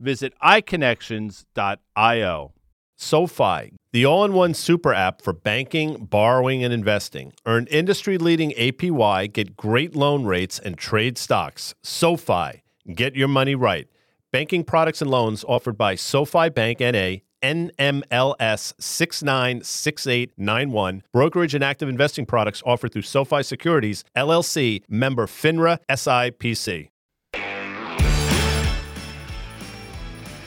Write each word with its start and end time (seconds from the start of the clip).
visit 0.00 0.32
iConnections.io. 0.42 2.52
SoFi, 3.00 3.72
the 3.92 4.04
all 4.04 4.24
in 4.24 4.32
one 4.32 4.54
super 4.54 4.92
app 4.92 5.22
for 5.22 5.32
banking, 5.32 6.06
borrowing, 6.06 6.64
and 6.64 6.74
investing. 6.74 7.32
Earn 7.46 7.68
industry 7.68 8.18
leading 8.18 8.50
APY, 8.52 9.32
get 9.32 9.56
great 9.56 9.94
loan 9.94 10.24
rates, 10.24 10.58
and 10.58 10.76
trade 10.76 11.16
stocks. 11.16 11.76
SoFi, 11.82 12.64
get 12.92 13.14
your 13.14 13.28
money 13.28 13.54
right. 13.54 13.86
Banking 14.32 14.64
products 14.64 15.00
and 15.00 15.08
loans 15.10 15.44
offered 15.48 15.78
by 15.78 15.94
SoFi 15.94 16.48
Bank 16.48 16.80
NA. 16.80 17.18
NMLS 17.40 18.74
696891. 18.80 21.02
Brokerage 21.12 21.54
and 21.54 21.62
active 21.62 21.88
investing 21.88 22.26
products 22.26 22.64
offered 22.66 22.92
through 22.92 23.02
SoFi 23.02 23.44
Securities, 23.44 24.02
LLC, 24.16 24.82
member 24.88 25.26
FINRA 25.26 25.78
SIPC. 25.88 26.88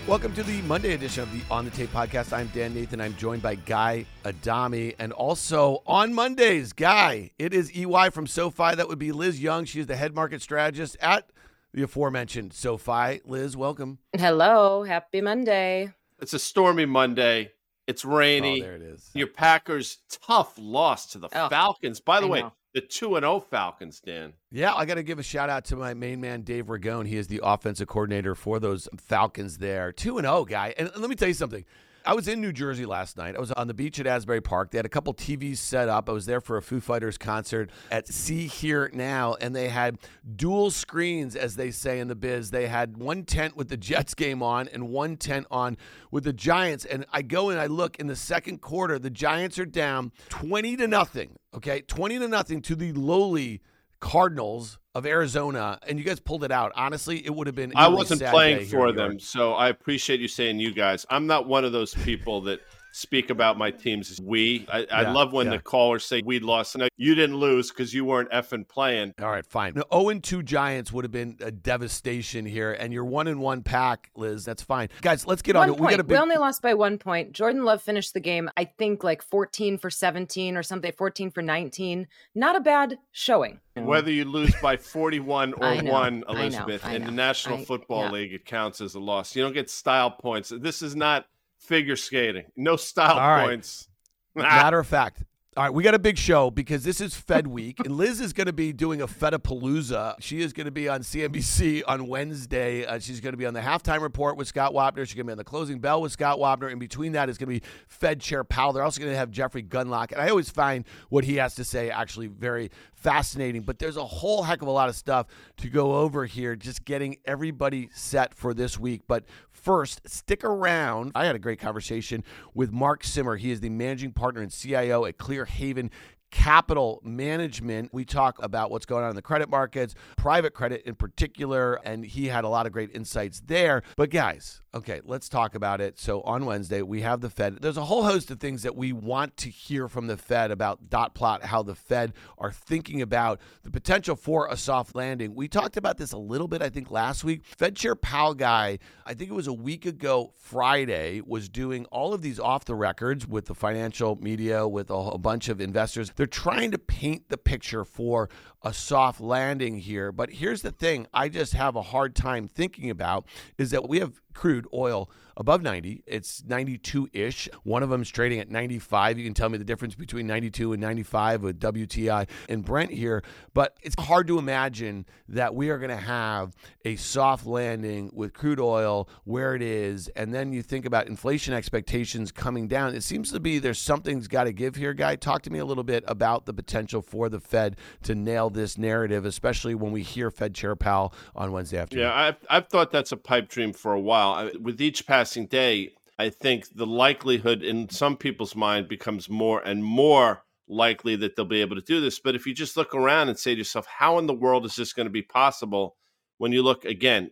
Welcome 0.08 0.34
to 0.34 0.44
the 0.44 0.62
Monday 0.64 0.94
edition 0.94 1.24
of 1.24 1.32
the 1.32 1.42
On 1.52 1.64
the 1.64 1.72
Tape 1.72 1.92
podcast. 1.92 2.34
I'm 2.34 2.48
Dan 2.48 2.74
Nathan. 2.74 3.00
I'm 3.00 3.16
joined 3.18 3.42
by 3.44 3.56
Guy 3.56 4.06
Adami. 4.26 4.96
And 5.00 5.14
also 5.14 5.84
on 5.86 6.14
Mondays, 6.14 6.74
Guy, 6.74 7.32
it 7.38 7.54
is 7.54 7.72
EY 7.76 8.10
from 8.10 8.26
SoFi. 8.28 8.76
That 8.76 8.88
would 8.90 9.00
be 9.00 9.12
Liz 9.12 9.40
Young. 9.42 9.64
She 9.66 9.80
is 9.80 9.86
the 9.88 9.96
head 9.96 10.14
market 10.16 10.42
strategist 10.42 10.98
at 11.02 11.30
the 11.74 11.84
aforementioned 11.84 12.52
SoFi. 12.54 13.22
Liz, 13.26 13.56
welcome. 13.56 14.00
Hello. 14.18 14.84
Happy 14.84 15.22
Monday. 15.22 15.94
It's 16.20 16.34
a 16.34 16.40
stormy 16.40 16.86
Monday. 16.86 17.52
It's 17.88 18.04
rainy. 18.04 18.62
Oh, 18.62 18.66
there 18.66 18.76
it 18.76 18.82
is. 18.82 19.10
Your 19.14 19.28
Packers 19.28 20.00
tough 20.26 20.56
loss 20.58 21.12
to 21.12 21.20
the 21.20 21.28
Oh, 21.34 21.48
Falcons. 21.50 22.00
By 22.00 22.20
the 22.20 22.26
I 22.28 22.30
way, 22.30 22.42
know. 22.42 22.54
The 22.74 22.82
2 22.82 23.16
and 23.16 23.24
0 23.24 23.40
Falcons, 23.40 24.00
Dan. 24.00 24.34
Yeah, 24.52 24.74
I 24.74 24.86
got 24.86 24.96
to 24.96 25.04
give 25.04 25.20
a 25.20 25.24
shout 25.24 25.50
out 25.50 25.66
to 25.66 25.76
my 25.76 25.94
main 25.94 26.22
man, 26.22 26.42
Dave 26.42 26.68
Ragone. 26.68 27.08
He 27.08 27.18
is 27.18 27.28
the 27.28 27.42
offensive 27.44 27.88
coordinator 27.88 28.36
for 28.36 28.60
those 28.60 28.88
Falcons 28.98 29.58
there. 29.58 29.92
2 29.92 30.18
and 30.18 30.26
0, 30.26 30.46
guy. 30.46 30.74
And 30.78 30.92
let 30.96 31.10
me 31.10 31.16
tell 31.16 31.28
you 31.28 31.34
something. 31.34 31.66
I 32.04 32.16
was 32.16 32.28
in 32.28 32.42
New 32.42 32.52
Jersey 32.52 32.86
last 32.86 33.16
night. 33.16 33.36
I 33.36 33.40
was 33.40 33.52
on 33.52 33.68
the 33.68 33.74
beach 33.74 34.00
at 34.00 34.08
Asbury 34.08 34.42
Park. 34.42 34.72
They 34.72 34.80
had 34.80 34.86
a 34.86 34.90
couple 34.90 35.14
TVs 35.14 35.58
set 35.58 35.88
up. 35.88 36.10
I 36.10 36.12
was 36.12 36.26
there 36.26 36.42
for 36.42 36.58
a 36.58 36.62
Foo 36.62 36.80
Fighters 36.80 37.18
concert 37.18 37.70
at 37.92 38.08
Sea.Hear.Now, 38.08 39.36
and 39.40 39.56
they 39.56 39.70
had 39.70 40.00
dual 40.36 40.72
screens, 40.72 41.36
as 41.36 41.56
they 41.56 41.70
say 41.70 42.00
in 42.00 42.08
the 42.08 42.16
biz. 42.16 42.50
They 42.50 42.68
had 42.68 42.98
one 42.98 43.24
tent 43.24 43.56
with 43.56 43.70
the 43.70 43.78
Jets 43.78 44.16
game 44.16 44.42
on 44.42 44.68
and 44.68 44.90
one 44.90 45.16
tent 45.16 45.46
on 45.52 45.78
with 46.10 46.24
the 46.24 46.34
Giants. 46.34 46.86
And 46.86 47.06
I 47.14 47.22
go 47.22 47.50
and 47.50 47.60
I 47.60 47.68
look 47.68 47.98
in 48.00 48.08
the 48.08 48.16
second 48.16 48.62
quarter, 48.62 48.98
the 48.98 49.12
Giants 49.12 49.60
are 49.60 49.66
down 49.66 50.12
20 50.30 50.78
to 50.78 50.88
nothing. 50.88 51.38
Okay, 51.54 51.82
20 51.82 52.20
to 52.20 52.28
nothing 52.28 52.62
to 52.64 52.76
the 52.76 52.94
lowly 52.94 53.62
Cardinals 54.02 54.80
of 54.94 55.06
Arizona, 55.06 55.80
and 55.88 55.98
you 55.98 56.04
guys 56.04 56.20
pulled 56.20 56.44
it 56.44 56.52
out. 56.52 56.74
Honestly, 56.76 57.26
it 57.26 57.34
would 57.34 57.48
have 57.48 57.56
been. 57.56 57.72
I 57.76 57.88
wasn't 57.88 58.22
playing 58.24 58.68
for 58.68 58.92
them, 58.92 59.20
so 59.20 59.54
I 59.54 59.70
appreciate 59.70 60.20
you 60.20 60.28
saying 60.28 60.60
you 60.60 60.74
guys. 60.74 61.06
I'm 61.10 61.28
not 61.28 61.48
one 61.48 61.64
of 61.64 61.72
those 61.72 61.94
people 61.94 62.42
that 62.42 62.60
speak 62.92 63.30
about 63.30 63.58
my 63.58 63.72
teams 63.72 64.12
as 64.12 64.20
we. 64.20 64.68
I, 64.72 64.86
I 64.92 65.12
love 65.12 65.34
when 65.34 65.48
yeah. 65.48 65.58
the 65.58 65.60
callers 65.60 66.06
say 66.06 66.22
we 66.24 66.40
lost. 66.40 66.78
No, 66.78 66.88
you 66.98 67.16
didn't 67.16 67.38
lose 67.38 67.70
because 67.70 67.94
you 67.94 68.06
weren't 68.06 68.30
effing 68.32 68.68
playing. 68.68 69.14
All 69.22 69.30
right, 69.30 69.46
fine. 69.46 69.74
No, 69.76 69.84
0 69.94 70.10
and 70.10 70.24
2 70.24 70.44
Giants 70.44 70.92
would 70.92 71.06
have 71.06 71.12
been 71.12 71.38
a 71.42 71.52
devastation 71.52 72.46
here, 72.46 72.74
and 72.74 72.92
you're 72.94 73.06
1 73.06 73.28
and 73.28 73.40
1 73.40 73.64
pack, 73.64 74.12
Liz. 74.16 74.44
That's 74.44 74.64
fine. 74.64 74.90
Guys, 75.02 75.26
let's 75.26 75.42
get 75.42 75.56
on 75.56 75.70
One 75.70 75.78
it. 75.78 75.82
We 75.82 75.90
got 75.90 76.00
a 76.00 76.04
big. 76.04 76.12
we 76.12 76.22
only 76.22 76.38
lost 76.38 76.62
by 76.62 76.74
one 76.74 76.98
point. 76.98 77.32
Jordan 77.32 77.64
Love 77.64 77.82
finished 77.82 78.14
the 78.14 78.20
game, 78.20 78.50
I 78.58 78.66
think, 78.66 79.04
like 79.04 79.22
14 79.22 79.78
for 79.78 79.90
17 79.90 80.58
or 80.58 80.64
something, 80.64 80.92
14 80.92 81.32
for 81.32 81.42
19. 81.42 82.08
Not 82.36 82.56
a 82.56 82.60
bad 82.60 82.98
showing. 83.12 83.60
Whether 83.76 84.12
you 84.12 84.26
lose 84.26 84.54
by 84.62 84.76
41 84.76 85.54
or 85.58 85.82
know, 85.82 85.92
1, 85.92 86.04
I 86.04 86.10
know, 86.10 86.24
Elizabeth, 86.28 86.86
I 86.86 86.96
in 86.96 87.06
the. 87.06 87.12
National 87.22 87.60
I- 87.60 87.66
Football 87.66 88.06
yeah. 88.06 88.12
League, 88.12 88.34
it 88.34 88.46
counts 88.46 88.82
as 88.82 88.96
a 88.96 89.00
loss. 89.00 89.36
You 89.36 89.44
don't 89.44 89.54
get 89.54 89.70
style 89.70 90.12
points. 90.12 90.52
This 90.60 90.82
is 90.82 90.96
not 90.96 91.26
figure 91.62 91.96
skating. 91.96 92.46
No 92.56 92.76
style 92.76 93.18
All 93.18 93.30
right. 93.30 93.46
points. 93.46 93.88
Matter 94.36 94.80
of 94.80 94.88
fact. 94.88 95.24
All 95.58 95.66
right, 95.66 95.74
we 95.74 95.84
got 95.84 95.94
a 95.94 96.00
big 96.00 96.18
show 96.18 96.50
because 96.50 96.86
this 96.86 97.02
is 97.02 97.14
Fed 97.14 97.46
Week, 97.46 97.78
and 97.82 97.98
Liz 97.98 98.22
is 98.22 98.32
going 98.32 98.48
to 98.48 98.54
be 98.54 98.72
doing 98.72 99.02
a 99.02 99.08
Fedapalooza. 99.08 100.16
She 100.22 100.40
is 100.40 100.54
going 100.54 100.64
to 100.64 100.72
be 100.72 100.88
on 100.88 101.02
CNBC 101.02 101.84
on 101.86 102.08
Wednesday. 102.08 102.86
Uh, 102.86 103.00
she's 103.00 103.20
going 103.20 103.34
to 103.34 103.38
be 103.38 103.46
on 103.46 103.54
the 103.54 103.60
halftime 103.60 104.00
report 104.00 104.38
with 104.38 104.48
Scott 104.48 104.72
Wapner. 104.72 105.06
She's 105.06 105.16
going 105.16 105.26
to 105.26 105.32
be 105.32 105.32
on 105.34 105.38
the 105.38 105.44
closing 105.44 105.80
bell 105.80 106.02
with 106.02 106.14
Scott 106.14 106.40
Wapner. 106.40 106.72
In 106.72 106.80
between 106.80 107.12
that 107.12 107.28
is 107.28 107.38
going 107.38 107.54
to 107.54 107.60
be 107.60 107.68
Fed 107.90 108.22
Chair 108.22 108.46
Powell. 108.46 108.72
They're 108.72 108.84
also 108.86 109.02
going 109.02 109.12
to 109.12 109.18
have 109.18 109.30
Jeffrey 109.30 109.62
Gundlach, 109.62 110.14
and 110.14 110.22
I 110.22 110.30
always 110.30 110.50
find 110.50 110.86
what 111.10 111.26
he 111.26 111.36
has 111.36 111.56
to 111.56 111.66
say 111.66 111.90
actually 111.90 112.28
very 112.28 112.72
fascinating. 113.02 113.64
But 113.64 113.80
there's 113.80 113.98
a 113.98 114.06
whole 114.06 114.44
heck 114.44 114.62
of 114.62 114.68
a 114.68 114.72
lot 114.72 114.90
of 114.90 114.96
stuff 114.96 115.28
to 115.58 115.70
go 115.70 115.96
over 115.96 116.26
here, 116.26 116.56
just 116.56 116.86
getting 116.86 117.18
everybody 117.26 117.90
set 117.94 118.34
for 118.34 118.54
this 118.54 118.80
week. 118.80 119.02
But 119.08 119.26
first, 119.50 120.08
stick 120.08 120.44
around. 120.44 121.12
I 121.16 121.26
had 121.26 121.36
a 121.36 121.40
great 121.40 121.60
conversation 121.60 122.24
with 122.54 122.72
Mark 122.72 123.04
Simmer. 123.04 123.38
He 123.38 123.52
is 123.52 123.60
the 123.60 123.70
managing 123.70 124.12
partner 124.14 124.42
and 124.42 124.52
CIO 124.52 125.06
at 125.06 125.18
Clear 125.18 125.46
Haven 125.46 125.92
capital 126.32 127.02
management. 127.04 127.94
We 127.94 128.06
talk 128.06 128.42
about 128.42 128.72
what's 128.72 128.86
going 128.86 129.04
on 129.04 129.10
in 129.10 129.16
the 129.16 129.22
credit 129.22 129.50
markets, 129.50 129.94
private 130.18 130.54
credit 130.54 130.82
in 130.86 130.96
particular, 130.96 131.76
and 131.86 132.06
he 132.06 132.28
had 132.28 132.44
a 132.44 132.50
lot 132.50 132.66
of 132.66 132.72
great 132.72 132.90
insights 132.96 133.42
there. 133.46 133.84
But 133.98 134.10
guys, 134.10 134.62
okay, 134.74 135.02
let's 135.04 135.30
talk 135.30 135.56
about 135.56 135.82
it. 135.82 136.00
So 136.00 136.22
on 136.22 136.46
Wednesday, 136.46 136.82
we 136.82 137.02
have 137.02 137.22
the 137.22 137.30
Fed. 137.30 137.60
There's 137.62 137.78
a 137.78 137.86
whole 137.86 138.04
host 138.04 138.32
of 138.32 138.40
things 138.40 138.64
that 138.64 138.76
we 138.76 138.94
want 138.94 139.36
to 139.38 139.50
hear 139.50 139.88
from 139.88 140.08
the 140.08 140.18
Fed 140.18 140.52
about 140.52 140.90
dot 140.90 141.14
plot, 141.14 141.44
how 141.44 141.62
the 141.64 141.76
Fed 141.76 142.14
are 142.38 142.52
thinking 142.52 143.02
about 143.02 143.40
the 143.64 143.72
potential 143.72 144.16
for 144.16 144.48
a 144.48 144.58
soft 144.58 144.96
landing. 144.96 145.36
We 145.36 145.48
talked 145.48 145.78
about 145.78 145.98
this 145.98 146.14
a 146.14 146.18
little 146.18 146.48
bit, 146.48 146.62
I 146.62 146.70
think, 146.70 146.90
last 146.90 147.24
week. 147.24 147.44
Fed 147.46 147.76
Chair 147.76 147.96
Powell 147.96 148.34
guy, 148.34 148.80
I 149.06 149.14
think 149.14 149.30
it 149.30 149.34
was 149.34 149.48
a 149.48 149.54
week 149.54 149.86
ago 149.86 150.34
Friday, 150.38 151.22
was 151.26 151.50
doing 151.50 151.86
all 151.86 152.14
of 152.14 152.22
these 152.22 152.40
off 152.40 152.66
the 152.66 152.76
records 152.76 153.28
with 153.28 153.46
the 153.46 153.56
financial 153.56 154.16
media, 154.16 154.68
with 154.68 154.90
a, 154.90 154.94
a 154.94 155.18
bunch 155.18 155.50
of 155.50 155.60
investors. 155.60 156.10
They're 156.22 156.28
trying 156.28 156.70
to 156.70 156.78
paint 156.78 157.30
the 157.30 157.38
picture 157.38 157.84
for 157.84 158.30
a 158.62 158.76
soft 158.76 159.20
landing 159.20 159.80
here. 159.80 160.12
But 160.12 160.30
here's 160.30 160.62
the 160.62 160.70
thing 160.70 161.08
I 161.12 161.30
just 161.30 161.54
have 161.54 161.76
a 161.76 161.82
hard 161.82 162.16
time 162.16 162.48
thinking 162.48 162.92
about 162.92 163.26
is 163.58 163.72
that 163.72 163.90
we 163.90 163.98
have 164.02 164.22
crude 164.34 164.68
oil 164.74 165.10
above 165.38 165.62
90. 165.62 166.04
It's 166.06 166.44
92 166.46 167.10
ish. 167.14 167.50
One 167.64 167.84
of 167.84 167.90
them 167.90 168.02
is 168.02 168.10
trading 168.10 168.40
at 168.40 168.50
95. 168.50 169.18
You 169.18 169.26
can 169.26 169.34
tell 169.34 169.50
me 169.50 169.58
the 169.58 169.64
difference 169.64 169.96
between 169.96 170.28
92 170.28 170.74
and 170.74 170.82
95 170.82 171.44
with 171.44 171.60
WTI 171.60 172.28
and 172.50 172.64
Brent 172.64 172.92
here. 172.92 173.24
But 173.54 173.76
it's 173.82 173.96
hard 174.00 174.28
to 174.28 174.38
imagine 174.38 175.06
that 175.30 175.56
we 175.56 175.70
are 175.70 175.78
going 175.78 175.90
to 175.90 175.98
have 175.98 176.56
a 176.86 176.96
soft 176.96 177.46
landing 177.46 178.12
with 178.14 178.34
crude 178.34 178.60
oil 178.60 179.10
where 179.24 179.56
it 179.56 179.62
is. 179.62 180.08
And 180.10 180.34
then 180.34 180.54
you 180.54 180.62
think 180.62 180.86
about 180.86 181.08
inflation 181.08 181.54
expectations 181.54 182.32
coming 182.32 182.68
down. 182.68 182.94
It 182.94 183.04
seems 183.04 183.32
to 183.32 183.40
be 183.40 183.60
there's 183.60 183.80
something's 183.80 184.28
got 184.28 184.46
to 184.46 184.54
give 184.54 184.76
here, 184.76 184.94
Guy. 184.94 185.16
Talk 185.16 185.42
to 185.44 185.50
me 185.50 185.60
a 185.60 185.66
little 185.66 185.84
bit 185.84 186.04
about 186.08 186.46
the 186.46 186.54
potential 186.54 187.02
for 187.02 187.30
the 187.30 187.40
Fed 187.40 187.78
to 188.04 188.16
nail 188.16 188.50
this 188.50 188.78
narrative, 188.78 189.26
especially 189.26 189.76
when 189.76 189.92
we 189.92 190.04
hear 190.04 190.30
Fed 190.30 190.54
Chair 190.54 190.76
Powell 190.76 191.14
on 191.36 191.52
Wednesday 191.52 191.78
afternoon. 191.78 192.06
Yeah, 192.06 192.14
I've, 192.14 192.38
I've 192.50 192.68
thought 192.68 192.92
that's 192.92 193.12
a 193.12 193.18
pipe 193.18 193.48
dream 193.50 193.74
for 193.74 193.94
a 193.94 194.00
while. 194.00 194.21
I, 194.30 194.52
with 194.62 194.82
each 194.82 195.08
passing 195.08 195.48
day, 195.48 195.94
I 196.20 196.30
think 196.30 196.76
the 196.76 196.86
likelihood 196.86 197.64
in 197.64 197.90
some 197.90 198.16
people's 198.16 198.56
mind 198.56 198.88
becomes 198.88 199.30
more 199.30 199.60
and 199.62 199.84
more 199.84 200.44
likely 200.68 201.16
that 201.18 201.36
they'll 201.36 201.46
be 201.46 201.62
able 201.62 201.76
to 201.76 201.82
do 201.82 202.00
this. 202.00 202.20
But 202.20 202.36
if 202.36 202.46
you 202.46 202.54
just 202.54 202.78
look 202.78 202.94
around 202.94 203.30
and 203.30 203.38
say 203.38 203.54
to 203.54 203.58
yourself, 203.58 203.86
how 203.88 204.18
in 204.20 204.28
the 204.28 204.34
world 204.34 204.66
is 204.66 204.76
this 204.76 204.94
going 204.94 205.08
to 205.08 205.12
be 205.12 205.22
possible? 205.22 205.96
When 206.38 206.52
you 206.52 206.64
look 206.64 206.86
again, 206.86 207.32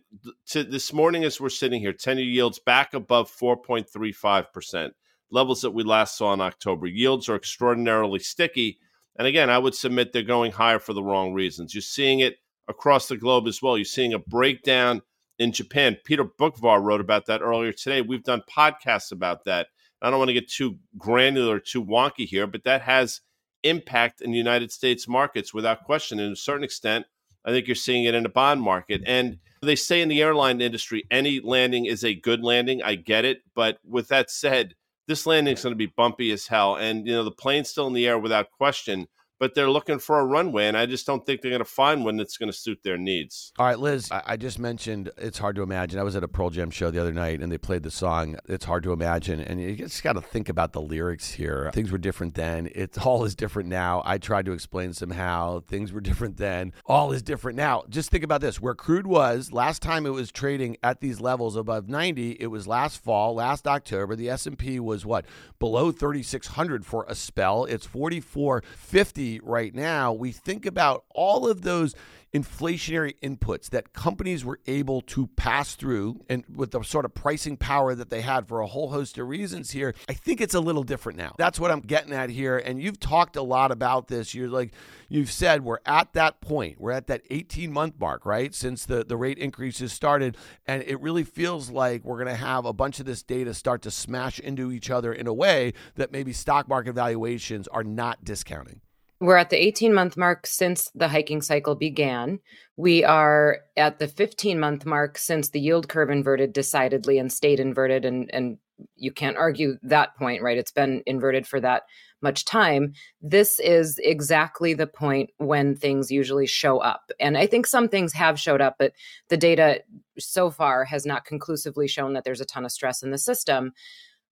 to 0.50 0.62
this 0.62 0.92
morning 0.92 1.24
as 1.24 1.40
we're 1.40 1.48
sitting 1.48 1.80
here, 1.80 1.92
10 1.92 2.18
year 2.18 2.26
yields 2.26 2.58
back 2.58 2.94
above 2.94 3.30
4.35%, 3.30 4.90
levels 5.30 5.62
that 5.62 5.70
we 5.70 5.82
last 5.82 6.16
saw 6.16 6.32
in 6.32 6.40
October. 6.40 6.86
Yields 6.86 7.28
are 7.28 7.36
extraordinarily 7.36 8.20
sticky. 8.20 8.78
And 9.16 9.26
again, 9.26 9.50
I 9.50 9.58
would 9.58 9.74
submit 9.74 10.12
they're 10.12 10.22
going 10.22 10.52
higher 10.52 10.78
for 10.78 10.92
the 10.92 11.02
wrong 11.02 11.32
reasons. 11.32 11.74
You're 11.74 11.82
seeing 11.82 12.20
it 12.20 12.36
across 12.68 13.08
the 13.08 13.16
globe 13.16 13.48
as 13.48 13.60
well. 13.60 13.76
You're 13.76 13.84
seeing 13.84 14.14
a 14.14 14.18
breakdown 14.18 15.02
in 15.40 15.50
Japan. 15.50 15.96
Peter 16.04 16.24
Boockvar 16.24 16.80
wrote 16.80 17.00
about 17.00 17.26
that 17.26 17.40
earlier 17.40 17.72
today. 17.72 18.02
We've 18.02 18.22
done 18.22 18.42
podcasts 18.48 19.10
about 19.10 19.44
that. 19.46 19.68
I 20.02 20.10
don't 20.10 20.18
want 20.18 20.28
to 20.28 20.34
get 20.34 20.48
too 20.48 20.78
granular, 20.96 21.58
too 21.58 21.84
wonky 21.84 22.26
here, 22.26 22.46
but 22.46 22.62
that 22.64 22.82
has 22.82 23.22
impact 23.64 24.20
in 24.20 24.30
the 24.30 24.38
United 24.38 24.70
States 24.70 25.08
markets 25.08 25.52
without 25.52 25.84
question. 25.84 26.20
And 26.20 26.28
to 26.28 26.32
a 26.34 26.36
certain 26.36 26.62
extent, 26.62 27.06
I 27.44 27.50
think 27.50 27.66
you're 27.66 27.74
seeing 27.74 28.04
it 28.04 28.14
in 28.14 28.22
the 28.22 28.28
bond 28.28 28.60
market. 28.60 29.02
And 29.06 29.38
they 29.62 29.76
say 29.76 30.02
in 30.02 30.08
the 30.08 30.22
airline 30.22 30.60
industry, 30.60 31.04
any 31.10 31.40
landing 31.40 31.86
is 31.86 32.04
a 32.04 32.14
good 32.14 32.42
landing. 32.42 32.82
I 32.82 32.94
get 32.94 33.24
it. 33.24 33.38
But 33.54 33.78
with 33.84 34.08
that 34.08 34.30
said, 34.30 34.74
this 35.08 35.26
landing 35.26 35.54
is 35.54 35.62
going 35.62 35.72
to 35.72 35.76
be 35.76 35.92
bumpy 35.96 36.32
as 36.32 36.46
hell. 36.46 36.76
And, 36.76 37.06
you 37.06 37.12
know, 37.12 37.24
the 37.24 37.30
plane's 37.30 37.70
still 37.70 37.86
in 37.86 37.94
the 37.94 38.06
air 38.06 38.18
without 38.18 38.50
question 38.50 39.06
but 39.40 39.54
they're 39.54 39.70
looking 39.70 39.98
for 39.98 40.20
a 40.20 40.24
runway, 40.24 40.66
and 40.66 40.76
I 40.76 40.84
just 40.84 41.06
don't 41.06 41.24
think 41.24 41.40
they're 41.40 41.50
going 41.50 41.60
to 41.60 41.64
find 41.64 42.04
one 42.04 42.18
that's 42.18 42.36
going 42.36 42.52
to 42.52 42.56
suit 42.56 42.82
their 42.84 42.98
needs. 42.98 43.52
All 43.58 43.66
right, 43.66 43.78
Liz, 43.78 44.08
I, 44.12 44.36
just 44.36 44.58
mentioned 44.58 45.10
it's 45.16 45.38
hard 45.38 45.56
to 45.56 45.62
imagine. 45.62 45.98
I 45.98 46.02
was 46.02 46.14
at 46.14 46.22
a 46.22 46.28
Pearl 46.28 46.50
Jam 46.50 46.70
show 46.70 46.90
the 46.90 47.00
other 47.00 47.12
night, 47.12 47.40
and 47.40 47.50
they 47.50 47.58
played 47.58 47.82
the 47.82 47.90
song 47.90 48.36
"It's 48.46 48.66
Hard 48.66 48.82
to 48.84 48.92
Imagine," 48.92 49.40
and 49.40 49.60
you 49.60 49.74
just 49.74 50.02
got 50.02 50.12
to 50.12 50.20
think 50.20 50.50
about 50.50 50.72
the 50.72 50.82
lyrics 50.82 51.32
here. 51.32 51.70
Things 51.72 51.90
were 51.90 51.98
different 51.98 52.34
then. 52.34 52.68
It 52.74 52.98
all 53.06 53.24
is 53.24 53.34
different 53.34 53.70
now. 53.70 54.02
I 54.04 54.18
tried 54.18 54.44
to 54.44 54.52
explain 54.52 54.92
somehow 54.92 55.60
things 55.60 55.90
were 55.90 56.02
different 56.02 56.36
then. 56.36 56.74
All 56.84 57.10
is 57.10 57.22
different 57.22 57.56
now. 57.56 57.84
Just 57.88 58.10
think 58.10 58.22
about 58.22 58.42
this: 58.42 58.60
where 58.60 58.74
crude 58.74 59.06
was 59.06 59.52
last 59.52 59.80
time, 59.80 60.04
it 60.04 60.10
was 60.10 60.30
trading 60.30 60.76
at 60.82 61.00
these 61.00 61.18
levels 61.18 61.56
above 61.56 61.88
90. 61.88 62.36
It 62.38 62.48
was 62.48 62.66
last 62.66 63.02
fall, 63.02 63.34
last 63.34 63.66
October. 63.66 64.14
The 64.14 64.28
S 64.28 64.46
and 64.46 64.58
P 64.58 64.78
was 64.78 65.06
what 65.06 65.24
below 65.58 65.92
3,600 65.92 66.84
for 66.84 67.06
a 67.08 67.14
spell. 67.14 67.64
It's 67.64 67.86
4450 67.86 69.29
right 69.38 69.72
now, 69.72 70.12
we 70.12 70.32
think 70.32 70.66
about 70.66 71.04
all 71.14 71.48
of 71.48 71.62
those 71.62 71.94
inflationary 72.32 73.18
inputs 73.20 73.70
that 73.70 73.92
companies 73.92 74.44
were 74.44 74.60
able 74.66 75.00
to 75.00 75.26
pass 75.28 75.74
through 75.74 76.24
and 76.28 76.44
with 76.54 76.70
the 76.70 76.82
sort 76.82 77.04
of 77.04 77.12
pricing 77.12 77.56
power 77.56 77.94
that 77.94 78.10
they 78.10 78.20
had 78.20 78.46
for 78.46 78.60
a 78.60 78.66
whole 78.66 78.90
host 78.90 79.18
of 79.18 79.28
reasons 79.28 79.72
here, 79.72 79.94
I 80.08 80.12
think 80.12 80.40
it's 80.40 80.54
a 80.54 80.60
little 80.60 80.84
different 80.84 81.18
now. 81.18 81.34
That's 81.38 81.58
what 81.58 81.70
I'm 81.70 81.80
getting 81.80 82.12
at 82.12 82.30
here. 82.30 82.56
And 82.58 82.80
you've 82.80 83.00
talked 83.00 83.36
a 83.36 83.42
lot 83.42 83.72
about 83.72 84.08
this. 84.08 84.34
You're 84.34 84.48
like, 84.48 84.72
you've 85.08 85.30
said 85.30 85.64
we're 85.64 85.78
at 85.84 86.12
that 86.12 86.40
point. 86.40 86.80
We're 86.80 86.92
at 86.92 87.08
that 87.08 87.22
18 87.30 87.72
month 87.72 87.98
mark, 87.98 88.24
right? 88.24 88.54
Since 88.54 88.86
the, 88.86 89.04
the 89.04 89.16
rate 89.16 89.38
increases 89.38 89.92
started. 89.92 90.36
And 90.66 90.84
it 90.84 91.00
really 91.00 91.24
feels 91.24 91.70
like 91.70 92.04
we're 92.04 92.22
going 92.22 92.28
to 92.28 92.34
have 92.34 92.64
a 92.64 92.72
bunch 92.72 93.00
of 93.00 93.06
this 93.06 93.22
data 93.22 93.54
start 93.54 93.82
to 93.82 93.90
smash 93.90 94.38
into 94.38 94.70
each 94.70 94.90
other 94.90 95.12
in 95.12 95.26
a 95.26 95.34
way 95.34 95.72
that 95.96 96.12
maybe 96.12 96.32
stock 96.32 96.68
market 96.68 96.92
valuations 96.92 97.66
are 97.68 97.84
not 97.84 98.24
discounting. 98.24 98.80
We're 99.20 99.36
at 99.36 99.50
the 99.50 99.62
18 99.62 99.92
month 99.92 100.16
mark 100.16 100.46
since 100.46 100.90
the 100.94 101.08
hiking 101.08 101.42
cycle 101.42 101.74
began. 101.74 102.38
We 102.76 103.04
are 103.04 103.58
at 103.76 103.98
the 103.98 104.08
15 104.08 104.58
month 104.58 104.86
mark 104.86 105.18
since 105.18 105.50
the 105.50 105.60
yield 105.60 105.88
curve 105.88 106.08
inverted 106.08 106.54
decidedly 106.54 107.18
and 107.18 107.30
stayed 107.30 107.60
inverted. 107.60 108.06
And, 108.06 108.30
and 108.32 108.56
you 108.96 109.12
can't 109.12 109.36
argue 109.36 109.76
that 109.82 110.16
point, 110.16 110.42
right? 110.42 110.56
It's 110.56 110.72
been 110.72 111.02
inverted 111.06 111.46
for 111.46 111.60
that 111.60 111.82
much 112.22 112.46
time. 112.46 112.94
This 113.20 113.58
is 113.60 113.98
exactly 114.02 114.72
the 114.72 114.86
point 114.86 115.30
when 115.36 115.76
things 115.76 116.10
usually 116.10 116.46
show 116.46 116.78
up. 116.78 117.10
And 117.20 117.36
I 117.36 117.46
think 117.46 117.66
some 117.66 117.88
things 117.88 118.14
have 118.14 118.40
showed 118.40 118.62
up, 118.62 118.76
but 118.78 118.92
the 119.28 119.36
data 119.36 119.82
so 120.18 120.50
far 120.50 120.84
has 120.84 121.04
not 121.04 121.26
conclusively 121.26 121.88
shown 121.88 122.14
that 122.14 122.24
there's 122.24 122.40
a 122.40 122.46
ton 122.46 122.64
of 122.64 122.72
stress 122.72 123.02
in 123.02 123.10
the 123.10 123.18
system. 123.18 123.72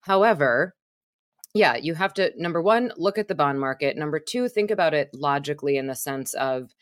However, 0.01 0.75
yeah, 1.55 1.77
you 1.77 1.93
have 1.93 2.13
to, 2.15 2.33
number 2.35 2.61
one, 2.61 2.91
look 2.97 3.17
at 3.17 3.29
the 3.29 3.33
bond 3.33 3.61
market. 3.61 3.95
Number 3.95 4.19
two, 4.19 4.49
think 4.49 4.69
about 4.69 4.93
it 4.93 5.09
logically 5.13 5.77
in 5.77 5.87
the 5.87 5.95
sense 5.95 6.33
of 6.33 6.75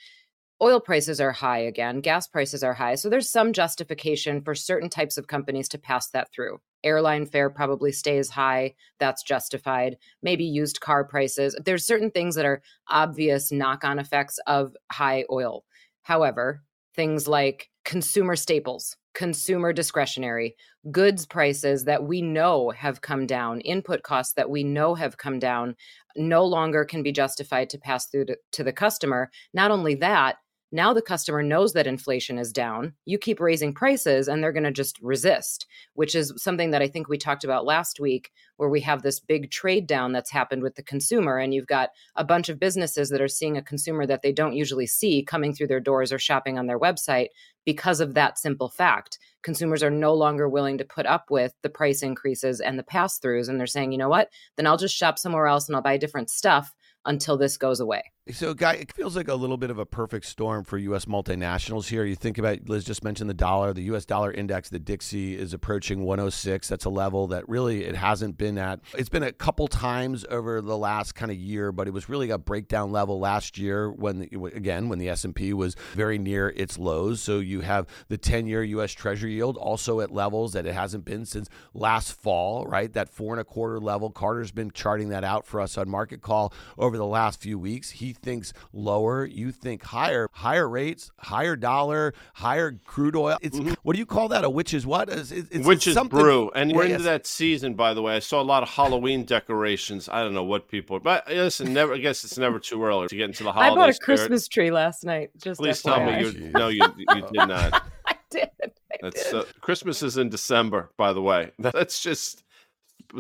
oil 0.63 0.79
prices 0.79 1.21
are 1.21 1.31
high 1.31 1.59
again, 1.59 1.99
gas 1.99 2.27
prices 2.27 2.63
are 2.63 2.73
high. 2.73 2.95
So 2.95 3.07
there's 3.07 3.29
some 3.29 3.53
justification 3.53 4.41
for 4.41 4.55
certain 4.55 4.89
types 4.89 5.15
of 5.15 5.27
companies 5.27 5.69
to 5.69 5.77
pass 5.77 6.09
that 6.09 6.31
through. 6.33 6.59
Airline 6.83 7.27
fare 7.27 7.51
probably 7.51 7.91
stays 7.91 8.29
high. 8.29 8.73
That's 8.99 9.21
justified. 9.21 9.97
Maybe 10.23 10.43
used 10.43 10.81
car 10.81 11.03
prices. 11.03 11.55
There's 11.63 11.85
certain 11.85 12.09
things 12.09 12.33
that 12.33 12.45
are 12.45 12.63
obvious 12.87 13.51
knock 13.51 13.83
on 13.83 13.99
effects 13.99 14.39
of 14.47 14.75
high 14.91 15.25
oil. 15.31 15.65
However, 16.01 16.63
things 16.95 17.27
like 17.27 17.69
consumer 17.85 18.35
staples, 18.35 18.97
consumer 19.13 19.73
discretionary, 19.73 20.55
goods 20.91 21.25
prices 21.25 21.85
that 21.85 22.03
we 22.03 22.21
know 22.21 22.71
have 22.71 23.01
come 23.01 23.25
down, 23.25 23.61
input 23.61 24.03
costs 24.03 24.33
that 24.33 24.49
we 24.49 24.63
know 24.63 24.95
have 24.95 25.17
come 25.17 25.39
down, 25.39 25.75
no 26.15 26.45
longer 26.45 26.85
can 26.85 27.03
be 27.03 27.11
justified 27.11 27.69
to 27.69 27.77
pass 27.77 28.07
through 28.07 28.25
to, 28.25 28.37
to 28.51 28.63
the 28.63 28.73
customer. 28.73 29.31
Not 29.53 29.71
only 29.71 29.95
that, 29.95 30.37
now 30.73 30.91
the 30.91 31.03
customer 31.03 31.43
knows 31.43 31.73
that 31.73 31.85
inflation 31.85 32.39
is 32.39 32.51
down. 32.51 32.93
You 33.05 33.19
keep 33.19 33.39
raising 33.39 33.75
prices 33.75 34.27
and 34.27 34.43
they're 34.43 34.51
going 34.51 34.63
to 34.63 34.71
just 34.71 34.99
resist, 35.03 35.67
which 35.93 36.15
is 36.15 36.33
something 36.35 36.71
that 36.71 36.81
I 36.81 36.87
think 36.87 37.07
we 37.07 37.17
talked 37.19 37.43
about 37.43 37.63
last 37.63 37.99
week, 37.99 38.31
where 38.57 38.69
we 38.69 38.81
have 38.81 39.03
this 39.03 39.19
big 39.19 39.51
trade 39.51 39.85
down 39.85 40.13
that's 40.13 40.31
happened 40.31 40.63
with 40.63 40.73
the 40.73 40.81
consumer. 40.81 41.37
And 41.37 41.53
you've 41.53 41.67
got 41.67 41.91
a 42.15 42.23
bunch 42.23 42.49
of 42.49 42.59
businesses 42.59 43.09
that 43.09 43.21
are 43.21 43.27
seeing 43.27 43.55
a 43.55 43.61
consumer 43.61 44.07
that 44.07 44.23
they 44.23 44.31
don't 44.31 44.55
usually 44.55 44.87
see 44.87 45.21
coming 45.21 45.53
through 45.53 45.67
their 45.67 45.79
doors 45.79 46.11
or 46.11 46.17
shopping 46.17 46.57
on 46.57 46.65
their 46.65 46.79
website 46.79 47.27
because 47.65 47.99
of 47.99 48.15
that 48.15 48.39
simple 48.39 48.69
fact. 48.69 49.19
Consumers 49.43 49.83
are 49.83 49.91
no 49.91 50.15
longer 50.15 50.49
willing 50.49 50.79
to 50.79 50.85
put 50.85 51.05
up 51.05 51.29
with 51.29 51.53
the 51.61 51.69
price 51.69 52.01
increases 52.01 52.59
and 52.59 52.79
the 52.79 52.83
pass 52.83 53.19
throughs. 53.19 53.47
And 53.47 53.59
they're 53.59 53.67
saying, 53.67 53.91
you 53.91 53.99
know 53.99 54.09
what? 54.09 54.29
Then 54.57 54.65
I'll 54.65 54.77
just 54.77 54.95
shop 54.95 55.19
somewhere 55.19 55.45
else 55.45 55.67
and 55.67 55.75
I'll 55.75 55.83
buy 55.83 55.97
different 55.97 56.31
stuff 56.31 56.73
until 57.05 57.37
this 57.37 57.57
goes 57.57 57.79
away. 57.79 58.12
So, 58.31 58.53
Guy, 58.53 58.75
it 58.75 58.93
feels 58.93 59.17
like 59.17 59.27
a 59.27 59.35
little 59.35 59.57
bit 59.57 59.69
of 59.69 59.77
a 59.77 59.85
perfect 59.85 60.25
storm 60.25 60.63
for 60.63 60.77
U.S. 60.77 61.03
multinationals 61.03 61.89
here. 61.89 62.05
You 62.05 62.15
think 62.15 62.37
about, 62.37 62.69
Liz 62.69 62.85
just 62.85 63.03
mentioned 63.03 63.29
the 63.29 63.33
dollar, 63.33 63.73
the 63.73 63.81
U.S. 63.83 64.05
dollar 64.05 64.31
index, 64.31 64.69
the 64.69 64.79
Dixie 64.79 65.37
is 65.37 65.53
approaching 65.53 66.05
106. 66.05 66.69
That's 66.69 66.85
a 66.85 66.89
level 66.89 67.27
that 67.27 67.49
really 67.49 67.83
it 67.83 67.97
hasn't 67.97 68.37
been 68.37 68.57
at. 68.57 68.79
It's 68.97 69.09
been 69.09 69.23
a 69.23 69.33
couple 69.33 69.67
times 69.67 70.23
over 70.29 70.61
the 70.61 70.77
last 70.77 71.15
kind 71.15 71.31
of 71.33 71.37
year, 71.37 71.73
but 71.73 71.85
it 71.85 71.91
was 71.91 72.07
really 72.07 72.29
a 72.29 72.37
breakdown 72.37 72.93
level 72.93 73.19
last 73.19 73.57
year 73.57 73.91
when, 73.91 74.19
the, 74.19 74.29
again, 74.55 74.87
when 74.87 74.99
the 74.99 75.09
S&P 75.09 75.51
was 75.51 75.75
very 75.91 76.17
near 76.17 76.47
its 76.55 76.79
lows. 76.79 77.19
So 77.19 77.39
you 77.39 77.59
have 77.59 77.87
the 78.07 78.17
10-year 78.17 78.63
U.S. 78.63 78.93
Treasury 78.93 79.33
yield 79.33 79.57
also 79.57 79.99
at 79.99 80.13
levels 80.13 80.53
that 80.53 80.65
it 80.65 80.73
hasn't 80.73 81.03
been 81.03 81.25
since 81.25 81.49
last 81.73 82.13
fall, 82.13 82.65
right? 82.67 82.93
That 82.93 83.09
four 83.09 83.33
and 83.33 83.41
a 83.41 83.43
quarter 83.43 83.81
level. 83.81 84.11
Carter's 84.11 84.53
been 84.53 84.71
charting 84.71 85.09
that 85.09 85.25
out 85.25 85.45
for 85.45 85.59
us 85.59 85.77
on 85.77 85.89
Market 85.89 86.21
Call 86.21 86.53
over 86.77 86.95
the 86.95 87.05
last 87.05 87.41
few 87.41 87.59
weeks. 87.59 87.89
He 87.89 88.12
thinks 88.13 88.53
lower, 88.71 89.25
you 89.25 89.51
think 89.51 89.83
higher, 89.83 90.29
higher 90.31 90.67
rates, 90.67 91.11
higher 91.17 91.55
dollar, 91.55 92.13
higher 92.33 92.77
crude 92.85 93.15
oil. 93.15 93.37
It's 93.41 93.57
mm-hmm. 93.57 93.73
what 93.83 93.93
do 93.93 93.99
you 93.99 94.05
call 94.05 94.29
that? 94.29 94.43
A 94.43 94.49
witch's 94.49 94.85
what? 94.85 95.09
It's, 95.09 95.31
it's 95.31 95.65
witch's 95.65 95.97
brew. 96.09 96.51
And 96.55 96.73
we're 96.73 96.85
into 96.85 97.03
that 97.03 97.27
season, 97.27 97.73
by 97.73 97.93
the 97.93 98.01
way. 98.01 98.15
I 98.15 98.19
saw 98.19 98.41
a 98.41 98.43
lot 98.43 98.63
of 98.63 98.69
Halloween 98.69 99.25
decorations. 99.25 100.09
I 100.09 100.23
don't 100.23 100.33
know 100.33 100.43
what 100.43 100.67
people, 100.67 100.99
but 100.99 101.27
listen, 101.27 101.73
never. 101.73 101.93
I 101.93 101.97
guess 101.97 102.23
it's 102.23 102.37
never 102.37 102.59
too 102.59 102.83
early 102.83 103.07
to 103.07 103.15
get 103.15 103.25
into 103.25 103.43
the 103.43 103.51
holiday. 103.51 103.71
I 103.71 103.75
bought 103.75 103.89
a 103.89 103.93
spirit. 103.93 104.17
Christmas 104.17 104.47
tree 104.47 104.71
last 104.71 105.03
night. 105.03 105.31
Just 105.37 105.59
please 105.59 105.81
tell 105.81 106.03
me 106.05 106.19
you. 106.19 106.51
No, 106.53 106.69
you 106.69 106.83
you 106.97 107.21
did 107.21 107.33
not. 107.33 107.83
I 108.05 108.15
did. 108.29 108.49
I 108.61 108.97
That's 109.01 109.23
did. 109.31 109.35
Uh, 109.35 109.43
Christmas 109.61 110.03
is 110.03 110.17
in 110.17 110.29
December, 110.29 110.91
by 110.97 111.13
the 111.13 111.21
way. 111.21 111.51
That's 111.59 112.01
just 112.01 112.42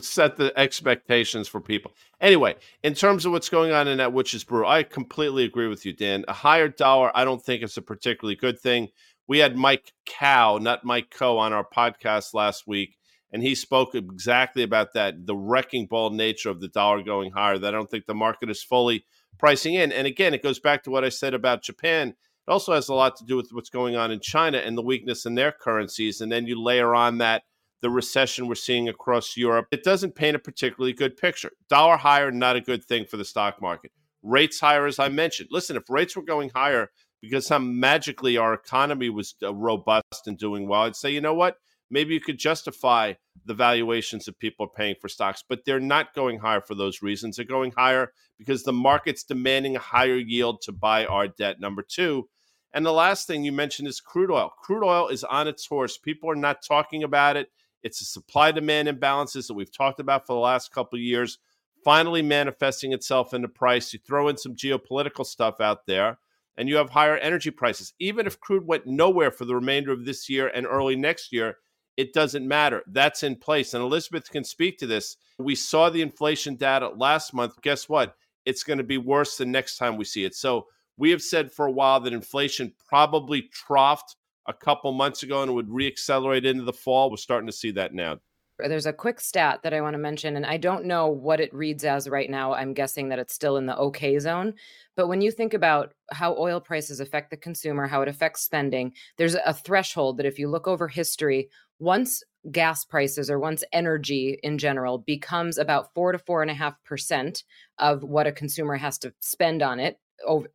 set 0.01 0.37
the 0.37 0.57
expectations 0.57 1.47
for 1.47 1.61
people. 1.61 1.93
Anyway, 2.19 2.55
in 2.83 2.93
terms 2.93 3.25
of 3.25 3.31
what's 3.31 3.49
going 3.49 3.71
on 3.71 3.87
in 3.87 3.97
that 3.97 4.13
witch's 4.13 4.43
brew, 4.43 4.65
I 4.65 4.83
completely 4.83 5.43
agree 5.43 5.67
with 5.67 5.85
you, 5.85 5.93
Dan. 5.93 6.25
A 6.27 6.33
higher 6.33 6.67
dollar, 6.67 7.11
I 7.15 7.25
don't 7.25 7.43
think 7.43 7.61
it's 7.61 7.77
a 7.77 7.81
particularly 7.81 8.35
good 8.35 8.59
thing. 8.59 8.89
we 9.27 9.39
had 9.39 9.55
Mike 9.55 9.93
Kao, 10.05 10.57
not 10.57 10.83
Mike 10.83 11.09
Co, 11.09 11.37
on 11.37 11.53
our 11.53 11.65
podcast 11.65 12.33
last 12.33 12.67
week, 12.67 12.97
and 13.31 13.41
he 13.41 13.55
spoke 13.55 13.95
exactly 13.95 14.63
about 14.63 14.93
that 14.93 15.25
the 15.25 15.35
wrecking 15.35 15.87
ball 15.87 16.09
nature 16.09 16.49
of 16.49 16.59
the 16.59 16.67
dollar 16.67 17.01
going 17.01 17.31
higher 17.31 17.57
that 17.57 17.73
I 17.73 17.77
don't 17.77 17.89
think 17.89 18.05
the 18.05 18.13
market 18.13 18.49
is 18.49 18.63
fully 18.63 19.05
pricing 19.37 19.73
in. 19.73 19.91
And 19.91 20.07
again, 20.07 20.33
it 20.33 20.43
goes 20.43 20.59
back 20.59 20.83
to 20.83 20.91
what 20.91 21.03
I 21.03 21.09
said 21.09 21.33
about 21.33 21.63
Japan. 21.63 22.09
It 22.09 22.51
also 22.51 22.73
has 22.73 22.89
a 22.89 22.93
lot 22.93 23.15
to 23.17 23.25
do 23.25 23.37
with 23.37 23.49
what's 23.51 23.69
going 23.69 23.95
on 23.95 24.11
in 24.11 24.19
China 24.19 24.57
and 24.57 24.77
the 24.77 24.81
weakness 24.81 25.25
in 25.25 25.35
their 25.35 25.51
currencies. 25.51 26.21
And 26.21 26.31
then 26.31 26.45
you 26.45 26.61
layer 26.61 26.93
on 26.93 27.19
that 27.19 27.43
the 27.83 27.89
recession 27.89 28.47
we're 28.47 28.55
seeing 28.55 28.87
across 28.87 29.35
Europe. 29.35 29.67
It 29.69 29.83
doesn't 29.83 30.15
paint 30.15 30.37
a 30.37 30.39
particularly 30.39 30.93
good 30.93 31.17
picture. 31.17 31.51
Dollar 31.69 31.97
higher, 31.97 32.31
not 32.31 32.55
a 32.55 32.61
good 32.61 32.85
thing 32.85 33.05
for 33.05 33.17
the 33.17 33.25
stock 33.25 33.61
market. 33.61 33.91
Rates 34.23 34.61
higher, 34.61 34.87
as 34.87 34.99
I 34.99 35.09
mentioned. 35.09 35.49
Listen, 35.51 35.75
if 35.75 35.89
rates 35.89 36.15
were 36.15 36.23
going 36.23 36.49
higher 36.55 36.91
because 37.21 37.45
some 37.45 37.81
magically 37.81 38.37
our 38.37 38.53
economy 38.53 39.09
was 39.09 39.35
uh, 39.43 39.53
robust 39.53 40.27
and 40.27 40.37
doing 40.37 40.65
well, 40.65 40.83
I'd 40.83 40.95
say, 40.95 41.11
you 41.11 41.19
know 41.19 41.33
what? 41.33 41.57
Maybe 41.91 42.13
you 42.13 42.21
could 42.21 42.39
justify 42.39 43.13
the 43.45 43.53
valuations 43.53 44.23
that 44.25 44.39
people 44.39 44.65
are 44.65 44.69
paying 44.69 44.95
for 45.01 45.09
stocks, 45.09 45.43
but 45.47 45.65
they're 45.65 45.81
not 45.81 46.15
going 46.15 46.39
higher 46.39 46.61
for 46.61 46.75
those 46.75 47.01
reasons. 47.01 47.35
They're 47.35 47.45
going 47.45 47.73
higher 47.75 48.13
because 48.39 48.63
the 48.63 48.71
market's 48.71 49.25
demanding 49.25 49.75
a 49.75 49.79
higher 49.79 50.15
yield 50.15 50.61
to 50.61 50.71
buy 50.71 51.05
our 51.05 51.27
debt. 51.27 51.59
Number 51.59 51.83
two, 51.83 52.29
and 52.73 52.85
the 52.85 52.93
last 52.93 53.27
thing 53.27 53.43
you 53.43 53.51
mentioned 53.51 53.89
is 53.89 53.99
crude 53.99 54.31
oil. 54.31 54.53
Crude 54.63 54.85
oil 54.85 55.09
is 55.09 55.25
on 55.25 55.49
its 55.49 55.65
horse. 55.65 55.97
People 55.97 56.31
are 56.31 56.35
not 56.35 56.63
talking 56.65 57.03
about 57.03 57.35
it. 57.35 57.49
It's 57.83 58.01
a 58.01 58.05
supply 58.05 58.51
demand 58.51 58.87
imbalances 58.87 59.47
that 59.47 59.53
we've 59.53 59.75
talked 59.75 59.99
about 59.99 60.25
for 60.25 60.33
the 60.33 60.39
last 60.39 60.71
couple 60.71 60.97
of 60.97 61.03
years, 61.03 61.37
finally 61.83 62.21
manifesting 62.21 62.93
itself 62.93 63.33
in 63.33 63.41
the 63.41 63.47
price. 63.47 63.93
You 63.93 63.99
throw 63.99 64.29
in 64.29 64.37
some 64.37 64.55
geopolitical 64.55 65.25
stuff 65.25 65.59
out 65.59 65.85
there, 65.85 66.17
and 66.57 66.69
you 66.69 66.77
have 66.77 66.91
higher 66.91 67.17
energy 67.17 67.51
prices. 67.51 67.93
Even 67.99 68.25
if 68.25 68.39
crude 68.39 68.65
went 68.65 68.87
nowhere 68.87 69.31
for 69.31 69.45
the 69.45 69.55
remainder 69.55 69.91
of 69.91 70.05
this 70.05 70.29
year 70.29 70.47
and 70.47 70.65
early 70.65 70.95
next 70.95 71.33
year, 71.33 71.57
it 71.97 72.13
doesn't 72.13 72.47
matter. 72.47 72.83
That's 72.87 73.23
in 73.23 73.35
place. 73.35 73.73
And 73.73 73.83
Elizabeth 73.83 74.29
can 74.31 74.43
speak 74.43 74.77
to 74.79 74.87
this. 74.87 75.17
We 75.37 75.55
saw 75.55 75.89
the 75.89 76.01
inflation 76.01 76.55
data 76.55 76.89
last 76.89 77.33
month. 77.33 77.61
Guess 77.61 77.89
what? 77.89 78.15
It's 78.45 78.63
going 78.63 78.77
to 78.77 78.83
be 78.83 78.97
worse 78.97 79.37
the 79.37 79.45
next 79.45 79.77
time 79.77 79.97
we 79.97 80.05
see 80.05 80.23
it. 80.23 80.35
So 80.35 80.67
we 80.97 81.11
have 81.11 81.21
said 81.21 81.51
for 81.51 81.65
a 81.65 81.71
while 81.71 81.99
that 81.99 82.13
inflation 82.13 82.73
probably 82.87 83.49
troughed 83.67 84.15
a 84.47 84.53
couple 84.53 84.91
months 84.91 85.23
ago 85.23 85.43
and 85.43 85.53
would 85.53 85.69
reaccelerate 85.69 86.45
into 86.45 86.63
the 86.63 86.73
fall. 86.73 87.09
We're 87.09 87.17
starting 87.17 87.47
to 87.47 87.53
see 87.53 87.71
that 87.71 87.93
now. 87.93 88.17
There's 88.59 88.85
a 88.85 88.93
quick 88.93 89.19
stat 89.19 89.61
that 89.63 89.73
I 89.73 89.81
want 89.81 89.95
to 89.95 89.99
mention, 89.99 90.35
and 90.35 90.45
I 90.45 90.57
don't 90.57 90.85
know 90.85 91.07
what 91.07 91.39
it 91.39 91.53
reads 91.53 91.83
as 91.83 92.07
right 92.07 92.29
now. 92.29 92.53
I'm 92.53 92.73
guessing 92.73 93.09
that 93.09 93.17
it's 93.17 93.33
still 93.33 93.57
in 93.57 93.65
the 93.65 93.75
okay 93.77 94.19
zone. 94.19 94.53
But 94.95 95.07
when 95.07 95.21
you 95.21 95.31
think 95.31 95.55
about 95.55 95.93
how 96.11 96.35
oil 96.37 96.61
prices 96.61 96.99
affect 96.99 97.31
the 97.31 97.37
consumer, 97.37 97.87
how 97.87 98.03
it 98.03 98.07
affects 98.07 98.41
spending, 98.41 98.93
there's 99.17 99.35
a 99.35 99.53
threshold 99.53 100.17
that 100.17 100.27
if 100.27 100.37
you 100.37 100.49
look 100.49 100.67
over 100.67 100.87
history, 100.87 101.49
once 101.79 102.23
gas 102.51 102.85
prices 102.85 103.29
or 103.29 103.39
once 103.39 103.63
energy 103.73 104.37
in 104.43 104.57
general 104.57 104.99
becomes 104.99 105.57
about 105.57 105.93
four 105.93 106.11
to 106.11 106.19
four 106.19 106.41
and 106.41 106.51
a 106.51 106.55
half 106.55 106.75
percent 106.83 107.43
of 107.79 108.03
what 108.03 108.27
a 108.27 108.31
consumer 108.31 108.75
has 108.75 108.99
to 108.99 109.13
spend 109.21 109.63
on 109.63 109.79
it 109.79 109.97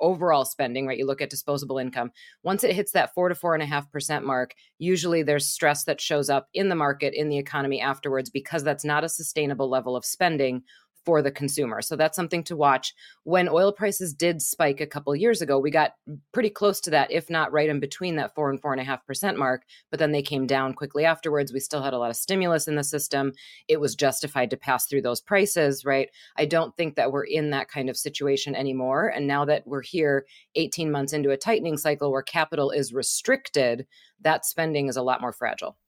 overall 0.00 0.44
spending, 0.44 0.86
right? 0.86 0.98
You 0.98 1.06
look 1.06 1.20
at 1.20 1.30
disposable 1.30 1.78
income. 1.78 2.10
Once 2.42 2.64
it 2.64 2.74
hits 2.74 2.92
that 2.92 3.14
four 3.14 3.28
to 3.28 3.34
four 3.34 3.54
and 3.54 3.62
a 3.62 3.66
half 3.66 3.90
percent 3.90 4.24
mark, 4.24 4.54
usually 4.78 5.22
there's 5.22 5.48
stress 5.48 5.84
that 5.84 6.00
shows 6.00 6.30
up 6.30 6.48
in 6.54 6.68
the 6.68 6.74
market, 6.74 7.14
in 7.14 7.28
the 7.28 7.38
economy 7.38 7.80
afterwards, 7.80 8.30
because 8.30 8.64
that's 8.64 8.84
not 8.84 9.04
a 9.04 9.08
sustainable 9.08 9.68
level 9.68 9.96
of 9.96 10.04
spending 10.04 10.62
for 11.08 11.22
the 11.22 11.30
consumer. 11.30 11.80
So 11.80 11.96
that's 11.96 12.16
something 12.16 12.44
to 12.44 12.54
watch. 12.54 12.92
When 13.24 13.48
oil 13.48 13.72
prices 13.72 14.12
did 14.12 14.42
spike 14.42 14.78
a 14.82 14.86
couple 14.86 15.16
years 15.16 15.40
ago, 15.40 15.58
we 15.58 15.70
got 15.70 15.94
pretty 16.34 16.50
close 16.50 16.82
to 16.82 16.90
that, 16.90 17.10
if 17.10 17.30
not 17.30 17.50
right 17.50 17.70
in 17.70 17.80
between 17.80 18.16
that 18.16 18.34
four 18.34 18.50
and 18.50 18.60
four 18.60 18.72
and 18.72 18.80
a 18.82 18.84
half 18.84 19.06
percent 19.06 19.38
mark. 19.38 19.62
But 19.90 20.00
then 20.00 20.12
they 20.12 20.20
came 20.20 20.46
down 20.46 20.74
quickly 20.74 21.06
afterwards. 21.06 21.50
We 21.50 21.60
still 21.60 21.80
had 21.80 21.94
a 21.94 21.98
lot 21.98 22.10
of 22.10 22.16
stimulus 22.16 22.68
in 22.68 22.74
the 22.74 22.84
system. 22.84 23.32
It 23.68 23.80
was 23.80 23.94
justified 23.94 24.50
to 24.50 24.58
pass 24.58 24.84
through 24.84 25.00
those 25.00 25.22
prices, 25.22 25.82
right? 25.82 26.10
I 26.36 26.44
don't 26.44 26.76
think 26.76 26.96
that 26.96 27.10
we're 27.10 27.24
in 27.24 27.48
that 27.52 27.70
kind 27.70 27.88
of 27.88 27.96
situation 27.96 28.54
anymore. 28.54 29.08
And 29.08 29.26
now 29.26 29.46
that 29.46 29.66
we're 29.66 29.80
here 29.80 30.26
18 30.56 30.90
months 30.90 31.14
into 31.14 31.30
a 31.30 31.38
tightening 31.38 31.78
cycle 31.78 32.12
where 32.12 32.20
capital 32.20 32.70
is 32.70 32.92
restricted, 32.92 33.86
that 34.20 34.44
spending 34.44 34.88
is 34.88 34.98
a 34.98 35.02
lot 35.02 35.22
more 35.22 35.32
fragile. 35.32 35.78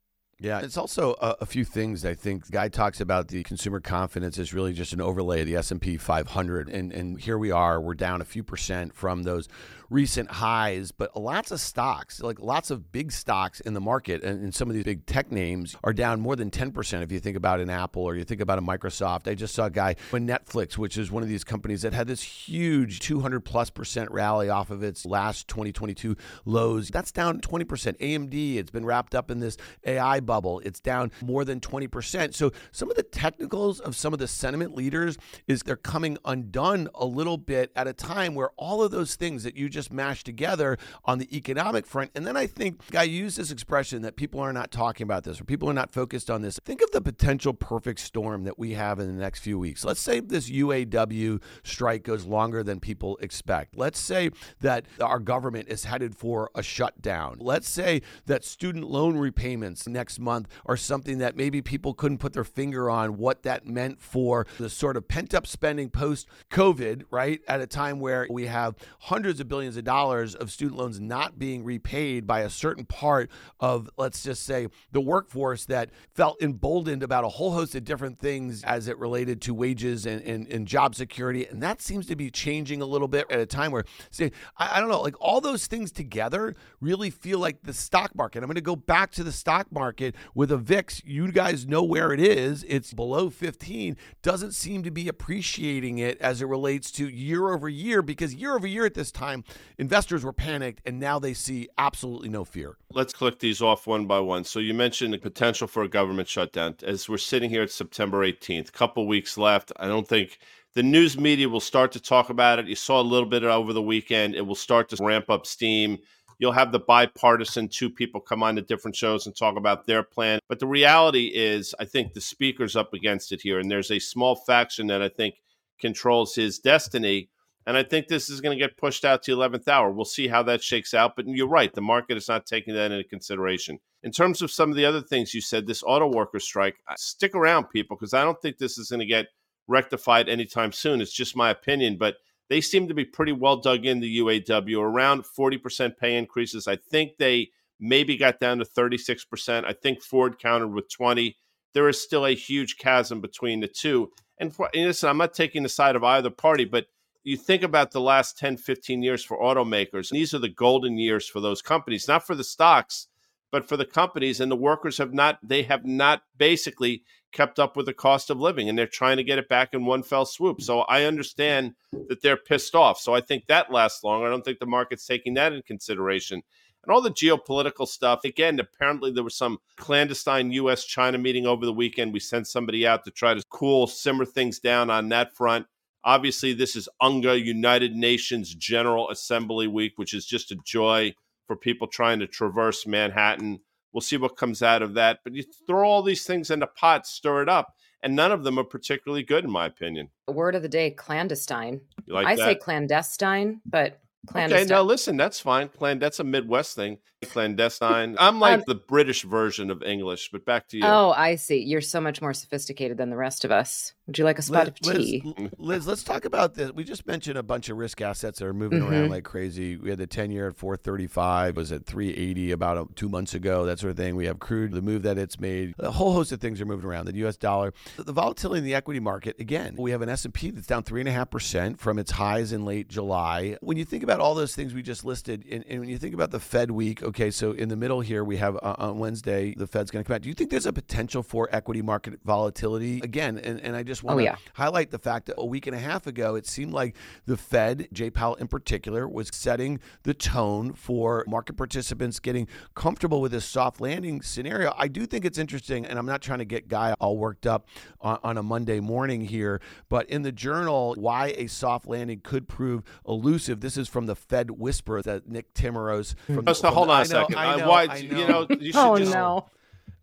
Yeah, 0.42 0.60
it's 0.60 0.78
also 0.78 1.16
a, 1.20 1.36
a, 1.42 1.46
few 1.46 1.66
things. 1.66 2.02
I 2.06 2.14
think 2.14 2.50
Guy 2.50 2.68
talks 2.68 2.98
about 2.98 3.28
the 3.28 3.42
consumer 3.42 3.78
confidence 3.78 4.38
is 4.38 4.54
really 4.54 4.72
just 4.72 4.94
an 4.94 5.00
overlay 5.00 5.40
of 5.40 5.46
the 5.46 5.56
S 5.56 5.70
and 5.70 5.80
P 5.80 5.98
500, 5.98 6.70
and 6.70 6.90
and 6.92 7.20
here 7.20 7.36
we 7.36 7.50
are, 7.50 7.78
we're 7.78 7.92
down 7.92 8.22
a 8.22 8.24
few 8.24 8.42
percent 8.42 8.94
from 8.94 9.24
those 9.24 9.48
recent 9.90 10.30
highs, 10.30 10.92
but 10.92 11.20
lots 11.20 11.50
of 11.50 11.60
stocks, 11.60 12.22
like 12.22 12.40
lots 12.40 12.70
of 12.70 12.92
big 12.92 13.10
stocks 13.10 13.60
in 13.60 13.74
the 13.74 13.80
market, 13.80 14.22
and, 14.22 14.42
and, 14.42 14.54
some 14.54 14.68
of 14.68 14.74
these 14.74 14.84
big 14.84 15.06
tech 15.06 15.32
names 15.32 15.76
are 15.82 15.92
down 15.92 16.20
more 16.20 16.36
than 16.36 16.50
10% 16.50 17.02
if 17.02 17.10
you 17.10 17.18
think 17.18 17.36
about 17.36 17.60
an 17.60 17.70
Apple 17.70 18.02
or 18.02 18.14
you 18.14 18.24
think 18.24 18.40
about 18.40 18.58
a 18.58 18.62
Microsoft. 18.62 19.28
I 19.28 19.34
just 19.34 19.54
saw 19.54 19.66
a 19.66 19.70
guy 19.70 19.96
in 20.12 20.26
Netflix, 20.26 20.76
which 20.76 20.96
is 20.96 21.10
one 21.10 21.22
of 21.22 21.28
these 21.28 21.44
companies 21.44 21.82
that 21.82 21.92
had 21.92 22.06
this 22.06 22.22
huge 22.22 23.00
200 23.00 23.40
plus 23.40 23.70
percent 23.70 24.10
rally 24.10 24.48
off 24.48 24.70
of 24.70 24.82
its 24.82 25.06
last 25.06 25.48
2022 25.48 26.16
lows. 26.44 26.88
That's 26.88 27.10
down 27.10 27.40
20%. 27.40 27.64
AMD, 27.98 28.56
it's 28.56 28.70
been 28.70 28.84
wrapped 28.84 29.14
up 29.14 29.30
in 29.30 29.40
this 29.40 29.56
AI 29.84 30.20
bubble. 30.20 30.60
It's 30.60 30.80
down 30.80 31.10
more 31.22 31.44
than 31.44 31.58
20%. 31.60 32.34
So 32.34 32.52
some 32.70 32.90
of 32.90 32.96
the 32.96 33.02
technicals 33.02 33.80
of 33.80 33.96
some 33.96 34.12
of 34.12 34.18
the 34.18 34.28
sentiment 34.28 34.76
leaders 34.76 35.16
is 35.48 35.62
they're 35.62 35.76
coming 35.76 36.18
undone 36.24 36.88
a 36.94 37.06
little 37.06 37.38
bit 37.38 37.72
at 37.74 37.88
a 37.88 37.92
time 37.92 38.34
where 38.34 38.50
all 38.56 38.82
of 38.82 38.90
those 38.90 39.16
things 39.16 39.42
that 39.44 39.56
you 39.56 39.68
just 39.68 39.79
just 39.80 39.92
mashed 39.92 40.26
together 40.26 40.76
on 41.06 41.18
the 41.18 41.34
economic 41.34 41.86
front. 41.86 42.10
And 42.14 42.26
then 42.26 42.36
I 42.36 42.46
think 42.46 42.94
I 42.94 43.04
use 43.04 43.36
this 43.36 43.50
expression 43.50 44.02
that 44.02 44.14
people 44.14 44.40
are 44.40 44.52
not 44.52 44.70
talking 44.70 45.04
about 45.04 45.24
this 45.24 45.40
or 45.40 45.44
people 45.44 45.70
are 45.70 45.74
not 45.74 45.90
focused 45.90 46.30
on 46.30 46.42
this. 46.42 46.58
Think 46.64 46.82
of 46.82 46.90
the 46.90 47.00
potential 47.00 47.54
perfect 47.54 48.00
storm 48.00 48.44
that 48.44 48.58
we 48.58 48.74
have 48.74 48.98
in 48.98 49.06
the 49.06 49.20
next 49.20 49.40
few 49.40 49.58
weeks. 49.58 49.82
Let's 49.82 50.00
say 50.00 50.20
this 50.20 50.50
UAW 50.50 51.40
strike 51.62 52.02
goes 52.02 52.26
longer 52.26 52.62
than 52.62 52.78
people 52.78 53.16
expect. 53.22 53.74
Let's 53.76 53.98
say 53.98 54.30
that 54.60 54.84
our 55.00 55.18
government 55.18 55.68
is 55.68 55.84
headed 55.84 56.14
for 56.14 56.50
a 56.54 56.62
shutdown. 56.62 57.38
Let's 57.40 57.68
say 57.68 58.02
that 58.26 58.44
student 58.44 58.90
loan 58.90 59.16
repayments 59.16 59.88
next 59.88 60.20
month 60.20 60.48
are 60.66 60.76
something 60.76 61.18
that 61.18 61.36
maybe 61.36 61.62
people 61.62 61.94
couldn't 61.94 62.18
put 62.18 62.34
their 62.34 62.44
finger 62.44 62.90
on 62.90 63.16
what 63.16 63.44
that 63.44 63.66
meant 63.66 64.00
for 64.00 64.46
the 64.58 64.68
sort 64.68 64.98
of 64.98 65.08
pent 65.08 65.32
up 65.32 65.46
spending 65.46 65.88
post 65.88 66.28
COVID, 66.50 67.04
right? 67.10 67.40
At 67.48 67.62
a 67.62 67.66
time 67.66 67.98
where 67.98 68.26
we 68.28 68.46
have 68.46 68.74
hundreds 69.00 69.40
of 69.40 69.48
billions 69.48 69.69
millions 69.70 69.76
of 69.76 69.84
dollars 69.84 70.34
of 70.34 70.50
student 70.50 70.78
loans 70.78 70.98
not 70.98 71.38
being 71.38 71.62
repaid 71.62 72.26
by 72.26 72.40
a 72.40 72.50
certain 72.50 72.84
part 72.84 73.30
of, 73.60 73.88
let's 73.96 74.22
just 74.22 74.42
say, 74.44 74.66
the 74.90 75.00
workforce 75.00 75.64
that 75.66 75.90
felt 76.12 76.42
emboldened 76.42 77.02
about 77.02 77.24
a 77.24 77.28
whole 77.28 77.52
host 77.52 77.74
of 77.74 77.84
different 77.84 78.18
things 78.18 78.64
as 78.64 78.88
it 78.88 78.98
related 78.98 79.40
to 79.40 79.54
wages 79.54 80.06
and, 80.06 80.22
and, 80.22 80.48
and 80.48 80.66
job 80.66 80.94
security. 80.94 81.46
And 81.46 81.62
that 81.62 81.80
seems 81.80 82.06
to 82.06 82.16
be 82.16 82.30
changing 82.30 82.82
a 82.82 82.84
little 82.84 83.06
bit 83.06 83.26
at 83.30 83.38
a 83.38 83.46
time 83.46 83.70
where, 83.70 83.84
say, 84.10 84.32
I, 84.56 84.78
I 84.78 84.80
don't 84.80 84.88
know, 84.88 85.00
like 85.00 85.14
all 85.20 85.40
those 85.40 85.66
things 85.66 85.92
together 85.92 86.54
really 86.80 87.10
feel 87.10 87.38
like 87.38 87.62
the 87.62 87.72
stock 87.72 88.14
market. 88.16 88.42
I'm 88.42 88.48
going 88.48 88.56
to 88.56 88.60
go 88.60 88.76
back 88.76 89.12
to 89.12 89.24
the 89.24 89.32
stock 89.32 89.70
market 89.70 90.16
with 90.34 90.50
a 90.50 90.58
VIX. 90.58 91.02
You 91.04 91.30
guys 91.30 91.66
know 91.66 91.84
where 91.84 92.12
it 92.12 92.20
is. 92.20 92.64
It's 92.68 92.92
below 92.92 93.30
15. 93.30 93.96
Doesn't 94.22 94.52
seem 94.52 94.82
to 94.82 94.90
be 94.90 95.06
appreciating 95.06 95.98
it 95.98 96.20
as 96.20 96.42
it 96.42 96.46
relates 96.46 96.90
to 96.92 97.08
year 97.08 97.50
over 97.50 97.68
year 97.68 98.02
because 98.02 98.34
year 98.34 98.56
over 98.56 98.66
year 98.66 98.84
at 98.84 98.94
this 98.94 99.12
time, 99.12 99.44
investors 99.78 100.24
were 100.24 100.32
panicked 100.32 100.80
and 100.86 100.98
now 100.98 101.18
they 101.18 101.34
see 101.34 101.68
absolutely 101.78 102.28
no 102.28 102.44
fear. 102.44 102.76
Let's 102.92 103.12
click 103.12 103.38
these 103.38 103.62
off 103.62 103.86
one 103.86 104.06
by 104.06 104.20
one. 104.20 104.44
So 104.44 104.58
you 104.58 104.74
mentioned 104.74 105.14
the 105.14 105.18
potential 105.18 105.66
for 105.66 105.82
a 105.82 105.88
government 105.88 106.28
shutdown. 106.28 106.76
As 106.82 107.08
we're 107.08 107.18
sitting 107.18 107.50
here 107.50 107.62
at 107.62 107.70
September 107.70 108.24
18th, 108.26 108.72
couple 108.72 109.06
weeks 109.06 109.36
left. 109.36 109.72
I 109.76 109.88
don't 109.88 110.08
think 110.08 110.38
the 110.74 110.82
news 110.82 111.18
media 111.18 111.48
will 111.48 111.60
start 111.60 111.92
to 111.92 112.00
talk 112.00 112.30
about 112.30 112.58
it. 112.58 112.66
You 112.66 112.76
saw 112.76 113.00
a 113.00 113.02
little 113.02 113.28
bit 113.28 113.42
over 113.42 113.72
the 113.72 113.82
weekend. 113.82 114.34
It 114.34 114.46
will 114.46 114.54
start 114.54 114.88
to 114.90 115.04
ramp 115.04 115.28
up 115.28 115.46
steam. 115.46 115.98
You'll 116.38 116.52
have 116.52 116.72
the 116.72 116.78
bipartisan 116.78 117.68
two 117.68 117.90
people 117.90 118.20
come 118.20 118.42
on 118.42 118.56
to 118.56 118.62
different 118.62 118.96
shows 118.96 119.26
and 119.26 119.36
talk 119.36 119.56
about 119.56 119.86
their 119.86 120.02
plan. 120.02 120.38
But 120.48 120.58
the 120.58 120.66
reality 120.66 121.26
is, 121.34 121.74
I 121.78 121.84
think 121.84 122.14
the 122.14 122.20
speaker's 122.20 122.76
up 122.76 122.94
against 122.94 123.32
it 123.32 123.42
here. 123.42 123.58
And 123.58 123.70
there's 123.70 123.90
a 123.90 123.98
small 123.98 124.36
faction 124.36 124.86
that 124.86 125.02
I 125.02 125.10
think 125.10 125.34
controls 125.80 126.34
his 126.34 126.58
destiny 126.58 127.28
and 127.66 127.76
I 127.76 127.82
think 127.82 128.08
this 128.08 128.30
is 128.30 128.40
going 128.40 128.56
to 128.56 128.62
get 128.62 128.78
pushed 128.78 129.04
out 129.04 129.22
to 129.24 129.36
11th 129.36 129.68
hour. 129.68 129.90
We'll 129.90 130.06
see 130.06 130.28
how 130.28 130.42
that 130.44 130.62
shakes 130.62 130.94
out. 130.94 131.14
But 131.14 131.28
you're 131.28 131.46
right. 131.46 131.72
The 131.72 131.82
market 131.82 132.16
is 132.16 132.28
not 132.28 132.46
taking 132.46 132.74
that 132.74 132.90
into 132.90 133.04
consideration. 133.04 133.78
In 134.02 134.12
terms 134.12 134.40
of 134.40 134.50
some 134.50 134.70
of 134.70 134.76
the 134.76 134.86
other 134.86 135.02
things 135.02 135.34
you 135.34 135.42
said, 135.42 135.66
this 135.66 135.82
auto 135.82 136.08
worker 136.08 136.40
strike, 136.40 136.76
stick 136.96 137.34
around, 137.34 137.64
people, 137.64 137.96
because 137.96 138.14
I 138.14 138.24
don't 138.24 138.40
think 138.40 138.56
this 138.56 138.78
is 138.78 138.88
going 138.88 139.00
to 139.00 139.06
get 139.06 139.26
rectified 139.68 140.28
anytime 140.28 140.72
soon. 140.72 141.02
It's 141.02 141.12
just 141.12 141.36
my 141.36 141.50
opinion. 141.50 141.98
But 141.98 142.16
they 142.48 142.62
seem 142.62 142.88
to 142.88 142.94
be 142.94 143.04
pretty 143.04 143.32
well 143.32 143.58
dug 143.58 143.84
in, 143.84 144.00
the 144.00 144.18
UAW, 144.20 144.80
around 144.80 145.24
40% 145.38 145.98
pay 145.98 146.16
increases. 146.16 146.66
I 146.66 146.76
think 146.76 147.18
they 147.18 147.50
maybe 147.78 148.16
got 148.16 148.40
down 148.40 148.58
to 148.58 148.64
36%. 148.64 149.64
I 149.66 149.74
think 149.74 150.02
Ford 150.02 150.38
countered 150.38 150.72
with 150.72 150.90
20. 150.90 151.36
There 151.74 151.90
is 151.90 152.02
still 152.02 152.24
a 152.24 152.34
huge 152.34 152.78
chasm 152.78 153.20
between 153.20 153.60
the 153.60 153.68
two. 153.68 154.10
And, 154.38 154.54
for, 154.54 154.70
and 154.72 154.86
listen, 154.86 155.10
I'm 155.10 155.18
not 155.18 155.34
taking 155.34 155.62
the 155.62 155.68
side 155.68 155.94
of 155.94 156.02
either 156.04 156.30
party, 156.30 156.64
but– 156.64 156.86
you 157.24 157.36
think 157.36 157.62
about 157.62 157.90
the 157.90 158.00
last 158.00 158.38
10, 158.38 158.56
15 158.56 159.02
years 159.02 159.22
for 159.22 159.38
automakers, 159.38 160.10
these 160.10 160.32
are 160.34 160.38
the 160.38 160.48
golden 160.48 160.98
years 160.98 161.28
for 161.28 161.40
those 161.40 161.62
companies, 161.62 162.08
not 162.08 162.26
for 162.26 162.34
the 162.34 162.44
stocks, 162.44 163.08
but 163.50 163.68
for 163.68 163.76
the 163.76 163.84
companies. 163.84 164.40
And 164.40 164.50
the 164.50 164.56
workers 164.56 164.98
have 164.98 165.12
not, 165.12 165.38
they 165.42 165.62
have 165.64 165.84
not 165.84 166.22
basically 166.38 167.02
kept 167.32 167.58
up 167.58 167.76
with 167.76 167.86
the 167.86 167.94
cost 167.94 168.30
of 168.30 168.40
living 168.40 168.68
and 168.68 168.76
they're 168.78 168.86
trying 168.86 169.16
to 169.16 169.24
get 169.24 169.38
it 169.38 169.48
back 169.48 169.72
in 169.72 169.84
one 169.84 170.02
fell 170.02 170.24
swoop. 170.24 170.60
So 170.60 170.80
I 170.82 171.04
understand 171.04 171.74
that 172.08 172.22
they're 172.22 172.36
pissed 172.36 172.74
off. 172.74 172.98
So 172.98 173.14
I 173.14 173.20
think 173.20 173.46
that 173.46 173.72
lasts 173.72 174.02
long. 174.02 174.24
I 174.24 174.28
don't 174.28 174.44
think 174.44 174.58
the 174.58 174.66
market's 174.66 175.06
taking 175.06 175.34
that 175.34 175.52
in 175.52 175.62
consideration. 175.62 176.42
And 176.82 176.92
all 176.92 177.02
the 177.02 177.10
geopolitical 177.10 177.86
stuff, 177.86 178.24
again, 178.24 178.58
apparently 178.58 179.12
there 179.12 179.22
was 179.24 179.36
some 179.36 179.58
clandestine 179.76 180.50
US 180.52 180.84
China 180.84 181.18
meeting 181.18 181.46
over 181.46 181.66
the 181.66 181.72
weekend. 181.72 182.12
We 182.12 182.20
sent 182.20 182.48
somebody 182.48 182.86
out 182.86 183.04
to 183.04 183.10
try 183.10 183.34
to 183.34 183.44
cool, 183.50 183.86
simmer 183.86 184.24
things 184.24 184.58
down 184.58 184.90
on 184.90 185.08
that 185.10 185.36
front. 185.36 185.66
Obviously, 186.04 186.52
this 186.52 186.76
is 186.76 186.88
UNGA, 187.02 187.44
United 187.44 187.94
Nations 187.94 188.54
General 188.54 189.10
Assembly 189.10 189.66
Week, 189.66 189.92
which 189.96 190.14
is 190.14 190.24
just 190.24 190.50
a 190.50 190.56
joy 190.64 191.14
for 191.46 191.56
people 191.56 191.86
trying 191.86 192.20
to 192.20 192.26
traverse 192.26 192.86
Manhattan 192.86 193.60
We'll 193.92 194.00
see 194.00 194.16
what 194.16 194.36
comes 194.36 194.62
out 194.62 194.82
of 194.82 194.94
that. 194.94 195.20
But 195.24 195.34
you 195.34 195.44
throw 195.66 195.88
all 195.88 196.02
these 196.02 196.24
things 196.24 196.50
in 196.50 196.62
a 196.62 196.66
pot, 196.66 197.06
stir 197.06 197.42
it 197.42 197.48
up, 197.48 197.74
and 198.02 198.14
none 198.14 198.32
of 198.32 198.44
them 198.44 198.58
are 198.58 198.64
particularly 198.64 199.22
good, 199.22 199.44
in 199.44 199.50
my 199.50 199.66
opinion. 199.66 200.08
Word 200.28 200.54
of 200.54 200.62
the 200.62 200.68
day: 200.68 200.90
clandestine. 200.90 201.80
Like 202.06 202.26
I 202.26 202.36
that? 202.36 202.44
say 202.44 202.54
clandestine, 202.54 203.60
but 203.66 204.00
clandestine. 204.26 204.66
Okay, 204.66 204.72
now 204.72 204.82
listen, 204.82 205.16
that's 205.16 205.40
fine. 205.40 205.68
Clan, 205.68 205.98
that's 205.98 206.20
a 206.20 206.24
Midwest 206.24 206.76
thing. 206.76 206.98
Clandestine. 207.24 208.16
I'm 208.18 208.38
like 208.38 208.60
um, 208.60 208.64
the 208.66 208.76
British 208.76 209.24
version 209.24 209.70
of 209.70 209.82
English, 209.82 210.30
but 210.30 210.44
back 210.44 210.68
to 210.68 210.76
you. 210.76 210.84
Oh, 210.84 211.12
I 211.16 211.34
see. 211.34 211.58
You're 211.58 211.80
so 211.80 212.00
much 212.00 212.22
more 212.22 212.32
sophisticated 212.32 212.96
than 212.96 213.10
the 213.10 213.16
rest 213.16 213.44
of 213.44 213.50
us. 213.50 213.92
Would 214.10 214.18
you 214.18 214.24
like 214.24 214.40
a 214.40 214.42
spot 214.42 214.72
Liz, 214.82 214.88
of 214.88 214.96
tea? 214.96 215.22
Liz, 215.36 215.50
Liz, 215.58 215.86
let's 215.86 216.02
talk 216.02 216.24
about 216.24 216.54
this. 216.54 216.72
We 216.72 216.82
just 216.82 217.06
mentioned 217.06 217.38
a 217.38 217.44
bunch 217.44 217.68
of 217.68 217.76
risk 217.76 218.00
assets 218.00 218.40
that 218.40 218.46
are 218.46 218.52
moving 218.52 218.80
mm-hmm. 218.80 218.92
around 218.92 219.10
like 219.10 219.22
crazy. 219.22 219.76
We 219.76 219.90
had 219.90 220.00
the 220.00 220.06
10 220.08 220.32
year 220.32 220.48
at 220.48 220.56
435, 220.56 221.56
was 221.56 221.70
at 221.70 221.86
380 221.86 222.50
about 222.50 222.76
a, 222.76 222.94
two 222.96 223.08
months 223.08 223.34
ago, 223.34 223.64
that 223.66 223.78
sort 223.78 223.92
of 223.92 223.96
thing. 223.96 224.16
We 224.16 224.26
have 224.26 224.40
crude, 224.40 224.72
the 224.72 224.82
move 224.82 225.02
that 225.02 225.16
it's 225.16 225.38
made. 225.38 225.74
A 225.78 225.92
whole 225.92 226.12
host 226.12 226.32
of 226.32 226.40
things 226.40 226.60
are 226.60 226.66
moving 226.66 226.86
around. 226.86 227.06
The 227.06 227.14
US 227.26 227.36
dollar, 227.36 227.72
the 227.96 228.12
volatility 228.12 228.58
in 228.58 228.64
the 228.64 228.74
equity 228.74 228.98
market, 228.98 229.38
again, 229.38 229.76
we 229.78 229.92
have 229.92 230.02
an 230.02 230.08
S&P 230.08 230.50
that's 230.50 230.66
down 230.66 230.82
3.5% 230.82 231.78
from 231.78 232.00
its 232.00 232.10
highs 232.10 232.52
in 232.52 232.64
late 232.64 232.88
July. 232.88 233.58
When 233.60 233.76
you 233.76 233.84
think 233.84 234.02
about 234.02 234.18
all 234.18 234.34
those 234.34 234.56
things 234.56 234.74
we 234.74 234.82
just 234.82 235.04
listed, 235.04 235.44
and, 235.48 235.64
and 235.68 235.78
when 235.78 235.88
you 235.88 235.98
think 235.98 236.14
about 236.14 236.32
the 236.32 236.40
Fed 236.40 236.72
week, 236.72 237.02
okay, 237.02 237.30
so 237.30 237.52
in 237.52 237.68
the 237.68 237.76
middle 237.76 237.90
middle 237.90 238.00
here, 238.00 238.22
we 238.24 238.36
have 238.36 238.56
uh, 238.56 238.74
on 238.78 238.98
Wednesday, 238.98 239.54
the 239.56 239.66
Fed's 239.66 239.90
going 239.90 240.04
to 240.04 240.06
come 240.06 240.14
out. 240.14 240.22
Do 240.22 240.28
you 240.28 240.34
think 240.34 240.50
there's 240.50 240.66
a 240.66 240.72
potential 240.72 241.22
for 241.22 241.48
equity 241.50 241.82
market 241.82 242.20
volatility 242.24 243.00
again? 243.02 243.38
And, 243.38 243.60
and 243.60 243.74
I 243.74 243.82
just 243.82 243.99
want 244.02 244.18
to 244.18 244.22
oh, 244.22 244.24
yeah. 244.24 244.36
highlight 244.54 244.90
the 244.90 244.98
fact 244.98 245.26
that 245.26 245.34
a 245.38 245.46
week 245.46 245.66
and 245.66 245.76
a 245.76 245.78
half 245.78 246.06
ago, 246.06 246.34
it 246.34 246.46
seemed 246.46 246.72
like 246.72 246.96
the 247.26 247.36
Fed, 247.36 247.88
Jay 247.92 248.10
Powell 248.10 248.34
in 248.36 248.48
particular, 248.48 249.08
was 249.08 249.30
setting 249.32 249.80
the 250.02 250.14
tone 250.14 250.72
for 250.72 251.24
market 251.26 251.56
participants 251.56 252.20
getting 252.20 252.46
comfortable 252.74 253.20
with 253.20 253.32
this 253.32 253.44
soft 253.44 253.80
landing 253.80 254.22
scenario. 254.22 254.72
I 254.76 254.88
do 254.88 255.06
think 255.06 255.24
it's 255.24 255.38
interesting, 255.38 255.86
and 255.86 255.98
I'm 255.98 256.06
not 256.06 256.22
trying 256.22 256.38
to 256.40 256.44
get 256.44 256.68
Guy 256.68 256.94
all 257.00 257.16
worked 257.16 257.46
up 257.46 257.66
on, 258.00 258.18
on 258.22 258.38
a 258.38 258.42
Monday 258.42 258.80
morning 258.80 259.22
here, 259.22 259.60
but 259.88 260.08
in 260.08 260.22
the 260.22 260.32
journal, 260.32 260.94
why 260.96 261.34
a 261.36 261.46
soft 261.46 261.86
landing 261.86 262.20
could 262.22 262.48
prove 262.48 262.82
elusive. 263.06 263.60
This 263.60 263.76
is 263.76 263.88
from 263.88 264.06
the 264.06 264.16
Fed 264.16 264.50
Whisper 264.50 265.02
that 265.02 265.28
Nick 265.28 265.54
Timiraos 265.54 266.14
from. 266.26 266.44
Oh, 266.46 266.52
so 266.52 266.70
hold 266.70 266.90
on 266.90 267.02
a 267.02 267.04
second. 267.04 267.36
I 267.36 267.54
uh, 267.54 267.56
know, 267.56 267.68
why 267.68 267.86
know. 267.86 267.94
you 267.94 268.28
know 268.28 268.46
you 268.50 268.72
should 268.72 268.76
oh, 268.76 268.98
just 268.98 269.12
no. 269.12 269.48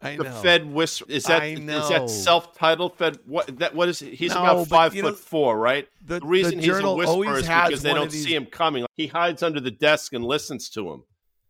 I 0.01 0.15
the 0.15 0.25
Fed 0.25 0.71
whisper 0.71 1.05
is 1.09 1.23
that 1.23 1.43
is 1.43 1.89
that 1.89 2.09
self-titled 2.09 2.97
Fed? 2.97 3.17
What 3.25 3.59
that 3.59 3.73
what 3.73 3.89
is 3.89 3.99
he's 3.99 4.33
no, 4.33 4.41
about 4.41 4.67
five 4.67 4.93
foot 4.93 5.03
know, 5.03 5.13
four, 5.13 5.57
right? 5.57 5.87
The, 6.05 6.19
the 6.19 6.25
reason 6.25 6.57
the 6.57 6.65
he's 6.65 6.77
a 6.77 6.93
whisperer 6.93 7.37
is 7.37 7.47
because 7.47 7.81
they 7.81 7.93
don't 7.93 8.11
these... 8.11 8.23
see 8.23 8.35
him 8.35 8.45
coming. 8.45 8.85
He 8.95 9.07
hides 9.07 9.41
under 9.41 9.59
the 9.59 9.71
desk 9.71 10.13
and 10.13 10.23
listens 10.23 10.69
to 10.69 10.91
him. 10.91 11.03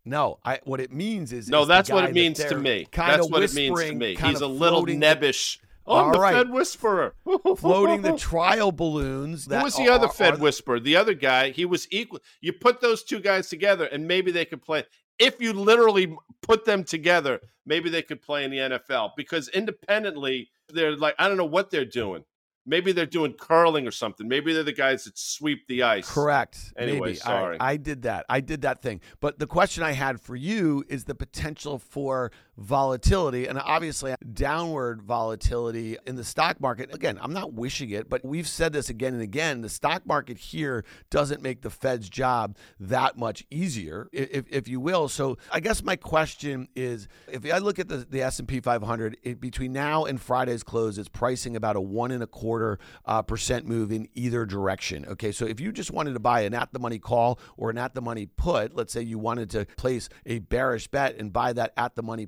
No, 0.04 0.38
I 0.44 0.60
what 0.64 0.80
it 0.80 0.92
means 0.92 1.32
is 1.32 1.48
no. 1.48 1.66
That's 1.66 1.90
what 1.90 2.04
it 2.04 2.14
means 2.14 2.38
to 2.38 2.56
me. 2.56 2.86
That's 2.92 3.28
what 3.28 3.42
it 3.42 3.52
means 3.52 3.78
to 3.78 3.94
me. 3.94 4.16
He's 4.16 4.40
a 4.40 4.46
little 4.46 4.86
nebbish. 4.86 5.58
Oh, 5.86 5.96
I'm 5.96 6.12
the 6.12 6.18
right. 6.18 6.34
Fed 6.34 6.50
whisperer. 6.50 7.14
Floating 7.56 8.02
the 8.02 8.16
trial 8.16 8.72
balloons. 8.72 9.46
Who 9.46 9.56
was 9.56 9.74
the 9.74 9.88
are, 9.88 9.92
other 9.92 10.08
Fed 10.08 10.34
are, 10.34 10.38
whisperer? 10.38 10.80
The 10.80 10.96
other 10.96 11.14
guy, 11.14 11.50
he 11.50 11.64
was 11.64 11.88
equal. 11.90 12.20
You 12.42 12.52
put 12.52 12.82
those 12.82 13.02
two 13.02 13.20
guys 13.20 13.48
together, 13.48 13.86
and 13.86 14.06
maybe 14.06 14.30
they 14.30 14.44
could 14.44 14.62
play 14.62 14.84
if 15.18 15.40
you 15.40 15.52
literally 15.52 16.16
put 16.42 16.64
them 16.64 16.84
together, 16.84 17.40
maybe 17.66 17.90
they 17.90 18.02
could 18.02 18.22
play 18.22 18.44
in 18.44 18.50
the 18.50 18.58
NFL 18.58 19.12
because 19.16 19.48
independently, 19.48 20.50
they're 20.68 20.96
like, 20.96 21.14
I 21.18 21.28
don't 21.28 21.36
know 21.36 21.44
what 21.44 21.70
they're 21.70 21.84
doing. 21.84 22.24
Maybe 22.66 22.92
they're 22.92 23.06
doing 23.06 23.32
curling 23.32 23.86
or 23.86 23.90
something. 23.90 24.28
Maybe 24.28 24.52
they're 24.52 24.62
the 24.62 24.72
guys 24.72 25.04
that 25.04 25.16
sweep 25.18 25.66
the 25.68 25.84
ice. 25.84 26.10
Correct. 26.10 26.74
Anyway, 26.76 27.08
Maybe. 27.08 27.14
sorry. 27.14 27.58
I, 27.58 27.72
I, 27.72 27.76
did 27.78 28.02
that. 28.02 28.26
I 28.28 28.40
did 28.40 28.60
that 28.62 28.82
thing. 28.82 29.00
But 29.20 29.38
the 29.38 29.46
question 29.46 29.82
I 29.82 29.92
had 29.92 30.20
for 30.20 30.36
you 30.36 30.84
is 30.86 31.04
the 31.04 31.14
potential 31.14 31.78
for 31.78 32.30
volatility 32.58 33.46
and 33.46 33.58
obviously 33.58 34.14
downward 34.32 35.00
volatility 35.02 35.96
in 36.06 36.16
the 36.16 36.24
stock 36.24 36.60
market. 36.60 36.92
Again, 36.92 37.18
I'm 37.22 37.32
not 37.32 37.52
wishing 37.52 37.90
it, 37.90 38.10
but 38.10 38.24
we've 38.24 38.48
said 38.48 38.72
this 38.72 38.90
again 38.90 39.14
and 39.14 39.22
again. 39.22 39.62
The 39.62 39.68
stock 39.68 40.04
market 40.04 40.38
here 40.38 40.84
doesn't 41.08 41.40
make 41.40 41.62
the 41.62 41.70
Fed's 41.70 42.08
job 42.08 42.56
that 42.80 43.16
much 43.16 43.46
easier, 43.50 44.08
if, 44.12 44.44
if 44.50 44.66
you 44.66 44.80
will. 44.80 45.08
So 45.08 45.38
I 45.52 45.60
guess 45.60 45.82
my 45.82 45.94
question 45.94 46.68
is, 46.74 47.06
if 47.28 47.50
I 47.50 47.58
look 47.58 47.78
at 47.78 47.88
the, 47.88 47.98
the 47.98 48.22
S&P 48.22 48.60
500, 48.60 49.16
it, 49.22 49.40
between 49.40 49.72
now 49.72 50.04
and 50.04 50.20
Friday's 50.20 50.64
close, 50.64 50.98
it's 50.98 51.08
pricing 51.08 51.54
about 51.54 51.76
a 51.76 51.80
one 51.80 52.10
and 52.10 52.22
a 52.22 52.26
quarter 52.26 52.80
uh, 53.04 53.22
percent 53.22 53.66
move 53.66 53.92
in 53.92 54.08
either 54.14 54.44
direction. 54.44 55.06
Okay, 55.06 55.30
so 55.30 55.46
if 55.46 55.60
you 55.60 55.70
just 55.70 55.92
wanted 55.92 56.14
to 56.14 56.20
buy 56.20 56.40
an 56.40 56.54
at 56.54 56.72
the 56.72 56.80
money 56.80 56.98
call 56.98 57.38
or 57.56 57.70
an 57.70 57.78
at 57.78 57.94
the 57.94 58.02
money 58.02 58.26
put, 58.26 58.74
let's 58.74 58.92
say 58.92 59.00
you 59.00 59.18
wanted 59.18 59.48
to 59.50 59.64
place 59.76 60.08
a 60.26 60.40
bearish 60.40 60.88
bet 60.88 61.16
and 61.16 61.32
buy 61.32 61.52
that 61.52 61.72
at 61.76 61.94
the 61.94 62.02
money 62.02 62.26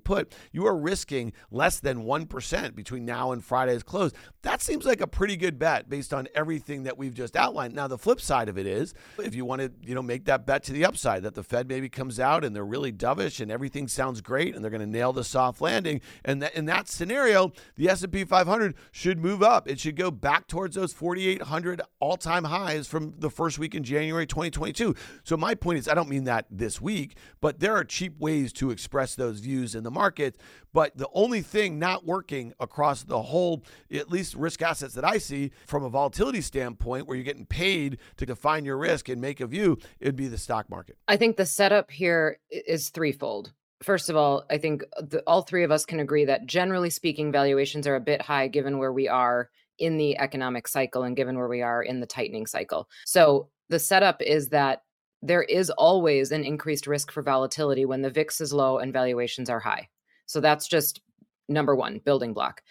you 0.53 0.67
are 0.67 0.77
risking 0.77 1.33
less 1.51 1.81
than 1.81 2.05
1% 2.05 2.75
between 2.75 3.05
now 3.05 3.33
and 3.33 3.45
Friday's 3.45 3.83
close. 3.83 4.13
That 4.43 4.63
seems 4.63 4.85
like 4.85 5.01
a 5.01 5.07
pretty 5.07 5.37
good 5.37 5.59
bet 5.59 5.89
based 5.89 6.15
on 6.15 6.29
everything 6.35 6.85
that 6.85 6.97
we've 6.97 7.15
just 7.15 7.37
outlined. 7.37 7.75
Now, 7.75 7.89
the 7.89 7.99
flip 7.99 8.21
side 8.21 8.49
of 8.49 8.59
it 8.59 8.67
is 8.67 8.95
if 9.19 9.35
you 9.35 9.45
want 9.45 9.61
to, 9.63 9.73
you 9.83 9.95
know, 9.95 10.03
make 10.03 10.25
that 10.27 10.47
bet 10.47 10.63
to 10.65 10.73
the 10.73 10.85
upside 10.85 11.23
that 11.23 11.35
the 11.35 11.43
Fed 11.43 11.69
maybe 11.69 11.89
comes 11.89 12.21
out 12.21 12.45
and 12.45 12.55
they're 12.55 12.65
really 12.65 12.93
dovish 12.93 13.41
and 13.41 13.51
everything 13.51 13.89
sounds 13.89 14.21
great 14.21 14.55
and 14.55 14.63
they're 14.63 14.71
going 14.71 14.81
to 14.81 14.87
nail 14.87 15.13
the 15.13 15.25
soft 15.25 15.61
landing. 15.61 16.01
And 16.25 16.43
that, 16.43 16.55
in 16.55 16.67
that 16.67 16.89
scenario, 16.89 17.53
the 17.77 17.89
S&P 17.89 18.25
500 18.25 18.75
should 18.91 19.19
move 19.19 19.43
up. 19.43 19.69
It 19.69 19.81
should 19.81 19.97
go 19.97 20.11
back 20.11 20.47
towards 20.47 20.77
those 20.77 20.93
4,800 20.93 21.83
all-time 22.01 22.45
highs 22.45 22.87
from 22.87 23.15
the 23.19 23.31
first 23.31 23.59
week 23.59 23.75
in 23.75 23.83
January 23.83 24.27
2022. 24.27 24.95
So 25.25 25.37
my 25.37 25.55
point 25.55 25.79
is, 25.79 25.89
I 25.89 25.95
don't 25.95 26.09
mean 26.09 26.25
that 26.25 26.47
this 26.51 26.81
week, 26.81 27.17
but 27.41 27.61
there 27.61 27.75
are 27.75 27.85
cheap 27.85 28.19
ways 28.19 28.53
to 28.55 28.71
express 28.71 29.15
those 29.15 29.41
views 29.41 29.75
in 29.75 29.85
the 29.85 29.91
market 29.91 30.10
market. 30.11 30.37
But 30.73 30.97
the 30.97 31.09
only 31.15 31.41
thing 31.41 31.79
not 31.79 32.05
working 32.05 32.53
across 32.59 33.05
the 33.05 33.23
whole, 33.23 33.65
at 33.93 34.11
least 34.11 34.35
risk 34.35 34.61
assets 34.61 34.95
that 34.95 35.05
I 35.05 35.19
see 35.19 35.53
from 35.67 35.85
a 35.85 35.89
volatility 35.89 36.41
standpoint, 36.41 37.07
where 37.07 37.17
you're 37.17 37.25
getting 37.25 37.47
paid 37.47 37.99
to 38.17 38.27
define 38.27 38.65
your 38.65 38.77
risk 38.77 39.09
and 39.09 39.21
make 39.21 39.41
a 39.41 39.47
view, 39.47 39.79
it'd 40.01 40.17
be 40.17 40.27
the 40.27 40.39
stock 40.39 40.69
market. 40.69 40.97
I 41.07 41.17
think 41.17 41.37
the 41.37 41.47
setup 41.47 41.91
here 41.93 42.39
is 42.51 42.91
threefold. 42.91 43.53
First 43.83 44.11
of 44.11 44.17
all, 44.17 44.45
I 44.51 44.59
think 44.59 44.83
the, 44.99 45.23
all 45.27 45.43
three 45.43 45.65
of 45.65 45.71
us 45.71 45.87
can 45.87 46.01
agree 46.01 46.25
that 46.25 46.47
generally 46.47 46.91
speaking, 46.91 47.33
valuations 47.33 47.87
are 47.87 47.97
a 47.97 48.01
bit 48.01 48.21
high 48.21 48.49
given 48.49 48.79
where 48.79 48.93
we 48.93 49.09
are 49.09 49.49
in 49.79 49.97
the 49.97 50.19
economic 50.19 50.69
cycle 50.69 51.05
and 51.05 51.17
given 51.17 51.37
where 51.39 51.49
we 51.49 51.63
are 51.63 51.83
in 51.83 52.01
the 52.01 52.07
tightening 52.07 52.47
cycle. 52.47 52.89
So 53.07 53.49
the 53.71 53.79
setup 53.79 54.21
is 54.21 54.49
that 54.49 54.83
there 55.23 55.43
is 55.43 55.71
always 55.71 56.33
an 56.33 56.45
increased 56.45 56.87
risk 56.87 57.11
for 57.11 57.23
volatility 57.23 57.85
when 57.85 58.03
the 58.03 58.11
VIX 58.11 58.41
is 58.41 58.53
low 58.53 58.79
and 58.79 58.93
valuations 58.93 59.51
are 59.51 59.61
high. 59.61 59.89
So 60.31 60.41
that's 60.41 60.69
just 60.69 61.01
number 61.49 61.75
one, 61.75 62.01
building 62.05 62.33
block. 62.33 62.63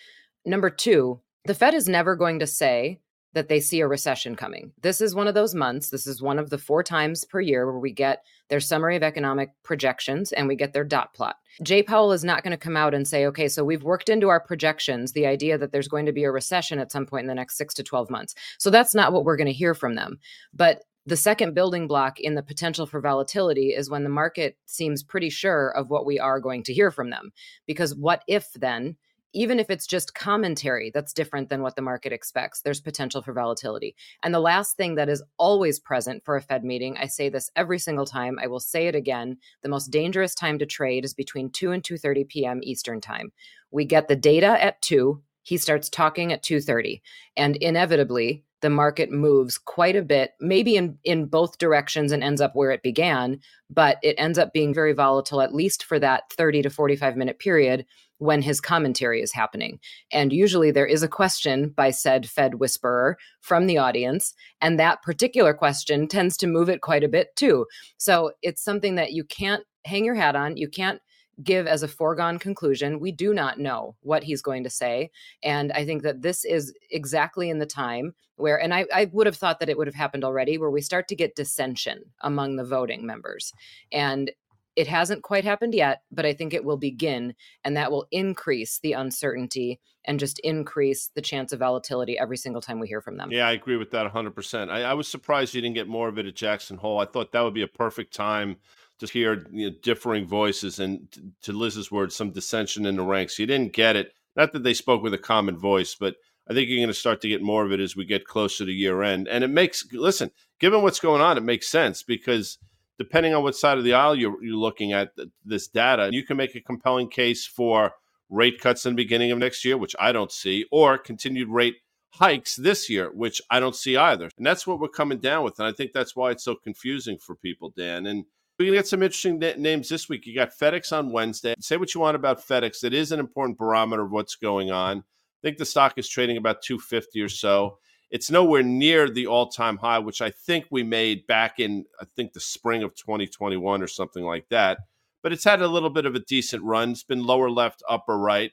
Number 0.46 0.70
two, 0.70 1.20
the 1.44 1.54
Fed 1.54 1.74
is 1.74 1.90
never 1.90 2.16
going 2.16 2.40
to 2.40 2.48
say 2.48 3.02
that 3.34 3.50
they 3.50 3.60
see 3.60 3.82
a 3.82 3.88
recession 3.88 4.36
coming. 4.36 4.72
This 4.82 5.02
is 5.02 5.14
one 5.14 5.28
of 5.28 5.36
those 5.36 5.54
months. 5.54 5.90
This 5.90 6.08
is 6.08 6.22
one 6.22 6.40
of 6.40 6.50
the 6.50 6.58
four 6.58 6.84
times 6.84 7.26
per 7.26 7.42
year 7.42 7.66
where 7.66 7.78
we 7.78 7.92
get 7.92 8.24
their 8.48 8.62
summary 8.62 8.96
of 8.96 9.04
economic 9.04 9.50
projections 9.62 10.32
and 10.32 10.48
we 10.48 10.56
get 10.56 10.72
their 10.72 10.86
dot 10.86 11.14
plot. 11.14 11.36
Jay 11.62 11.84
Powell 11.84 12.14
is 12.14 12.24
not 12.24 12.44
going 12.44 12.52
to 12.52 12.58
come 12.58 12.78
out 12.78 12.94
and 12.94 13.06
say, 13.06 13.26
okay, 13.26 13.50
so 13.50 13.66
we've 13.66 13.84
worked 13.84 14.08
into 14.08 14.30
our 14.30 14.40
projections 14.40 15.12
the 15.12 15.28
idea 15.28 15.58
that 15.58 15.74
there's 15.74 15.90
going 15.90 16.06
to 16.06 16.14
be 16.14 16.24
a 16.24 16.32
recession 16.32 16.80
at 16.80 16.94
some 16.94 17.06
point 17.06 17.24
in 17.24 17.28
the 17.28 17.36
next 17.36 17.58
six 17.58 17.74
to 17.76 17.84
12 17.84 18.10
months. 18.10 18.34
So 18.58 18.70
that's 18.70 18.96
not 18.96 19.12
what 19.12 19.26
we're 19.26 19.38
going 19.38 19.48
to 19.48 19.54
hear 19.54 19.76
from 19.76 19.96
them. 19.96 20.18
But 20.54 20.84
the 21.06 21.18
second 21.18 21.54
building 21.54 21.88
block 21.88 22.20
in 22.20 22.36
the 22.36 22.44
potential 22.44 22.86
for 22.86 23.02
volatility 23.02 23.70
is 23.70 23.90
when 23.90 24.04
the 24.04 24.10
market 24.10 24.58
seems 24.66 25.04
pretty 25.04 25.30
sure 25.30 25.70
of 25.70 25.90
what 25.90 26.06
we 26.06 26.20
are 26.20 26.40
going 26.40 26.64
to 26.64 26.74
hear 26.74 26.92
from 26.92 27.10
them. 27.10 27.32
Because 27.66 27.96
what 27.96 28.24
if 28.28 28.52
then, 28.54 28.98
even 29.34 29.60
if 29.60 29.70
it's 29.70 29.88
just 29.88 30.16
commentary 30.16 30.92
that's 30.94 31.14
different 31.14 31.50
than 31.50 31.62
what 31.62 31.76
the 31.76 31.82
market 31.82 32.12
expects, 32.12 32.62
there's 32.62 32.82
potential 32.82 33.22
for 33.22 33.34
volatility. 33.34 33.96
And 34.24 34.34
the 34.34 34.40
last 34.40 34.76
thing 34.76 34.96
that 34.96 35.10
is 35.10 35.24
always 35.38 35.80
present 35.80 36.24
for 36.26 36.36
a 36.36 36.42
Fed 36.42 36.64
meeting, 36.64 36.98
I 36.98 37.06
say 37.06 37.30
this 37.30 37.50
every 37.56 37.80
single 37.80 38.06
time, 38.06 38.40
I 38.42 38.48
will 38.48 38.60
say 38.60 38.88
it 38.88 38.96
again, 38.96 39.38
the 39.62 39.70
most 39.70 39.92
dangerous 39.92 40.34
time 40.34 40.58
to 40.60 40.66
trade 40.66 41.06
is 41.06 41.14
between 41.14 41.52
2 41.52 41.72
and 41.72 41.84
2:30 41.84 42.28
p.m. 42.28 42.60
Eastern 42.64 43.02
Time. 43.02 43.32
We 43.72 43.86
get 43.86 44.08
the 44.08 44.16
data 44.16 44.62
at 44.64 44.82
2, 44.82 45.22
he 45.44 45.58
starts 45.58 45.90
talking 45.90 46.34
at 46.34 46.44
2:30, 46.44 47.02
and 47.38 47.56
inevitably 47.56 48.44
the 48.62 48.70
market 48.70 49.12
moves 49.12 49.58
quite 49.58 49.96
a 49.96 50.02
bit, 50.02 50.32
maybe 50.40 50.76
in, 50.76 50.98
in 51.04 51.26
both 51.26 51.58
directions 51.58 52.12
and 52.12 52.24
ends 52.24 52.42
up 52.42 52.56
where 52.56 52.72
it 52.72 52.84
began, 52.84 53.40
but 53.70 53.98
it 54.04 54.16
ends 54.18 54.38
up 54.38 54.54
being 54.54 54.74
very 54.74 54.94
volatile, 54.94 55.42
at 55.42 55.54
least 55.54 55.84
for 55.84 56.00
that 56.00 56.24
30 56.32 56.64
to 56.64 56.70
45 56.70 57.16
minute 57.16 57.40
period 57.40 57.86
when 58.18 58.42
his 58.42 58.60
commentary 58.60 59.22
is 59.22 59.32
happening. 59.32 59.80
And 60.12 60.34
usually 60.34 60.72
there 60.72 60.86
is 60.86 61.04
a 61.04 61.08
question 61.08 61.70
by 61.70 61.92
said 61.92 62.30
Fed 62.30 62.56
whisperer 62.56 63.18
from 63.40 63.66
the 63.66 63.78
audience, 63.78 64.34
and 64.62 64.78
that 64.78 65.02
particular 65.02 65.54
question 65.54 66.08
tends 66.08 66.36
to 66.38 66.48
move 66.48 66.70
it 66.70 66.82
quite 66.82 67.04
a 67.04 67.10
bit 67.10 67.36
too. 67.36 67.66
So 67.98 68.32
it's 68.42 68.64
something 68.64 68.96
that 68.96 69.14
you 69.14 69.24
can't 69.24 69.64
hang 69.86 70.04
your 70.04 70.16
hat 70.16 70.36
on. 70.36 70.58
You 70.58 70.68
can't 70.68 71.02
give 71.44 71.68
as 71.68 71.84
a 71.84 71.88
foregone 71.88 72.40
conclusion. 72.40 73.00
We 73.00 73.12
do 73.12 73.34
not 73.34 73.60
know 73.60 73.96
what 74.02 74.24
he's 74.24 74.42
going 74.42 74.64
to 74.64 74.70
say. 74.70 75.12
And 75.44 75.72
I 75.72 75.86
think 75.86 76.04
that 76.04 76.22
this 76.22 76.44
is 76.44 76.74
exactly 76.92 77.50
in 77.50 77.60
the 77.60 77.66
time 77.66 78.14
where, 78.36 78.60
and 78.60 78.74
I, 78.74 78.86
I, 78.94 79.10
would 79.12 79.28
have 79.28 79.36
thought 79.36 79.60
that 79.60 79.70
it 79.70 79.78
would 79.78 79.88
have 79.88 79.96
happened 79.96 80.24
already, 80.24 80.58
where 80.58 80.70
we 80.70 80.82
start 80.82 81.08
to 81.10 81.16
get 81.16 81.36
dissension 81.36 82.04
among 82.22 82.56
the 82.56 82.64
voting 82.64 83.06
members. 83.06 83.52
And 83.92 84.32
it 84.76 84.88
hasn't 84.88 85.24
quite 85.24 85.44
happened 85.44 85.74
yet, 85.74 86.04
but 86.10 86.26
I 86.26 86.34
think 86.34 86.54
it 86.54 86.64
will 86.64 86.78
begin. 86.78 87.36
And 87.66 87.76
that 87.76 87.92
will 87.92 88.08
increase 88.12 88.80
the 88.80 88.94
uncertainty 88.94 89.80
and 90.06 90.20
just 90.20 90.40
increase 90.40 91.12
the 91.14 91.22
chance 91.22 91.52
of 91.52 91.60
volatility 91.60 92.18
every 92.18 92.38
single 92.38 92.62
time 92.62 92.80
we 92.80 92.88
hear 92.88 93.02
from 93.02 93.18
them. 93.18 93.30
Yeah, 93.30 93.48
I 93.48 93.52
agree 93.52 93.76
with 93.76 93.92
that 93.92 94.12
100%. 94.12 94.70
I, 94.70 94.84
I 94.84 94.94
was 94.94 95.08
surprised 95.08 95.54
you 95.54 95.62
didn't 95.62 95.76
get 95.76 95.90
more 95.90 96.08
of 96.08 96.18
it 96.18 96.26
at 96.26 96.36
Jackson 96.36 96.78
Hole. 96.78 97.00
I 97.00 97.06
thought 97.06 97.34
that 97.34 97.42
would 97.42 97.54
be 97.54 97.62
a 97.62 97.68
perfect 97.68 98.14
time 98.14 98.56
to 99.00 99.08
hear 99.08 99.46
you 99.52 99.70
know, 99.70 99.76
differing 99.82 100.26
voices 100.26 100.80
and 100.80 101.08
to 101.42 101.54
Liz's 101.54 101.92
words, 101.92 102.16
some 102.16 102.32
dissension 102.32 102.86
in 102.86 102.98
the 102.98 103.04
ranks. 103.04 103.40
You 103.40 103.46
didn't 103.46 103.74
get 103.74 103.96
it. 103.96 104.14
Not 104.36 104.54
that 104.54 104.64
they 104.64 104.74
spoke 104.74 105.02
with 105.02 105.14
a 105.14 105.18
common 105.18 105.58
voice, 105.58 105.96
but 105.96 106.16
I 106.50 106.54
think 106.54 106.70
you're 106.70 106.80
going 106.80 106.88
to 106.88 106.94
start 106.94 107.22
to 107.22 107.30
get 107.30 107.42
more 107.42 107.66
of 107.66 107.72
it 107.72 107.80
as 107.80 107.96
we 107.96 108.06
get 108.06 108.26
closer 108.26 108.66
to 108.66 108.72
year 108.72 109.02
end. 109.04 109.28
And 109.28 109.44
it 109.44 109.50
makes, 109.50 109.86
listen, 109.92 110.32
given 110.60 110.82
what's 110.82 111.00
going 111.00 111.22
on, 111.22 111.38
it 111.38 111.44
makes 111.44 111.68
sense 111.68 112.04
because 112.04 112.58
depending 112.98 113.34
on 113.34 113.44
what 113.44 113.56
side 113.56 113.78
of 113.78 113.84
the 113.84 113.94
aisle 113.94 114.16
you're, 114.16 114.44
you're 114.44 114.56
looking 114.56 114.92
at 114.92 115.12
this 115.46 115.68
data, 115.68 116.10
you 116.12 116.24
can 116.24 116.38
make 116.38 116.56
a 116.56 116.62
compelling 116.62 117.10
case 117.10 117.46
for 117.46 117.94
rate 118.30 118.60
cuts 118.60 118.86
in 118.86 118.94
the 118.94 119.04
beginning 119.04 119.32
of 119.32 119.38
next 119.38 119.64
year, 119.64 119.78
which 119.78 119.96
I 120.00 120.12
don't 120.12 120.32
see, 120.32 120.66
or 120.72 120.98
continued 120.98 121.50
rate 121.50 121.78
hikes 122.14 122.56
this 122.56 122.90
year, 122.90 123.12
which 123.12 123.42
I 123.50 123.60
don't 123.60 123.76
see 123.76 123.96
either. 123.96 124.30
And 124.38 124.46
that's 124.46 124.68
what 124.68 124.80
we're 124.80 124.90
coming 124.90 125.20
down 125.20 125.44
with. 125.44 125.60
And 125.60 125.68
I 125.68 125.72
think 125.72 125.94
that's 125.94 126.16
why 126.16 126.32
it's 126.32 126.44
so 126.44 126.56
confusing 126.56 127.18
for 127.18 127.36
people, 127.36 127.74
Dan. 127.76 128.06
And 128.06 128.26
to 128.68 128.72
get 128.72 128.88
some 128.88 129.04
interesting 129.04 129.40
names 129.40 129.90
this 129.90 130.10
week. 130.10 130.26
You 130.26 130.36
got 130.36 130.52
FedEx 130.52 130.92
on 130.92 131.12
Wednesday. 131.12 131.56
Say 131.60 131.78
what 131.78 131.94
you 131.94 132.02
want 132.02 132.16
about 132.16 132.46
FedEx. 132.46 132.84
It 132.84 132.94
is 132.94 133.12
an 133.12 133.20
important 133.20 133.58
barometer 133.58 134.04
of 134.04 134.12
what's 134.12 134.36
going 134.36 134.70
on. 134.70 134.98
I 134.98 135.42
think 135.42 135.58
the 135.58 135.66
stock 135.66 135.94
is 135.98 136.10
trading 136.10 136.38
about 136.38 136.62
250 136.62 137.22
or 137.22 137.30
so. 137.30 137.80
It's 138.12 138.30
nowhere 138.30 138.64
near 138.64 139.10
the 139.10 139.28
all-time 139.28 139.78
high, 139.78 140.00
which 140.00 140.22
I 140.22 140.32
think 140.32 140.66
we 140.70 140.84
made 140.84 141.26
back 141.28 141.60
in 141.60 141.86
I 142.02 142.06
think 142.16 142.34
the 142.34 142.40
spring 142.40 142.84
of 142.84 142.96
2021 142.96 143.82
or 143.82 143.88
something 143.88 144.24
like 144.24 144.50
that. 144.50 144.80
But 145.24 145.32
it's 145.32 145.44
had 145.44 145.62
a 145.62 145.68
little 145.68 145.90
bit 145.90 146.06
of 146.06 146.16
a 146.16 146.20
decent 146.20 146.64
run. 146.64 146.92
It's 146.92 147.04
been 147.04 147.24
lower 147.24 147.50
left, 147.50 147.84
upper 147.88 148.18
right. 148.18 148.52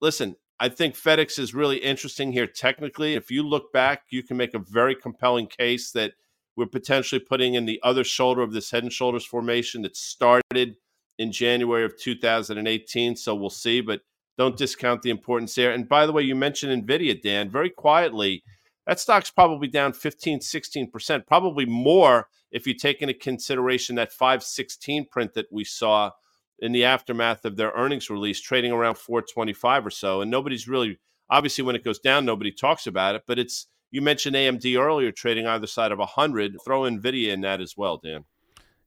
Listen, 0.00 0.36
I 0.58 0.68
think 0.68 0.94
FedEx 0.94 1.38
is 1.38 1.54
really 1.54 1.78
interesting 1.78 2.32
here 2.32 2.46
technically. 2.46 3.14
If 3.14 3.30
you 3.30 3.42
look 3.42 3.72
back, 3.72 4.04
you 4.10 4.22
can 4.22 4.36
make 4.36 4.54
a 4.54 4.58
very 4.58 4.94
compelling 4.94 5.46
case 5.46 5.90
that– 5.92 6.12
we're 6.56 6.66
potentially 6.66 7.20
putting 7.20 7.54
in 7.54 7.66
the 7.66 7.80
other 7.82 8.02
shoulder 8.02 8.42
of 8.42 8.52
this 8.52 8.70
head 8.70 8.82
and 8.82 8.92
shoulders 8.92 9.24
formation 9.24 9.82
that 9.82 9.96
started 9.96 10.76
in 11.18 11.32
January 11.32 11.84
of 11.84 11.98
2018. 11.98 13.16
So 13.16 13.34
we'll 13.34 13.50
see, 13.50 13.80
but 13.80 14.00
don't 14.38 14.56
discount 14.56 15.02
the 15.02 15.10
importance 15.10 15.54
there. 15.54 15.72
And 15.72 15.88
by 15.88 16.06
the 16.06 16.12
way, 16.12 16.22
you 16.22 16.34
mentioned 16.34 16.86
NVIDIA, 16.86 17.20
Dan, 17.20 17.50
very 17.50 17.70
quietly. 17.70 18.42
That 18.86 19.00
stock's 19.00 19.30
probably 19.30 19.68
down 19.68 19.92
15, 19.92 20.40
16%, 20.40 21.26
probably 21.26 21.66
more 21.66 22.28
if 22.52 22.66
you 22.66 22.74
take 22.74 23.02
into 23.02 23.14
consideration 23.14 23.96
that 23.96 24.12
516 24.12 25.06
print 25.10 25.34
that 25.34 25.46
we 25.50 25.64
saw 25.64 26.12
in 26.58 26.72
the 26.72 26.84
aftermath 26.84 27.44
of 27.44 27.56
their 27.56 27.72
earnings 27.72 28.08
release, 28.08 28.40
trading 28.40 28.72
around 28.72 28.96
425 28.96 29.86
or 29.86 29.90
so. 29.90 30.20
And 30.20 30.30
nobody's 30.30 30.68
really, 30.68 30.98
obviously, 31.28 31.64
when 31.64 31.76
it 31.76 31.84
goes 31.84 31.98
down, 31.98 32.24
nobody 32.24 32.52
talks 32.52 32.86
about 32.86 33.14
it, 33.14 33.22
but 33.26 33.38
it's 33.38 33.66
you 33.96 34.02
mentioned 34.02 34.36
AMD 34.36 34.78
earlier, 34.78 35.10
trading 35.10 35.46
either 35.46 35.66
side 35.66 35.90
of 35.90 35.98
100. 35.98 36.58
Throw 36.62 36.82
NVIDIA 36.82 37.32
in 37.32 37.40
that 37.40 37.62
as 37.62 37.78
well, 37.78 37.96
Dan. 37.96 38.26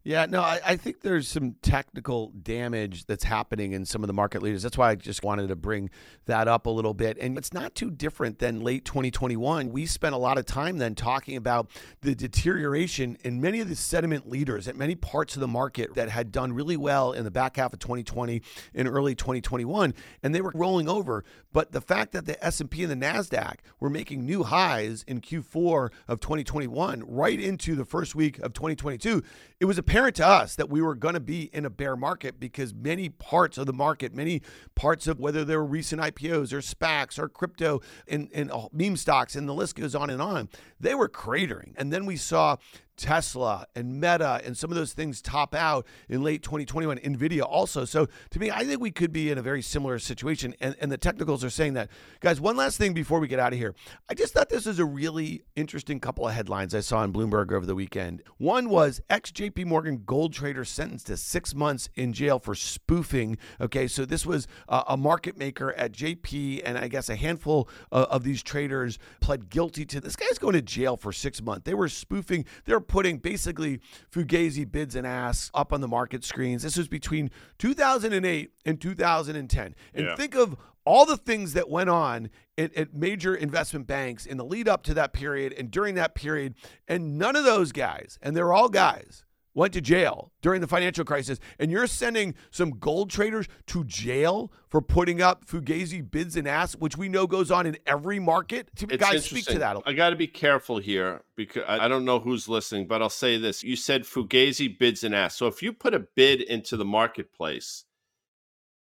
Yeah, 0.01 0.27
no, 0.27 0.41
I, 0.41 0.61
I, 0.65 0.75
think 0.77 1.01
there's 1.01 1.27
some 1.27 1.55
technical 1.61 2.29
damage 2.29 3.05
that's 3.05 3.25
happening 3.25 3.73
in 3.73 3.83
some 3.85 4.01
of 4.01 4.07
the 4.07 4.13
market 4.13 4.41
leaders. 4.41 4.63
That's 4.63 4.77
why 4.77 4.91
I 4.91 4.95
just 4.95 5.23
wanted 5.23 5.49
to 5.49 5.57
bring 5.57 5.89
that 6.25 6.47
up 6.47 6.67
a 6.67 6.69
little 6.69 6.93
bit. 6.93 7.17
And 7.19 7.37
it's 7.37 7.51
not 7.51 7.75
too 7.75 7.91
different 7.91 8.39
than 8.39 8.61
late 8.61 8.85
2021. 8.85 9.69
We 9.69 9.85
spent 9.85 10.15
a 10.15 10.17
lot 10.17 10.37
of 10.37 10.45
time 10.45 10.77
then 10.77 10.95
talking 10.95 11.35
about 11.35 11.69
the 11.99 12.15
deterioration 12.15 13.17
in 13.25 13.41
many 13.41 13.59
of 13.59 13.67
the 13.67 13.75
sentiment 13.75 14.29
leaders 14.29 14.69
at 14.69 14.77
many 14.77 14.95
parts 14.95 15.35
of 15.35 15.41
the 15.41 15.49
market 15.49 15.93
that 15.95 16.07
had 16.07 16.31
done 16.31 16.53
really 16.53 16.77
well 16.77 17.11
in 17.11 17.25
the 17.25 17.31
back 17.31 17.57
half 17.57 17.73
of 17.73 17.79
2020 17.79 18.41
and 18.73 18.87
early 18.87 19.15
2021, 19.15 19.93
and 20.23 20.33
they 20.33 20.39
were 20.39 20.53
rolling 20.55 20.87
over. 20.87 21.25
But 21.51 21.73
the 21.73 21.81
fact 21.81 22.13
that 22.13 22.25
the 22.25 22.41
S&P 22.43 22.83
and 22.83 22.91
the 22.91 23.05
Nasdaq 23.05 23.55
were 23.81 23.89
making 23.89 24.25
new 24.25 24.43
highs 24.43 25.03
in 25.07 25.19
Q4 25.19 25.89
of 26.07 26.21
2021 26.21 27.03
right 27.05 27.39
into 27.39 27.75
the 27.75 27.85
first 27.85 28.15
week 28.15 28.39
of 28.39 28.53
2022, 28.53 29.21
it 29.59 29.65
was 29.65 29.77
a 29.77 29.88
apparent 29.89 30.15
to 30.15 30.27
us 30.27 30.55
that 30.55 30.69
we 30.69 30.83
were 30.83 30.93
going 30.93 31.15
to 31.15 31.19
be 31.19 31.49
in 31.51 31.65
a 31.65 31.69
bear 31.69 31.95
market 31.95 32.39
because 32.39 32.75
many 32.75 33.09
parts 33.09 33.57
of 33.57 33.65
the 33.65 33.73
market, 33.73 34.13
many 34.13 34.39
parts 34.75 35.07
of 35.07 35.19
whether 35.19 35.43
there 35.43 35.57
were 35.57 35.65
recent 35.65 35.99
IPOs 35.99 36.53
or 36.53 36.59
SPACs 36.59 37.17
or 37.17 37.27
crypto 37.27 37.81
and, 38.07 38.29
and 38.31 38.51
meme 38.71 38.95
stocks, 38.95 39.35
and 39.35 39.49
the 39.49 39.53
list 39.53 39.75
goes 39.75 39.95
on 39.95 40.11
and 40.11 40.21
on, 40.21 40.47
they 40.79 40.93
were 40.93 41.09
cratering. 41.09 41.73
And 41.75 41.91
then 41.91 42.05
we 42.05 42.17
saw 42.17 42.57
Tesla 42.99 43.65
and 43.75 43.95
Meta 43.95 44.41
and 44.43 44.57
some 44.57 44.69
of 44.69 44.75
those 44.75 44.91
things 44.91 45.21
top 45.21 45.55
out 45.55 45.87
in 46.09 46.21
late 46.21 46.43
2021. 46.43 46.97
Nvidia 46.97 47.43
also. 47.43 47.85
So 47.85 48.07
to 48.31 48.39
me, 48.39 48.51
I 48.51 48.65
think 48.65 48.81
we 48.81 48.91
could 48.91 49.13
be 49.13 49.31
in 49.31 49.37
a 49.37 49.41
very 49.41 49.61
similar 49.61 49.99
situation. 49.99 50.53
And, 50.59 50.75
and 50.81 50.91
the 50.91 50.97
technicals 50.97 51.43
are 51.43 51.49
saying 51.49 51.73
that. 51.73 51.89
Guys, 52.19 52.41
one 52.41 52.57
last 52.57 52.77
thing 52.77 52.93
before 52.93 53.19
we 53.19 53.27
get 53.27 53.39
out 53.39 53.53
of 53.53 53.59
here. 53.59 53.73
I 54.09 54.13
just 54.13 54.33
thought 54.33 54.49
this 54.49 54.65
was 54.65 54.79
a 54.79 54.85
really 54.85 55.43
interesting 55.55 55.99
couple 55.99 56.27
of 56.27 56.33
headlines 56.33 56.75
I 56.75 56.81
saw 56.81 57.03
in 57.03 57.13
Bloomberg 57.13 57.53
over 57.53 57.65
the 57.65 57.75
weekend. 57.75 58.21
One 58.37 58.69
was 58.69 59.01
ex 59.09 59.31
JP 59.31 59.65
Morgan 59.65 60.03
gold 60.05 60.33
trader 60.33 60.65
sentenced 60.65 61.07
to 61.07 61.15
six 61.15 61.55
months 61.55 61.89
in 61.95 62.11
jail 62.11 62.37
for 62.37 62.53
spoofing. 62.53 63.37
Okay, 63.61 63.87
so 63.87 64.03
this 64.03 64.25
was 64.25 64.45
uh, 64.67 64.83
a 64.87 64.97
market 64.97 65.37
maker 65.37 65.73
at 65.73 65.93
JP, 65.93 66.63
and 66.65 66.77
I 66.77 66.89
guess 66.89 67.09
a 67.09 67.15
handful 67.15 67.69
uh, 67.91 68.07
of 68.09 68.23
these 68.23 68.43
traders 68.43 68.99
pled 69.21 69.49
guilty 69.49 69.85
to 69.85 70.01
this 70.01 70.17
guy's 70.17 70.37
going 70.37 70.53
to 70.53 70.61
jail 70.61 70.97
for 70.97 71.13
six 71.13 71.41
months. 71.41 71.63
They 71.63 71.73
were 71.73 71.87
spoofing, 71.87 72.45
they're 72.65 72.81
putting 72.89 73.19
basically 73.19 73.79
Fugazi 74.11 74.69
bids 74.69 74.95
and 74.95 75.07
asks 75.07 75.49
up 75.53 75.71
on 75.71 75.79
the 75.79 75.87
market 75.87 76.25
screens. 76.25 76.63
This 76.63 76.75
was 76.75 76.89
between 76.89 77.31
2008 77.59 78.51
and 78.65 78.81
2010. 78.81 79.75
And 79.93 80.05
yeah. 80.05 80.15
think 80.15 80.35
of 80.35 80.57
all 80.85 81.05
the 81.05 81.17
things 81.17 81.53
that 81.53 81.69
went 81.69 81.89
on 81.89 82.29
at, 82.57 82.75
at, 82.75 82.93
major 82.93 83.35
investment 83.35 83.87
banks 83.87 84.25
in 84.25 84.37
the 84.37 84.43
lead 84.43 84.67
up 84.67 84.83
to 84.83 84.93
that 84.95 85.13
period 85.13 85.53
and 85.53 85.71
during 85.71 85.95
that 85.95 86.15
period. 86.15 86.55
And 86.87 87.17
none 87.17 87.35
of 87.35 87.45
those 87.45 87.71
guys, 87.71 88.17
and 88.21 88.35
they're 88.35 88.51
all 88.51 88.69
guys, 88.69 89.23
went 89.59 89.73
to 89.73 89.81
jail 89.81 90.31
during 90.41 90.61
the 90.61 90.67
financial 90.67 91.05
crisis, 91.05 91.39
and 91.59 91.69
you're 91.69 91.85
sending 91.85 92.33
some 92.49 92.71
gold 92.71 93.09
traders 93.09 93.47
to 93.67 93.83
jail 93.83 94.51
for 94.67 94.81
putting 94.81 95.21
up 95.21 95.45
fugazi 95.45 96.01
bids 96.09 96.35
and 96.35 96.47
asks, 96.47 96.75
which 96.79 96.97
we 96.97 97.09
know 97.09 97.27
goes 97.27 97.51
on 97.51 97.67
in 97.67 97.77
every 97.85 98.19
market. 98.19 98.69
It's 98.79 98.97
Guys, 98.97 99.25
speak 99.25 99.45
to 99.45 99.59
that. 99.59 99.77
I 99.85 99.93
got 99.93 100.09
to 100.11 100.15
be 100.15 100.27
careful 100.27 100.79
here 100.79 101.21
because 101.35 101.63
I 101.67 101.87
don't 101.87 102.05
know 102.05 102.19
who's 102.19 102.49
listening, 102.49 102.87
but 102.87 103.01
I'll 103.01 103.09
say 103.09 103.37
this: 103.37 103.63
you 103.63 103.75
said 103.75 104.03
fugazi 104.03 104.79
bids 104.79 105.03
and 105.03 105.13
asks. 105.13 105.37
So 105.37 105.47
if 105.47 105.61
you 105.61 105.73
put 105.73 105.93
a 105.93 105.99
bid 105.99 106.41
into 106.41 106.77
the 106.77 106.85
marketplace, 106.85 107.85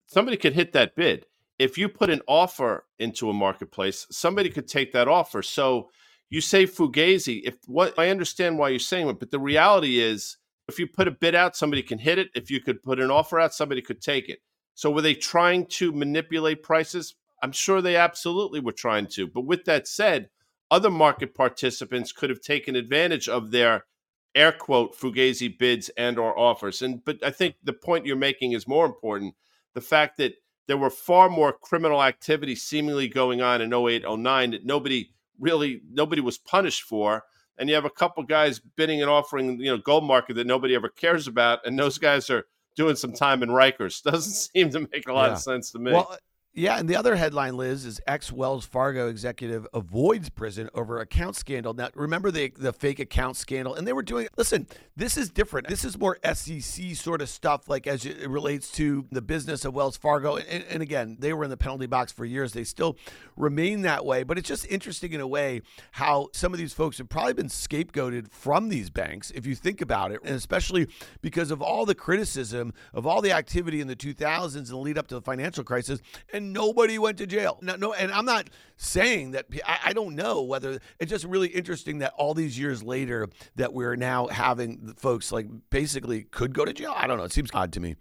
somebody 0.07 0.37
could 0.37 0.53
hit 0.53 0.73
that 0.73 0.95
bid. 0.95 1.25
If 1.59 1.77
you 1.77 1.89
put 1.89 2.09
an 2.09 2.21
offer 2.27 2.85
into 2.97 3.29
a 3.29 3.33
marketplace, 3.33 4.07
somebody 4.09 4.49
could 4.49 4.67
take 4.67 4.93
that 4.93 5.07
offer. 5.07 5.43
So 5.43 5.89
you 6.29 6.41
say 6.41 6.65
fugazi. 6.65 7.41
If 7.43 7.55
what 7.67 7.99
I 7.99 8.09
understand 8.09 8.57
why 8.57 8.69
you're 8.69 8.79
saying 8.79 9.09
it, 9.09 9.19
but 9.19 9.29
the 9.29 9.39
reality 9.39 9.99
is 9.99 10.37
if 10.71 10.79
you 10.79 10.87
put 10.87 11.07
a 11.07 11.11
bid 11.11 11.35
out, 11.35 11.55
somebody 11.55 11.83
can 11.83 11.99
hit 11.99 12.17
it. 12.17 12.29
If 12.33 12.49
you 12.49 12.61
could 12.61 12.81
put 12.81 12.99
an 12.99 13.11
offer 13.11 13.39
out, 13.39 13.53
somebody 13.53 13.81
could 13.81 14.01
take 14.01 14.29
it. 14.29 14.39
So 14.73 14.89
were 14.89 15.01
they 15.01 15.13
trying 15.13 15.65
to 15.67 15.91
manipulate 15.91 16.63
prices? 16.63 17.15
I'm 17.43 17.51
sure 17.51 17.81
they 17.81 17.95
absolutely 17.95 18.59
were 18.59 18.71
trying 18.71 19.07
to. 19.07 19.27
But 19.27 19.45
with 19.45 19.65
that 19.65 19.87
said, 19.87 20.29
other 20.69 20.89
market 20.89 21.35
participants 21.35 22.11
could 22.11 22.29
have 22.29 22.41
taken 22.41 22.75
advantage 22.75 23.27
of 23.27 23.51
their 23.51 23.85
air 24.33 24.53
quote 24.53 24.97
fugazi 24.97 25.57
bids 25.57 25.89
and 25.97 26.17
or 26.17 26.37
offers. 26.37 26.81
And 26.81 27.03
but 27.03 27.23
I 27.23 27.31
think 27.31 27.55
the 27.63 27.73
point 27.73 28.05
you're 28.05 28.15
making 28.15 28.53
is 28.53 28.67
more 28.67 28.85
important. 28.85 29.35
The 29.73 29.81
fact 29.81 30.17
that 30.17 30.35
there 30.67 30.77
were 30.77 30.89
far 30.89 31.29
more 31.29 31.51
criminal 31.51 32.01
activity 32.01 32.55
seemingly 32.55 33.09
going 33.09 33.41
on 33.41 33.61
in 33.61 33.73
08, 33.73 34.03
09 34.07 34.51
that 34.51 34.65
nobody 34.65 35.09
really 35.39 35.81
nobody 35.91 36.21
was 36.21 36.37
punished 36.37 36.83
for 36.83 37.23
and 37.57 37.69
you 37.69 37.75
have 37.75 37.85
a 37.85 37.89
couple 37.89 38.23
guys 38.23 38.59
bidding 38.59 39.01
and 39.01 39.09
offering, 39.09 39.59
you 39.59 39.71
know, 39.71 39.77
gold 39.77 40.03
market 40.03 40.35
that 40.35 40.47
nobody 40.47 40.75
ever 40.75 40.89
cares 40.89 41.27
about, 41.27 41.65
and 41.65 41.77
those 41.77 41.97
guys 41.97 42.29
are 42.29 42.45
doing 42.75 42.95
some 42.95 43.13
time 43.13 43.43
in 43.43 43.49
Rikers. 43.49 44.01
Doesn't 44.03 44.33
seem 44.33 44.69
to 44.71 44.87
make 44.91 45.07
a 45.07 45.13
lot 45.13 45.27
yeah. 45.27 45.33
of 45.33 45.39
sense 45.39 45.71
to 45.71 45.79
me. 45.79 45.91
Well, 45.91 46.17
Yeah, 46.53 46.77
and 46.77 46.89
the 46.89 46.97
other 46.97 47.15
headline, 47.15 47.55
Liz, 47.55 47.85
is 47.85 48.01
ex 48.05 48.29
Wells 48.29 48.65
Fargo 48.65 49.07
executive 49.07 49.65
avoids 49.73 50.29
prison 50.29 50.69
over 50.75 50.99
account 50.99 51.37
scandal. 51.37 51.73
Now, 51.73 51.87
remember 51.95 52.29
the 52.29 52.51
the 52.57 52.73
fake 52.73 52.99
account 52.99 53.37
scandal, 53.37 53.73
and 53.73 53.87
they 53.87 53.93
were 53.93 54.03
doing. 54.03 54.27
Listen, 54.35 54.67
this 54.97 55.15
is 55.15 55.29
different. 55.29 55.69
This 55.69 55.85
is 55.85 55.97
more 55.97 56.17
SEC 56.33 56.93
sort 56.95 57.21
of 57.21 57.29
stuff, 57.29 57.69
like 57.69 57.87
as 57.87 58.05
it 58.05 58.27
relates 58.29 58.69
to 58.73 59.05
the 59.13 59.21
business 59.21 59.63
of 59.63 59.73
Wells 59.73 59.95
Fargo. 59.95 60.35
And, 60.35 60.65
and 60.69 60.83
again, 60.83 61.15
they 61.19 61.31
were 61.31 61.45
in 61.45 61.49
the 61.49 61.55
penalty 61.55 61.85
box 61.85 62.11
for 62.11 62.25
years. 62.25 62.51
They 62.51 62.65
still 62.65 62.97
remain 63.37 63.83
that 63.83 64.05
way. 64.05 64.23
But 64.23 64.37
it's 64.37 64.49
just 64.49 64.65
interesting 64.69 65.13
in 65.13 65.21
a 65.21 65.27
way 65.27 65.61
how 65.91 66.31
some 66.33 66.51
of 66.51 66.59
these 66.59 66.73
folks 66.73 66.97
have 66.97 67.07
probably 67.07 67.33
been 67.33 67.47
scapegoated 67.47 68.29
from 68.29 68.67
these 68.67 68.89
banks, 68.89 69.31
if 69.31 69.45
you 69.45 69.55
think 69.55 69.79
about 69.79 70.11
it, 70.11 70.19
and 70.25 70.35
especially 70.35 70.89
because 71.21 71.49
of 71.49 71.61
all 71.61 71.85
the 71.85 71.95
criticism 71.95 72.73
of 72.93 73.07
all 73.07 73.21
the 73.21 73.31
activity 73.31 73.79
in 73.79 73.87
the 73.87 73.95
2000s 73.95 74.55
and 74.55 74.73
lead 74.73 74.97
up 74.97 75.07
to 75.07 75.15
the 75.15 75.21
financial 75.21 75.63
crisis. 75.63 76.01
And 76.33 76.40
and 76.41 76.53
nobody 76.53 76.97
went 76.99 77.17
to 77.19 77.27
jail. 77.27 77.59
No, 77.61 77.75
no, 77.75 77.93
and 77.93 78.11
I'm 78.11 78.25
not 78.25 78.49
saying 78.77 79.31
that. 79.31 79.45
I, 79.65 79.79
I 79.85 79.93
don't 79.93 80.15
know 80.15 80.41
whether 80.41 80.79
it's 80.99 81.09
just 81.09 81.25
really 81.25 81.47
interesting 81.47 81.99
that 81.99 82.13
all 82.17 82.33
these 82.33 82.57
years 82.57 82.83
later 82.83 83.29
that 83.55 83.73
we're 83.73 83.95
now 83.95 84.27
having 84.27 84.93
folks 84.97 85.31
like 85.31 85.47
basically 85.69 86.23
could 86.23 86.53
go 86.53 86.65
to 86.65 86.73
jail. 86.73 86.93
I 86.95 87.07
don't 87.07 87.17
know. 87.17 87.23
It 87.23 87.31
seems 87.31 87.51
odd 87.53 87.73
to 87.73 87.79
me. 87.79 87.95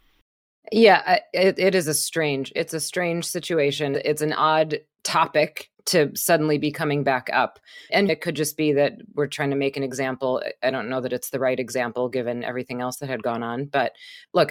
Yeah, 0.72 1.18
it, 1.32 1.58
it 1.58 1.74
is 1.74 1.88
a 1.88 1.94
strange. 1.94 2.52
It's 2.54 2.74
a 2.74 2.80
strange 2.80 3.26
situation. 3.26 4.00
It's 4.04 4.22
an 4.22 4.32
odd 4.32 4.78
topic 5.02 5.70
to 5.86 6.14
suddenly 6.14 6.58
be 6.58 6.70
coming 6.70 7.02
back 7.02 7.28
up. 7.32 7.58
And 7.90 8.10
it 8.10 8.20
could 8.20 8.36
just 8.36 8.56
be 8.56 8.72
that 8.74 8.92
we're 9.14 9.26
trying 9.26 9.50
to 9.50 9.56
make 9.56 9.76
an 9.76 9.82
example. 9.82 10.42
I 10.62 10.70
don't 10.70 10.88
know 10.88 11.00
that 11.00 11.12
it's 11.12 11.30
the 11.30 11.40
right 11.40 11.58
example 11.58 12.08
given 12.08 12.44
everything 12.44 12.80
else 12.80 12.98
that 12.98 13.08
had 13.08 13.22
gone 13.22 13.42
on. 13.42 13.64
But 13.64 13.92
look, 14.34 14.50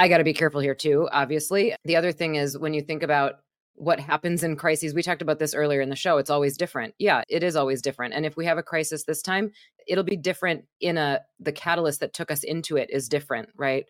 I 0.00 0.08
got 0.08 0.16
to 0.16 0.24
be 0.24 0.32
careful 0.32 0.62
here 0.62 0.74
too, 0.74 1.10
obviously. 1.12 1.74
The 1.84 1.96
other 1.96 2.10
thing 2.10 2.36
is 2.36 2.56
when 2.56 2.72
you 2.72 2.80
think 2.80 3.02
about 3.02 3.34
what 3.74 4.00
happens 4.00 4.42
in 4.42 4.56
crises, 4.56 4.94
we 4.94 5.02
talked 5.02 5.20
about 5.20 5.38
this 5.38 5.54
earlier 5.54 5.82
in 5.82 5.90
the 5.90 5.96
show, 5.96 6.16
it's 6.16 6.30
always 6.30 6.56
different. 6.56 6.94
Yeah, 6.98 7.22
it 7.28 7.42
is 7.42 7.54
always 7.54 7.82
different. 7.82 8.14
And 8.14 8.24
if 8.24 8.34
we 8.34 8.46
have 8.46 8.56
a 8.56 8.62
crisis 8.62 9.04
this 9.04 9.20
time, 9.20 9.50
it'll 9.86 10.02
be 10.02 10.16
different 10.16 10.64
in 10.80 10.96
a 10.96 11.20
the 11.38 11.52
catalyst 11.52 12.00
that 12.00 12.14
took 12.14 12.30
us 12.30 12.44
into 12.44 12.78
it 12.78 12.88
is 12.90 13.10
different, 13.10 13.50
right? 13.58 13.84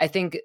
I 0.00 0.08
think 0.08 0.38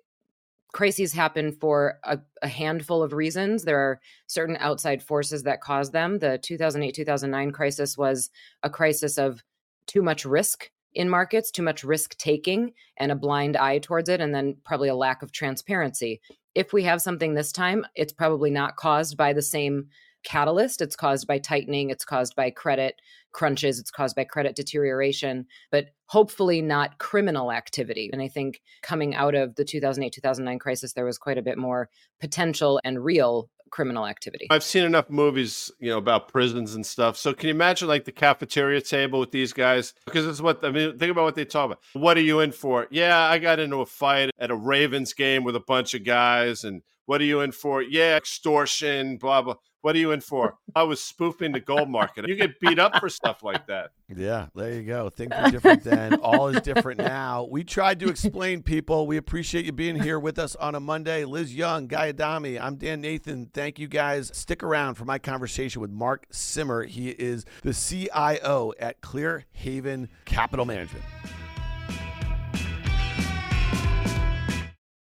crises 0.73 1.11
happen 1.11 1.53
for 1.53 1.95
a, 2.03 2.19
a, 2.43 2.47
handful 2.47 3.01
of 3.01 3.13
reasons. 3.13 3.63
There 3.63 3.79
are 3.79 3.99
certain 4.27 4.57
outside 4.59 5.01
forces 5.01 5.41
that 5.43 5.61
cause 5.61 5.89
them. 5.89 6.19
The 6.19 6.37
2008 6.37 6.93
2009 6.93 7.51
crisis 7.51 7.97
was 7.97 8.29
a 8.61 8.69
crisis 8.69 9.17
of 9.17 9.43
too 9.87 10.03
much 10.03 10.23
risk 10.23 10.69
in 10.95 11.09
markets, 11.09 11.51
too 11.51 11.63
much 11.63 11.83
risk 11.83 12.17
taking 12.17 12.73
and 12.97 13.11
a 13.11 13.15
blind 13.15 13.57
eye 13.57 13.79
towards 13.79 14.09
it, 14.09 14.21
and 14.21 14.33
then 14.33 14.57
probably 14.63 14.89
a 14.89 14.95
lack 14.95 15.21
of 15.21 15.31
transparency. 15.31 16.21
If 16.55 16.73
we 16.73 16.83
have 16.83 17.01
something 17.01 17.33
this 17.33 17.51
time, 17.51 17.85
it's 17.95 18.13
probably 18.13 18.51
not 18.51 18.75
caused 18.75 19.17
by 19.17 19.33
the 19.33 19.41
same 19.41 19.87
catalyst. 20.23 20.81
It's 20.81 20.95
caused 20.95 21.27
by 21.27 21.37
tightening, 21.37 21.89
it's 21.89 22.05
caused 22.05 22.35
by 22.35 22.49
credit 22.49 22.95
crunches, 23.33 23.79
it's 23.79 23.91
caused 23.91 24.15
by 24.15 24.23
credit 24.23 24.55
deterioration, 24.55 25.45
but 25.71 25.87
hopefully 26.05 26.61
not 26.61 26.97
criminal 26.99 27.51
activity. 27.51 28.09
And 28.13 28.21
I 28.21 28.27
think 28.27 28.61
coming 28.81 29.15
out 29.15 29.35
of 29.35 29.55
the 29.55 29.65
2008 29.65 30.13
2009 30.13 30.59
crisis, 30.59 30.93
there 30.93 31.05
was 31.05 31.17
quite 31.17 31.37
a 31.37 31.43
bit 31.43 31.57
more 31.57 31.89
potential 32.19 32.79
and 32.83 33.03
real 33.03 33.49
criminal 33.73 34.05
activity. 34.05 34.45
I've 34.51 34.63
seen 34.63 34.83
enough 34.83 35.09
movies, 35.09 35.71
you 35.79 35.89
know, 35.89 35.97
about 35.97 36.27
prisons 36.27 36.75
and 36.75 36.85
stuff. 36.85 37.17
So 37.17 37.33
can 37.33 37.47
you 37.47 37.55
imagine 37.55 37.87
like 37.87 38.05
the 38.05 38.11
cafeteria 38.11 38.79
table 38.81 39.19
with 39.19 39.31
these 39.31 39.51
guys? 39.51 39.95
Because 40.05 40.27
it's 40.27 40.39
what 40.39 40.63
I 40.63 40.69
mean. 40.69 40.99
Think 40.99 41.11
about 41.11 41.23
what 41.23 41.33
they 41.33 41.43
talk 41.43 41.65
about. 41.65 41.79
What 41.93 42.15
are 42.15 42.21
you 42.21 42.39
in 42.41 42.51
for? 42.51 42.85
Yeah, 42.91 43.17
I 43.19 43.39
got 43.39 43.59
into 43.59 43.77
a 43.77 43.85
fight 43.87 44.29
at 44.37 44.51
a 44.51 44.55
Ravens 44.55 45.13
game 45.13 45.43
with 45.43 45.55
a 45.55 45.59
bunch 45.59 45.95
of 45.95 46.03
guys, 46.03 46.63
and 46.63 46.83
what 47.07 47.19
are 47.19 47.25
you 47.25 47.41
in 47.41 47.51
for? 47.51 47.81
Yeah, 47.81 48.15
extortion, 48.15 49.17
blah 49.17 49.41
blah. 49.41 49.55
What 49.83 49.97
are 49.97 49.99
you 49.99 50.13
in 50.13 50.21
for? 50.21 50.55
I 50.77 50.83
was 50.83 51.03
spoofing 51.03 51.51
the 51.51 51.59
gold 51.59 51.89
market. 51.89 52.25
You 52.25 52.35
get 52.37 52.57
beat 52.61 52.79
up 52.79 53.01
for 53.01 53.09
stuff 53.09 53.43
like 53.43 53.67
that. 53.67 53.91
Yeah, 54.15 54.47
there 54.55 54.71
you 54.71 54.83
go. 54.83 55.09
Things 55.09 55.33
were 55.37 55.51
different 55.51 55.83
then. 55.83 56.13
All 56.21 56.47
is 56.47 56.61
different 56.61 56.99
now. 56.99 57.49
We 57.51 57.65
tried 57.65 57.99
to 57.99 58.07
explain, 58.07 58.63
people. 58.63 59.05
We 59.07 59.17
appreciate 59.17 59.65
you 59.65 59.73
being 59.73 60.01
here 60.01 60.17
with 60.17 60.39
us 60.39 60.55
on 60.55 60.75
a 60.75 60.79
Monday. 60.79 61.25
Liz 61.25 61.53
Young, 61.53 61.87
Guy 61.87 62.07
Adami, 62.07 62.57
I'm 62.57 62.77
Dan 62.77 63.01
Nathan. 63.01 63.47
Thank 63.47 63.77
you 63.77 63.89
guys. 63.89 64.31
Stick 64.33 64.63
around 64.63 64.95
for 64.95 65.03
my 65.03 65.19
conversation 65.19 65.81
with 65.81 65.91
Mark 65.91 66.27
Simmer. 66.31 66.85
He 66.85 67.09
is 67.09 67.43
the 67.63 67.73
CIO 67.73 68.71
at 68.79 69.01
Clear 69.01 69.43
Haven 69.51 70.07
Capital 70.23 70.63
Management. 70.63 71.03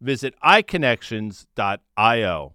Visit 0.00 0.34
iConnections.io. 0.44 2.52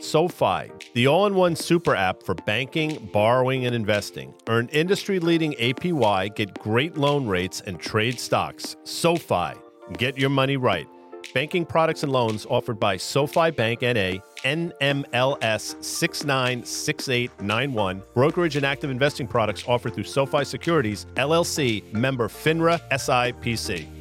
SoFi, 0.00 0.72
the 0.94 1.06
all 1.08 1.26
in 1.26 1.34
one 1.34 1.54
super 1.56 1.94
app 1.94 2.22
for 2.22 2.34
banking, 2.34 3.10
borrowing, 3.12 3.66
and 3.66 3.74
investing. 3.74 4.32
Earn 4.48 4.68
industry 4.68 5.18
leading 5.18 5.52
APY, 5.54 6.34
get 6.34 6.58
great 6.60 6.96
loan 6.96 7.26
rates, 7.26 7.60
and 7.66 7.80
trade 7.80 8.20
stocks. 8.20 8.76
SoFi, 8.84 9.52
get 9.98 10.16
your 10.16 10.30
money 10.30 10.56
right. 10.56 10.86
Banking 11.34 11.66
products 11.66 12.04
and 12.04 12.12
loans 12.12 12.46
offered 12.48 12.78
by 12.78 12.96
SoFi 12.96 13.50
Bank 13.50 13.82
NA, 13.82 14.20
NMLS 14.44 15.84
696891. 15.84 18.02
Brokerage 18.14 18.54
and 18.56 18.64
active 18.64 18.90
investing 18.90 19.26
products 19.26 19.64
offered 19.66 19.94
through 19.94 20.04
SoFi 20.04 20.44
Securities, 20.44 21.06
LLC, 21.16 21.92
member 21.92 22.28
FINRA 22.28 22.80
SIPC. 22.90 23.95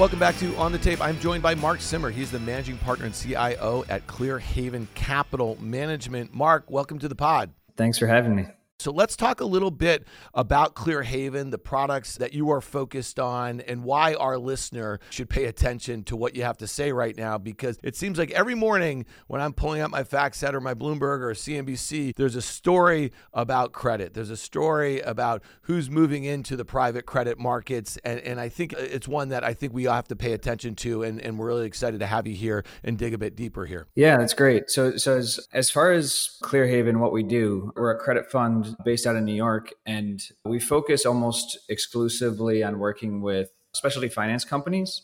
Welcome 0.00 0.18
back 0.18 0.38
to 0.38 0.56
On 0.56 0.72
the 0.72 0.78
Tape. 0.78 0.98
I'm 1.02 1.20
joined 1.20 1.42
by 1.42 1.54
Mark 1.54 1.82
Simmer. 1.82 2.08
He's 2.08 2.30
the 2.30 2.38
managing 2.38 2.78
partner 2.78 3.04
and 3.04 3.14
CIO 3.14 3.84
at 3.90 4.06
Clear 4.06 4.38
Haven 4.38 4.88
Capital 4.94 5.58
Management. 5.60 6.32
Mark, 6.32 6.70
welcome 6.70 6.98
to 7.00 7.06
the 7.06 7.14
pod. 7.14 7.50
Thanks 7.76 7.98
for 7.98 8.06
having 8.06 8.34
me. 8.34 8.46
So 8.80 8.90
let's 8.90 9.14
talk 9.14 9.42
a 9.42 9.44
little 9.44 9.70
bit 9.70 10.06
about 10.32 10.74
Clearhaven, 10.74 11.50
the 11.50 11.58
products 11.58 12.16
that 12.16 12.32
you 12.32 12.50
are 12.50 12.62
focused 12.62 13.20
on, 13.20 13.60
and 13.60 13.84
why 13.84 14.14
our 14.14 14.38
listener 14.38 15.00
should 15.10 15.28
pay 15.28 15.44
attention 15.44 16.02
to 16.04 16.16
what 16.16 16.34
you 16.34 16.44
have 16.44 16.56
to 16.58 16.66
say 16.66 16.90
right 16.90 17.14
now. 17.14 17.36
Because 17.36 17.78
it 17.82 17.94
seems 17.94 18.16
like 18.16 18.30
every 18.30 18.54
morning 18.54 19.04
when 19.26 19.42
I'm 19.42 19.52
pulling 19.52 19.82
up 19.82 19.90
my 19.90 20.02
FactSet 20.02 20.54
or 20.54 20.62
my 20.62 20.72
Bloomberg 20.72 21.20
or 21.20 21.34
CNBC, 21.34 22.16
there's 22.16 22.36
a 22.36 22.42
story 22.42 23.12
about 23.34 23.72
credit. 23.72 24.14
There's 24.14 24.30
a 24.30 24.36
story 24.36 25.00
about 25.00 25.42
who's 25.62 25.90
moving 25.90 26.24
into 26.24 26.56
the 26.56 26.64
private 26.64 27.04
credit 27.04 27.38
markets. 27.38 27.98
And, 28.02 28.18
and 28.20 28.40
I 28.40 28.48
think 28.48 28.72
it's 28.72 29.06
one 29.06 29.28
that 29.28 29.44
I 29.44 29.52
think 29.52 29.74
we 29.74 29.88
all 29.88 29.94
have 29.96 30.08
to 30.08 30.16
pay 30.16 30.32
attention 30.32 30.74
to. 30.76 31.02
And, 31.02 31.20
and 31.20 31.38
we're 31.38 31.48
really 31.48 31.66
excited 31.66 32.00
to 32.00 32.06
have 32.06 32.26
you 32.26 32.34
here 32.34 32.64
and 32.82 32.96
dig 32.96 33.12
a 33.12 33.18
bit 33.18 33.36
deeper 33.36 33.66
here. 33.66 33.88
Yeah, 33.94 34.16
that's 34.16 34.32
great. 34.32 34.70
So, 34.70 34.96
so 34.96 35.18
as, 35.18 35.38
as 35.52 35.68
far 35.68 35.92
as 35.92 36.38
Clearhaven, 36.42 36.96
what 36.96 37.12
we 37.12 37.22
do, 37.22 37.74
we're 37.76 37.90
a 37.90 37.98
credit 37.98 38.30
fund 38.30 38.69
based 38.84 39.06
out 39.06 39.16
of 39.16 39.22
New 39.22 39.34
York, 39.34 39.72
and 39.86 40.22
we 40.44 40.58
focus 40.58 41.06
almost 41.06 41.58
exclusively 41.68 42.62
on 42.62 42.78
working 42.78 43.22
with 43.22 43.50
specialty 43.72 44.08
finance 44.08 44.44
companies 44.44 45.02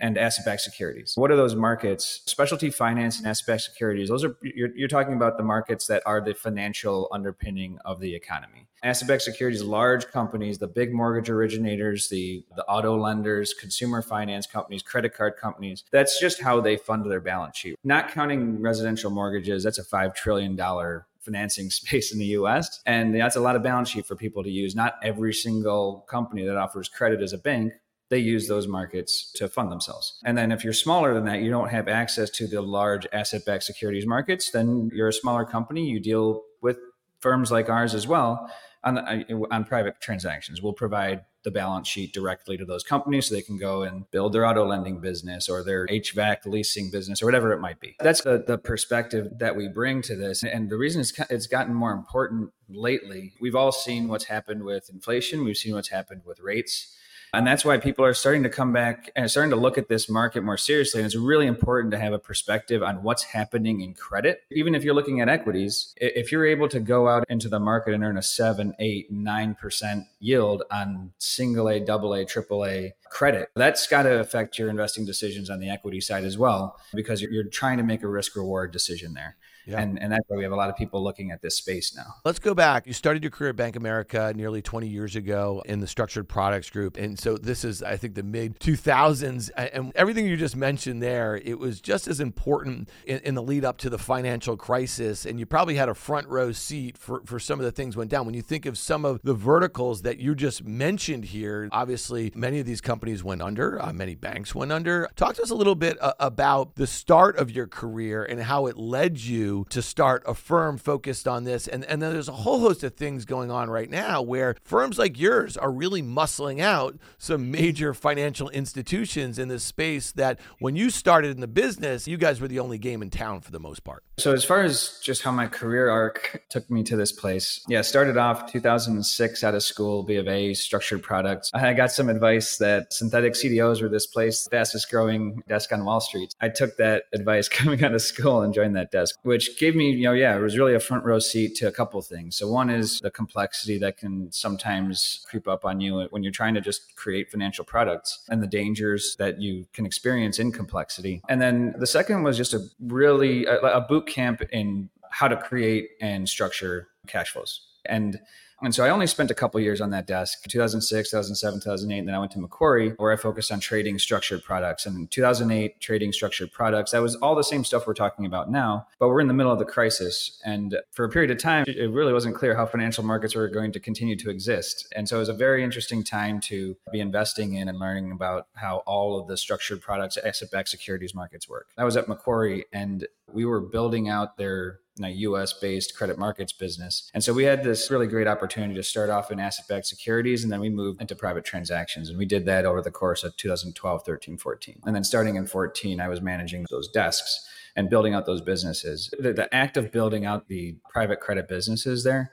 and 0.00 0.16
asset-backed 0.16 0.62
securities. 0.62 1.12
What 1.16 1.30
are 1.30 1.36
those 1.36 1.54
markets? 1.54 2.22
Specialty 2.26 2.70
finance 2.70 3.18
and 3.18 3.26
asset-backed 3.26 3.62
securities. 3.62 4.08
Those 4.08 4.24
are 4.24 4.36
you're, 4.42 4.74
you're 4.74 4.88
talking 4.88 5.12
about 5.12 5.36
the 5.36 5.44
markets 5.44 5.86
that 5.88 6.02
are 6.06 6.20
the 6.20 6.34
financial 6.34 7.08
underpinning 7.12 7.78
of 7.84 8.00
the 8.00 8.14
economy. 8.14 8.68
Asset-backed 8.82 9.22
securities, 9.22 9.62
large 9.62 10.06
companies, 10.08 10.58
the 10.58 10.66
big 10.66 10.94
mortgage 10.94 11.28
originators, 11.28 12.08
the 12.08 12.42
the 12.56 12.64
auto 12.64 12.96
lenders, 12.96 13.52
consumer 13.52 14.00
finance 14.00 14.46
companies, 14.46 14.82
credit 14.82 15.14
card 15.14 15.36
companies. 15.36 15.84
That's 15.90 16.18
just 16.18 16.40
how 16.40 16.60
they 16.60 16.76
fund 16.78 17.04
their 17.10 17.20
balance 17.20 17.58
sheet. 17.58 17.76
Not 17.84 18.10
counting 18.10 18.62
residential 18.62 19.10
mortgages, 19.10 19.62
that's 19.62 19.78
a 19.78 19.84
five 19.84 20.14
trillion 20.14 20.56
dollar 20.56 21.06
financing 21.24 21.70
space 21.80 22.12
in 22.12 22.18
the 22.18 22.26
US. 22.26 22.80
And 22.86 23.14
that's 23.14 23.36
a 23.36 23.40
lot 23.40 23.56
of 23.56 23.62
balance 23.62 23.90
sheet 23.90 24.06
for 24.06 24.16
people 24.16 24.42
to 24.42 24.50
use. 24.50 24.74
Not 24.74 24.94
every 25.02 25.32
single 25.32 26.04
company 26.08 26.44
that 26.44 26.56
offers 26.56 26.88
credit 26.88 27.22
as 27.22 27.32
a 27.32 27.38
bank 27.38 27.72
they 28.12 28.18
use 28.18 28.46
those 28.46 28.68
markets 28.68 29.32
to 29.32 29.48
fund 29.48 29.72
themselves. 29.72 30.20
And 30.22 30.36
then 30.36 30.52
if 30.52 30.64
you're 30.64 30.74
smaller 30.74 31.14
than 31.14 31.24
that, 31.24 31.40
you 31.40 31.48
don't 31.48 31.70
have 31.70 31.88
access 31.88 32.28
to 32.32 32.46
the 32.46 32.60
large 32.60 33.06
asset 33.10 33.46
backed 33.46 33.62
securities 33.62 34.06
markets, 34.06 34.50
then 34.50 34.90
you're 34.92 35.08
a 35.08 35.12
smaller 35.14 35.46
company. 35.46 35.86
You 35.86 35.98
deal 35.98 36.42
with 36.60 36.76
firms 37.20 37.50
like 37.50 37.70
ours 37.70 37.94
as 37.94 38.06
well 38.06 38.52
on, 38.84 38.96
the, 38.96 39.46
on 39.50 39.64
private 39.64 39.98
transactions. 40.02 40.60
We'll 40.60 40.74
provide 40.74 41.22
the 41.44 41.50
balance 41.50 41.88
sheet 41.88 42.12
directly 42.12 42.56
to 42.56 42.64
those 42.64 42.82
companies 42.82 43.26
so 43.26 43.34
they 43.34 43.42
can 43.42 43.58
go 43.58 43.82
and 43.82 44.10
build 44.10 44.32
their 44.32 44.46
auto 44.46 44.66
lending 44.66 45.00
business 45.00 45.48
or 45.48 45.62
their 45.62 45.86
HVAC 45.86 46.46
leasing 46.46 46.90
business 46.90 47.22
or 47.22 47.26
whatever 47.26 47.52
it 47.52 47.60
might 47.60 47.80
be. 47.80 47.96
That's 47.98 48.22
the, 48.22 48.44
the 48.46 48.58
perspective 48.58 49.28
that 49.38 49.56
we 49.56 49.68
bring 49.68 50.02
to 50.02 50.16
this. 50.16 50.42
And 50.42 50.70
the 50.70 50.76
reason 50.76 51.00
it's, 51.00 51.12
it's 51.30 51.46
gotten 51.46 51.74
more 51.74 51.92
important 51.92 52.52
lately, 52.68 53.34
we've 53.40 53.56
all 53.56 53.72
seen 53.72 54.08
what's 54.08 54.24
happened 54.24 54.64
with 54.64 54.90
inflation, 54.90 55.44
we've 55.44 55.56
seen 55.56 55.74
what's 55.74 55.88
happened 55.88 56.22
with 56.24 56.40
rates. 56.40 56.96
And 57.34 57.46
that's 57.46 57.64
why 57.64 57.78
people 57.78 58.04
are 58.04 58.12
starting 58.12 58.42
to 58.42 58.50
come 58.50 58.74
back 58.74 59.10
and 59.16 59.30
starting 59.30 59.50
to 59.50 59.56
look 59.56 59.78
at 59.78 59.88
this 59.88 60.08
market 60.08 60.42
more 60.42 60.58
seriously. 60.58 61.00
And 61.00 61.06
it's 61.06 61.16
really 61.16 61.46
important 61.46 61.90
to 61.92 61.98
have 61.98 62.12
a 62.12 62.18
perspective 62.18 62.82
on 62.82 63.02
what's 63.02 63.22
happening 63.22 63.80
in 63.80 63.94
credit. 63.94 64.42
Even 64.50 64.74
if 64.74 64.84
you're 64.84 64.94
looking 64.94 65.22
at 65.22 65.30
equities, 65.30 65.94
if 65.96 66.30
you're 66.30 66.44
able 66.44 66.68
to 66.68 66.78
go 66.78 67.08
out 67.08 67.24
into 67.30 67.48
the 67.48 67.58
market 67.58 67.94
and 67.94 68.04
earn 68.04 68.18
a 68.18 68.22
seven, 68.22 68.74
eight, 68.78 69.10
nine 69.10 69.54
percent 69.54 70.04
yield 70.20 70.62
on 70.70 71.12
single 71.16 71.70
A, 71.70 71.80
double 71.80 72.12
A, 72.12 72.26
triple 72.26 72.66
A 72.66 72.92
credit, 73.10 73.48
that's 73.56 73.86
got 73.86 74.02
to 74.02 74.20
affect 74.20 74.58
your 74.58 74.68
investing 74.68 75.06
decisions 75.06 75.48
on 75.48 75.58
the 75.58 75.70
equity 75.70 76.00
side 76.02 76.24
as 76.24 76.36
well, 76.36 76.78
because 76.92 77.22
you're, 77.22 77.30
you're 77.30 77.44
trying 77.44 77.78
to 77.78 77.84
make 77.84 78.02
a 78.02 78.08
risk 78.08 78.36
reward 78.36 78.72
decision 78.72 79.14
there. 79.14 79.36
Yeah. 79.66 79.80
And, 79.80 80.00
and 80.00 80.12
that's 80.12 80.24
why 80.28 80.36
we 80.36 80.42
have 80.42 80.52
a 80.52 80.56
lot 80.56 80.70
of 80.70 80.76
people 80.76 81.02
looking 81.02 81.30
at 81.30 81.40
this 81.40 81.56
space 81.56 81.94
now. 81.94 82.14
Let's 82.24 82.38
go 82.38 82.54
back. 82.54 82.86
You 82.86 82.92
started 82.92 83.22
your 83.22 83.30
career 83.30 83.50
at 83.50 83.56
Bank 83.56 83.76
America 83.76 84.32
nearly 84.34 84.60
20 84.62 84.88
years 84.88 85.16
ago 85.16 85.62
in 85.66 85.80
the 85.80 85.86
structured 85.86 86.28
products 86.28 86.70
group. 86.70 86.96
And 86.96 87.18
so 87.18 87.36
this 87.36 87.64
is, 87.64 87.82
I 87.82 87.96
think, 87.96 88.14
the 88.14 88.22
mid 88.22 88.58
2000s. 88.58 89.50
And 89.56 89.92
everything 89.94 90.26
you 90.26 90.36
just 90.36 90.56
mentioned 90.56 91.02
there, 91.02 91.36
it 91.36 91.58
was 91.58 91.80
just 91.80 92.08
as 92.08 92.20
important 92.20 92.88
in, 93.06 93.20
in, 93.20 93.34
the 93.34 93.42
lead 93.42 93.64
up 93.64 93.78
to 93.78 93.90
the 93.90 93.98
financial 93.98 94.56
crisis. 94.56 95.24
And 95.24 95.38
you 95.38 95.46
probably 95.46 95.76
had 95.76 95.88
a 95.88 95.94
front 95.94 96.28
row 96.28 96.52
seat 96.52 96.98
for, 96.98 97.22
for 97.24 97.38
some 97.38 97.58
of 97.58 97.64
the 97.64 97.72
things 97.72 97.96
went 97.96 98.10
down. 98.10 98.26
When 98.26 98.34
you 98.34 98.42
think 98.42 98.66
of 98.66 98.76
some 98.76 99.04
of 99.04 99.20
the 99.22 99.34
verticals 99.34 100.02
that 100.02 100.18
you 100.18 100.34
just 100.34 100.64
mentioned 100.64 101.26
here, 101.26 101.68
obviously 101.72 102.32
many 102.34 102.58
of 102.58 102.66
these 102.66 102.80
companies 102.80 103.24
went 103.24 103.42
under, 103.42 103.80
uh, 103.80 103.92
many 103.92 104.14
banks 104.14 104.54
went 104.54 104.72
under. 104.72 105.08
Talk 105.16 105.36
to 105.36 105.42
us 105.42 105.50
a 105.50 105.54
little 105.54 105.74
bit 105.74 105.96
uh, 106.02 106.12
about 106.20 106.74
the 106.74 106.86
start 106.86 107.36
of 107.36 107.50
your 107.50 107.66
career 107.66 108.24
and 108.24 108.40
how 108.42 108.66
it 108.66 108.76
led 108.76 109.18
you 109.18 109.51
to 109.70 109.82
start 109.82 110.22
a 110.26 110.34
firm 110.34 110.78
focused 110.78 111.28
on 111.28 111.44
this. 111.44 111.68
And, 111.68 111.84
and 111.84 112.02
then 112.02 112.12
there's 112.12 112.28
a 112.28 112.32
whole 112.32 112.60
host 112.60 112.82
of 112.82 112.94
things 112.94 113.24
going 113.24 113.50
on 113.50 113.70
right 113.70 113.90
now 113.90 114.22
where 114.22 114.56
firms 114.62 114.98
like 114.98 115.18
yours 115.18 115.56
are 115.56 115.70
really 115.70 116.02
muscling 116.02 116.60
out 116.60 116.96
some 117.18 117.50
major 117.50 117.94
financial 117.94 118.48
institutions 118.50 119.38
in 119.38 119.48
this 119.48 119.64
space 119.64 120.12
that 120.12 120.38
when 120.58 120.76
you 120.76 120.90
started 120.90 121.32
in 121.32 121.40
the 121.40 121.48
business, 121.48 122.08
you 122.08 122.16
guys 122.16 122.40
were 122.40 122.48
the 122.48 122.58
only 122.58 122.78
game 122.78 123.02
in 123.02 123.10
town 123.10 123.40
for 123.40 123.50
the 123.50 123.60
most 123.60 123.84
part. 123.84 124.02
So, 124.18 124.32
as 124.32 124.44
far 124.44 124.62
as 124.62 125.00
just 125.02 125.22
how 125.22 125.32
my 125.32 125.46
career 125.46 125.88
arc 125.88 126.44
took 126.50 126.70
me 126.70 126.82
to 126.84 126.96
this 126.96 127.12
place, 127.12 127.64
yeah, 127.68 127.80
started 127.80 128.16
off 128.16 128.52
2006 128.52 129.44
out 129.44 129.54
of 129.54 129.62
school, 129.62 130.02
B 130.02 130.16
of 130.16 130.28
A, 130.28 130.54
structured 130.54 131.02
products. 131.02 131.50
I 131.54 131.72
got 131.72 131.92
some 131.92 132.08
advice 132.08 132.58
that 132.58 132.92
synthetic 132.92 133.32
CDOs 133.32 133.82
were 133.82 133.88
this 133.88 134.06
place, 134.06 134.46
fastest 134.50 134.90
growing 134.90 135.42
desk 135.48 135.72
on 135.72 135.84
Wall 135.84 136.00
Street. 136.00 136.34
I 136.40 136.50
took 136.50 136.76
that 136.76 137.04
advice 137.12 137.48
coming 137.62 137.82
out 137.82 137.94
of 137.94 138.02
school 138.02 138.42
and 138.42 138.52
joined 138.52 138.76
that 138.76 138.90
desk, 138.90 139.16
which 139.22 139.41
which 139.48 139.58
gave 139.58 139.74
me, 139.74 139.90
you 139.90 140.04
know, 140.04 140.12
yeah, 140.12 140.36
it 140.36 140.40
was 140.40 140.56
really 140.56 140.74
a 140.74 140.80
front 140.80 141.04
row 141.04 141.18
seat 141.18 141.56
to 141.56 141.66
a 141.66 141.72
couple 141.72 142.00
things. 142.02 142.36
So 142.36 142.48
one 142.48 142.70
is 142.70 143.00
the 143.00 143.10
complexity 143.10 143.78
that 143.78 143.96
can 143.96 144.30
sometimes 144.30 145.24
creep 145.28 145.48
up 145.48 145.64
on 145.64 145.80
you 145.80 146.06
when 146.10 146.22
you're 146.22 146.32
trying 146.32 146.54
to 146.54 146.60
just 146.60 146.94
create 146.94 147.30
financial 147.30 147.64
products 147.64 148.24
and 148.28 148.42
the 148.42 148.46
dangers 148.46 149.16
that 149.18 149.40
you 149.40 149.66
can 149.72 149.84
experience 149.84 150.38
in 150.38 150.52
complexity. 150.52 151.22
And 151.28 151.40
then 151.40 151.74
the 151.78 151.86
second 151.86 152.22
was 152.22 152.36
just 152.36 152.54
a 152.54 152.60
really 152.80 153.44
a, 153.46 153.58
a 153.58 153.80
boot 153.80 154.06
camp 154.06 154.42
in 154.52 154.88
how 155.10 155.28
to 155.28 155.36
create 155.36 155.90
and 156.00 156.28
structure 156.28 156.88
cash 157.06 157.30
flows. 157.30 157.62
And 157.84 158.20
and 158.62 158.74
so 158.74 158.84
I 158.84 158.90
only 158.90 159.06
spent 159.06 159.30
a 159.30 159.34
couple 159.34 159.60
years 159.60 159.80
on 159.80 159.90
that 159.90 160.06
desk 160.06 160.44
2006, 160.48 161.10
2007, 161.10 161.60
2008. 161.60 161.98
And 161.98 162.08
then 162.08 162.14
I 162.14 162.18
went 162.18 162.32
to 162.32 162.38
Macquarie 162.38 162.90
where 162.96 163.12
I 163.12 163.16
focused 163.16 163.50
on 163.50 163.60
trading 163.60 163.98
structured 163.98 164.44
products. 164.44 164.86
And 164.86 164.96
in 164.96 165.06
2008, 165.08 165.80
trading 165.80 166.12
structured 166.12 166.52
products, 166.52 166.92
that 166.92 167.02
was 167.02 167.16
all 167.16 167.34
the 167.34 167.42
same 167.42 167.64
stuff 167.64 167.86
we're 167.86 167.94
talking 167.94 168.24
about 168.24 168.50
now, 168.50 168.86
but 168.98 169.08
we're 169.08 169.20
in 169.20 169.28
the 169.28 169.34
middle 169.34 169.52
of 169.52 169.58
the 169.58 169.64
crisis. 169.64 170.40
And 170.44 170.78
for 170.92 171.04
a 171.04 171.08
period 171.08 171.30
of 171.30 171.38
time, 171.38 171.64
it 171.66 171.90
really 171.90 172.12
wasn't 172.12 172.36
clear 172.36 172.54
how 172.54 172.66
financial 172.66 173.04
markets 173.04 173.34
were 173.34 173.48
going 173.48 173.72
to 173.72 173.80
continue 173.80 174.16
to 174.16 174.30
exist. 174.30 174.86
And 174.94 175.08
so 175.08 175.16
it 175.16 175.20
was 175.20 175.28
a 175.28 175.34
very 175.34 175.64
interesting 175.64 176.04
time 176.04 176.40
to 176.42 176.76
be 176.92 177.00
investing 177.00 177.54
in 177.54 177.68
and 177.68 177.78
learning 177.78 178.12
about 178.12 178.46
how 178.54 178.78
all 178.86 179.20
of 179.20 179.26
the 179.26 179.36
structured 179.36 179.80
products, 179.80 180.16
asset 180.16 180.50
backed 180.50 180.68
securities 180.68 181.14
markets 181.14 181.48
work. 181.48 181.68
I 181.76 181.84
was 181.84 181.96
at 181.96 182.08
Macquarie 182.08 182.66
and 182.72 183.06
we 183.32 183.44
were 183.44 183.60
building 183.60 184.08
out 184.08 184.36
their 184.36 184.78
a 185.02 185.08
US 185.08 185.52
based 185.54 185.96
credit 185.96 186.18
markets 186.18 186.52
business. 186.52 187.10
And 187.14 187.24
so 187.24 187.32
we 187.32 187.44
had 187.44 187.64
this 187.64 187.90
really 187.90 188.06
great 188.06 188.26
opportunity 188.26 188.74
to 188.74 188.82
start 188.82 189.10
off 189.10 189.30
in 189.30 189.40
asset 189.40 189.66
backed 189.68 189.86
securities 189.86 190.42
and 190.42 190.52
then 190.52 190.60
we 190.60 190.68
moved 190.68 191.00
into 191.00 191.16
private 191.16 191.44
transactions. 191.44 192.08
And 192.08 192.18
we 192.18 192.26
did 192.26 192.44
that 192.46 192.66
over 192.66 192.82
the 192.82 192.90
course 192.90 193.24
of 193.24 193.36
2012, 193.36 194.02
13, 194.04 194.36
14. 194.36 194.80
And 194.84 194.94
then 194.94 195.04
starting 195.04 195.36
in 195.36 195.46
14, 195.46 196.00
I 196.00 196.08
was 196.08 196.20
managing 196.20 196.66
those 196.70 196.88
desks 196.88 197.48
and 197.74 197.88
building 197.88 198.12
out 198.12 198.26
those 198.26 198.42
businesses. 198.42 199.12
The, 199.18 199.32
the 199.32 199.54
act 199.54 199.76
of 199.76 199.90
building 199.90 200.26
out 200.26 200.48
the 200.48 200.76
private 200.90 201.20
credit 201.20 201.48
businesses 201.48 202.04
there 202.04 202.32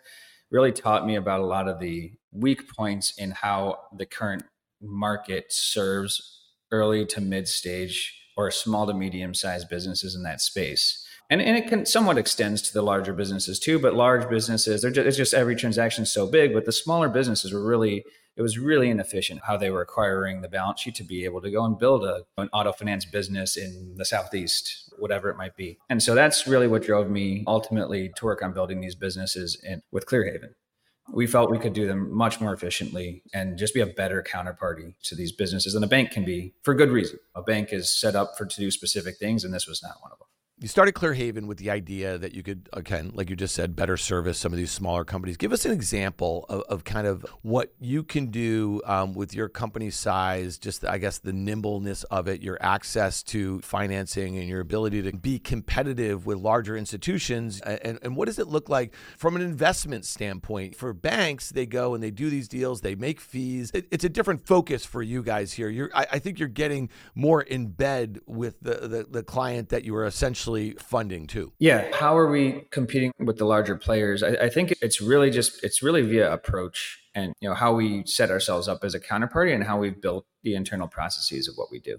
really 0.52 0.72
taught 0.72 1.06
me 1.06 1.15
about 1.15 1.39
a 1.39 1.45
lot 1.45 1.67
of 1.67 1.80
the 1.80 2.12
weak 2.32 2.67
points 2.76 3.13
in 3.17 3.32
how 3.32 3.78
the 3.95 4.06
current 4.06 4.43
market 4.82 5.45
serves 5.52 6.41
early 6.72 7.06
to 7.06 7.22
mid 7.22 7.48
stage 7.48 8.15
or 8.36 8.52
small 8.52 8.86
to 8.88 8.93
medium 8.93 9.34
sized 9.34 9.69
businesses 9.69 10.15
in 10.15 10.24
that 10.24 10.41
space 10.41 11.06
and, 11.30 11.42
and 11.42 11.58
it 11.58 11.68
can 11.68 11.86
somewhat 11.86 12.18
extends 12.18 12.62
to 12.62 12.74
the 12.74 12.82
larger 12.82 13.13
businesses 13.13 13.60
too 13.60 13.80
but 13.80 13.94
large 13.94 14.30
businesses 14.30 14.82
they're 14.82 14.92
just, 14.92 15.08
it's 15.08 15.18
just 15.18 15.34
every 15.34 15.56
transaction 15.56 16.04
is 16.04 16.12
so 16.12 16.28
big 16.28 16.54
but 16.54 16.65
the 16.65 16.72
smaller 16.72 17.10
businesses 17.10 17.54
were 17.54 17.65
really 17.65 18.04
it 18.36 18.42
was 18.42 18.58
really 18.58 18.89
inefficient 18.89 19.42
how 19.44 19.58
they 19.58 19.70
were 19.70 19.82
acquiring 19.82 20.42
the 20.42 20.48
balance 20.48 20.80
sheet 20.80 20.96
to 20.96 21.04
be 21.04 21.26
able 21.26 21.42
to 21.42 21.52
go 21.52 21.65
and 21.65 21.78
build 21.78 22.06
a, 22.06 22.22
an 22.38 22.48
auto 22.54 22.72
finance 22.72 23.04
business 23.04 23.58
in 23.58 23.96
the 23.98 24.06
southeast 24.06 24.89
whatever 25.00 25.30
it 25.30 25.38
might 25.38 25.56
be. 25.56 25.78
And 25.89 26.02
so 26.02 26.15
that's 26.15 26.48
really 26.48 26.68
what 26.68 26.84
drove 26.84 27.10
me 27.10 27.44
ultimately 27.48 28.10
to 28.15 28.26
work 28.26 28.42
on 28.44 28.54
building 28.54 28.82
these 28.82 28.96
businesses 28.96 29.60
in, 29.63 29.82
with 29.92 30.06
clearhaven. 30.06 30.54
We 31.12 31.26
felt 31.26 31.50
we 31.50 31.58
could 31.58 31.74
do 31.74 31.88
them 31.88 32.15
much 32.15 32.39
more 32.39 32.54
efficiently 32.54 33.24
and 33.34 33.58
just 33.58 33.74
be 33.74 33.80
a 33.80 33.88
better 33.88 34.24
counterparty 34.24 34.94
to 35.04 35.15
these 35.15 35.32
businesses. 35.32 35.74
Than 35.74 35.84
a 35.84 35.88
bank 35.88 36.12
can 36.12 36.24
be 36.24 36.54
for 36.62 36.76
good 36.76 36.92
reason. 36.92 37.18
A 37.34 37.42
bank 37.42 37.74
is 37.74 37.89
set 37.89 38.15
up 38.15 38.38
for 38.38 38.46
to 38.46 38.60
do 38.60 38.70
specific 38.70 39.18
things 39.18 39.44
and 39.44 39.54
this 39.54 39.68
was 39.68 39.82
not 39.82 39.96
one 40.02 40.12
of 40.12 40.20
them 40.20 40.28
You 40.62 40.67
started 40.67 40.93
Clearhaven 40.93 41.45
with 41.45 41.58
the 41.58 41.69
idea 41.69 42.17
that 42.17 42.34
you 42.34 42.43
could, 42.43 42.67
again, 42.74 43.12
like 43.13 43.30
you 43.30 43.38
just 43.38 43.56
said, 43.56 43.78
better 43.78 43.95
service 43.95 44.38
some 44.38 44.52
of 44.52 44.58
these 44.58 44.72
smaller 44.72 45.06
companies. 45.06 45.38
Give 45.38 45.54
us 45.54 45.63
an 45.63 45.72
example 45.72 46.45
of, 46.50 46.63
of 46.63 46.84
kind 46.84 47.08
of 47.08 47.26
what 47.43 47.72
you 47.80 48.04
can 48.04 48.26
do 48.26 48.82
um, 48.84 49.13
with 49.13 49.34
your 49.34 49.48
company 49.48 49.89
size, 49.89 50.58
just 50.58 50.84
I 50.84 50.98
guess 50.98 51.19
the 51.19 51.32
nimbleness 51.32 52.04
of 52.04 52.28
it, 52.28 52.41
your 52.41 52.58
access 52.60 53.24
to 53.24 53.62
financing, 53.62 54.38
and 54.38 54.50
your 54.50 54.60
ability 54.60 55.02
to 55.04 55.15
be 55.15 55.39
competitive 55.39 56.26
with 56.26 56.39
larger 56.39 56.76
institutions. 56.76 57.62
And, 57.62 57.98
and 58.02 58.17
what 58.17 58.26
does 58.26 58.38
it 58.38 58.48
look 58.50 58.67
like 58.67 58.93
from 59.17 59.38
an 59.38 59.41
investment 59.41 60.04
standpoint? 60.04 60.76
For 60.76 60.91
banks, 60.91 61.52
they 61.52 61.67
go 61.67 61.93
and 61.93 62.04
they 62.04 62.12
do 62.12 62.30
these 62.30 62.50
deals, 62.50 62.82
they 62.82 62.95
make 62.95 63.22
fees. 63.22 63.72
It, 63.74 63.88
it's 63.91 64.04
a 64.04 64.10
different 64.10 64.45
focus 64.45 64.84
for 64.84 65.02
you 65.02 65.24
guys 65.24 65.54
here. 65.54 65.69
You're, 65.69 65.89
I, 65.95 66.08
I 66.12 66.19
think 66.19 66.38
you're 66.38 66.50
getting 66.50 66.89
more 67.16 67.41
in 67.41 67.68
bed 67.68 68.20
with 68.26 68.60
the, 68.62 68.89
the, 68.89 69.07
the 69.10 69.24
client 69.24 69.70
that 69.70 69.86
you 69.86 69.95
are 69.95 70.05
essentially 70.05 70.49
funding 70.80 71.28
too. 71.28 71.54
Yeah. 71.60 71.88
How 71.93 72.18
are 72.18 72.30
we 72.30 72.68
competing 72.72 73.12
with 73.20 73.38
the 73.38 73.45
larger 73.45 73.76
players? 73.76 74.24
I, 74.24 74.30
I 74.30 74.50
think 74.50 74.74
it's 74.82 75.02
really 75.02 75.30
just 75.30 75.64
it's 75.64 75.82
really 75.84 76.02
via 76.02 76.32
approach 76.32 77.00
and 77.16 77.34
you 77.39 77.50
know 77.50 77.56
how 77.56 77.74
we 77.74 78.04
set 78.06 78.32
ourselves 78.32 78.68
up 78.68 78.84
as 78.84 78.93
a 78.93 79.00
counterparty 79.00 79.54
and 79.54 79.64
how 79.64 79.78
we've 79.78 80.02
built 80.02 80.26
the 80.43 80.56
internal 80.56 80.88
processes 80.88 81.47
of 81.47 81.56
what 81.56 81.70
we 81.72 81.80
do. 81.80 81.97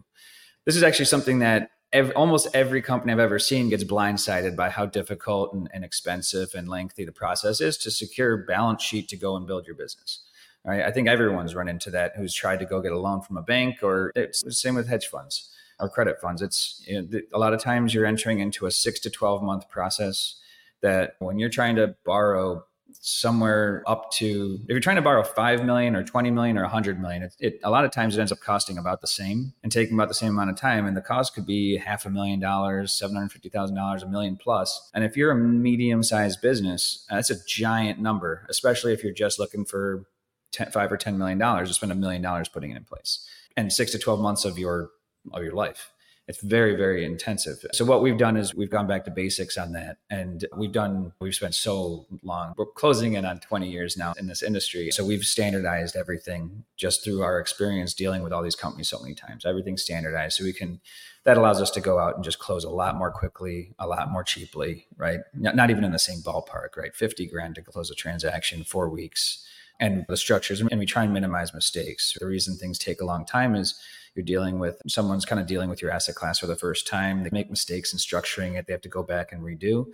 This 0.67 0.77
is 0.77 0.83
actually 0.83 1.07
something 1.07 1.39
that 1.41 1.71
almost 2.15 2.49
every 2.55 2.83
company 2.83 3.13
I've 3.13 3.19
ever 3.19 3.39
seen 3.39 3.69
gets 3.69 3.85
blindsided 3.85 4.57
by 4.57 4.71
how 4.71 4.87
difficult 4.87 5.53
and, 5.53 5.69
and 5.73 5.85
expensive 5.85 6.51
and 6.55 6.69
lengthy 6.69 7.05
the 7.05 7.13
process 7.13 7.61
is 7.61 7.77
to 7.79 7.91
secure 7.91 8.37
balance 8.37 8.83
sheet 8.83 9.09
to 9.09 9.17
go 9.17 9.37
and 9.37 9.47
build 9.47 9.67
your 9.67 9.75
business. 9.77 10.25
Right? 10.65 10.83
I 10.83 10.91
think 10.91 11.09
everyone's 11.09 11.55
run 11.55 11.69
into 11.69 11.91
that 11.93 12.13
who's 12.17 12.35
tried 12.35 12.59
to 12.61 12.67
go 12.67 12.83
get 12.83 12.93
a 12.93 12.99
loan 12.99 13.23
from 13.23 13.39
a 13.39 13.43
bank 13.43 13.83
or 13.83 14.13
it's 14.15 14.43
the 14.43 14.53
same 14.53 14.75
with 14.75 14.89
hedge 14.89 15.07
funds 15.07 15.51
or 15.81 15.89
credit 15.89 16.21
funds. 16.21 16.43
It's 16.43 16.83
you 16.87 17.03
know, 17.03 17.21
a 17.33 17.39
lot 17.39 17.53
of 17.53 17.61
times 17.61 17.95
you're 17.95 18.07
entering 18.07 18.41
into 18.41 18.67
a 18.67 18.71
six 18.71 19.01
to 19.01 19.11
12 19.11 19.43
month 19.43 19.69
process 19.69 20.41
that 20.83 21.17
when 21.19 21.39
you're 21.39 21.51
trying 21.51 21.77
to 21.77 21.95
borrow 22.05 22.65
somewhere 22.93 23.83
up 23.87 24.11
to 24.11 24.59
if 24.65 24.69
you're 24.69 24.81
trying 24.81 24.97
to 24.97 25.03
borrow 25.03 25.23
5 25.23 25.65
million 25.65 25.95
or 25.95 26.03
20 26.03 26.31
million 26.31 26.59
or 26.59 26.63
100 26.63 27.01
million 27.01 27.23
it, 27.23 27.35
it, 27.39 27.61
a 27.63 27.71
lot 27.71 27.85
of 27.85 27.91
times 27.91 28.17
it 28.17 28.21
ends 28.21 28.33
up 28.33 28.41
costing 28.41 28.79
about 28.79 29.01
the 29.01 29.07
same 29.07 29.53
and 29.63 29.71
taking 29.71 29.95
about 29.95 30.09
the 30.09 30.15
same 30.15 30.31
amount 30.31 30.51
of 30.51 30.57
time 30.57 30.87
and 30.87 30.97
the 30.97 31.01
cost 31.01 31.35
could 31.35 31.47
be 31.47 31.77
half 31.77 32.05
a 32.05 32.11
million 32.11 32.41
dollars 32.41 33.01
$750000 33.01 34.03
a 34.03 34.07
million 34.07 34.37
plus 34.37 34.91
and 34.93 35.05
if 35.05 35.17
you're 35.17 35.31
a 35.31 35.37
medium 35.37 36.03
sized 36.03 36.41
business 36.41 37.07
uh, 37.11 37.15
that's 37.17 37.31
a 37.31 37.45
giant 37.47 37.99
number 38.01 38.47
especially 38.51 38.93
if 38.93 39.03
you're 39.03 39.13
just 39.13 39.39
looking 39.39 39.65
for 39.65 40.05
10, 40.53 40.71
5 40.73 40.93
or 40.93 40.97
10 40.97 41.17
million 41.17 41.39
dollars 41.39 41.69
to 41.69 41.75
spend 41.75 41.93
a 41.93 41.95
million 41.95 42.23
dollars 42.23 42.49
putting 42.49 42.71
it 42.71 42.77
in 42.77 42.85
place 42.85 43.27
and 43.57 43.73
6 43.73 43.93
to 43.93 43.99
12 43.99 44.21
months 44.21 44.45
of 44.45 44.59
your 44.59 44.91
of 45.33 45.43
your 45.43 45.55
life. 45.55 45.93
It's 46.31 46.41
very 46.43 46.77
very 46.77 47.05
intensive. 47.05 47.65
So 47.73 47.85
what 47.85 48.03
we've 48.03 48.17
done 48.17 48.37
is 48.37 48.55
we've 48.55 48.71
gone 48.71 48.87
back 48.87 49.05
to 49.07 49.11
basics 49.11 49.59
on 49.59 49.73
that 49.73 49.97
and 50.11 50.45
we've 50.57 50.71
done 50.71 51.13
we've 51.21 51.35
spent 51.35 51.57
so 51.57 52.07
long 52.23 52.55
we're 52.57 52.67
closing 52.67 53.15
in 53.15 53.25
on 53.25 53.41
20 53.41 53.69
years 53.69 53.97
now 53.97 54.13
in 54.17 54.29
this 54.29 54.41
industry. 54.41 54.93
So 54.93 55.05
we've 55.05 55.25
standardized 55.25 55.97
everything 55.97 56.63
just 56.77 57.03
through 57.03 57.23
our 57.23 57.41
experience 57.41 57.95
dealing 57.95 58.23
with 58.23 58.33
all 58.33 58.45
these 58.45 58.55
companies 58.55 58.89
so 58.89 59.01
many 59.01 59.17
times. 59.17 59.45
Everything's 59.45 59.83
standardized. 59.83 60.37
So 60.37 60.45
we 60.45 60.53
can 60.53 60.81
that 61.25 61.37
allows 61.37 61.61
us 61.61 61.71
to 61.73 61.81
go 61.81 61.99
out 61.99 62.15
and 62.15 62.23
just 62.23 62.39
close 62.39 62.63
a 62.63 62.71
lot 62.71 62.97
more 62.97 63.11
quickly 63.11 63.75
a 63.81 63.89
lot 63.89 64.09
more 64.09 64.23
cheaply 64.23 64.87
right? 64.97 65.19
Not, 65.35 65.71
even 65.71 65.83
in 65.83 65.91
the 65.91 65.99
same 65.99 66.21
ballpark 66.21 66.77
right? 66.77 66.95
50 66.95 67.27
grand 67.27 67.57
to 67.57 67.63
close 67.63 67.91
a 67.91 67.95
transaction 67.97 68.63
four 68.63 68.89
weeks 68.89 69.45
and 69.81 70.05
the 70.09 70.17
structures 70.17 70.61
and 70.61 70.79
we 70.79 70.87
try 70.87 71.03
and 71.03 71.13
minimize 71.13 71.53
mistakes. 71.53 72.17
The 72.21 72.27
reason 72.27 72.57
things 72.57 72.79
take 72.79 73.01
a 73.01 73.05
long 73.05 73.25
time 73.25 73.57
is 73.57 73.75
you're 74.15 74.25
dealing 74.25 74.59
with 74.59 74.81
someone's 74.89 75.25
kind 75.25 75.41
of 75.41 75.47
dealing 75.47 75.69
with 75.69 75.81
your 75.81 75.91
asset 75.91 76.15
class 76.15 76.39
for 76.39 76.47
the 76.47 76.57
first 76.57 76.87
time. 76.87 77.23
They 77.23 77.31
make 77.33 77.51
mistakes 77.51 77.93
in 77.93 77.99
structuring 77.99 78.59
it, 78.59 78.67
they 78.67 78.73
have 78.73 78.83
to 78.83 78.89
go 78.89 79.03
back 79.03 79.33
and 79.33 79.43
redo. 79.43 79.87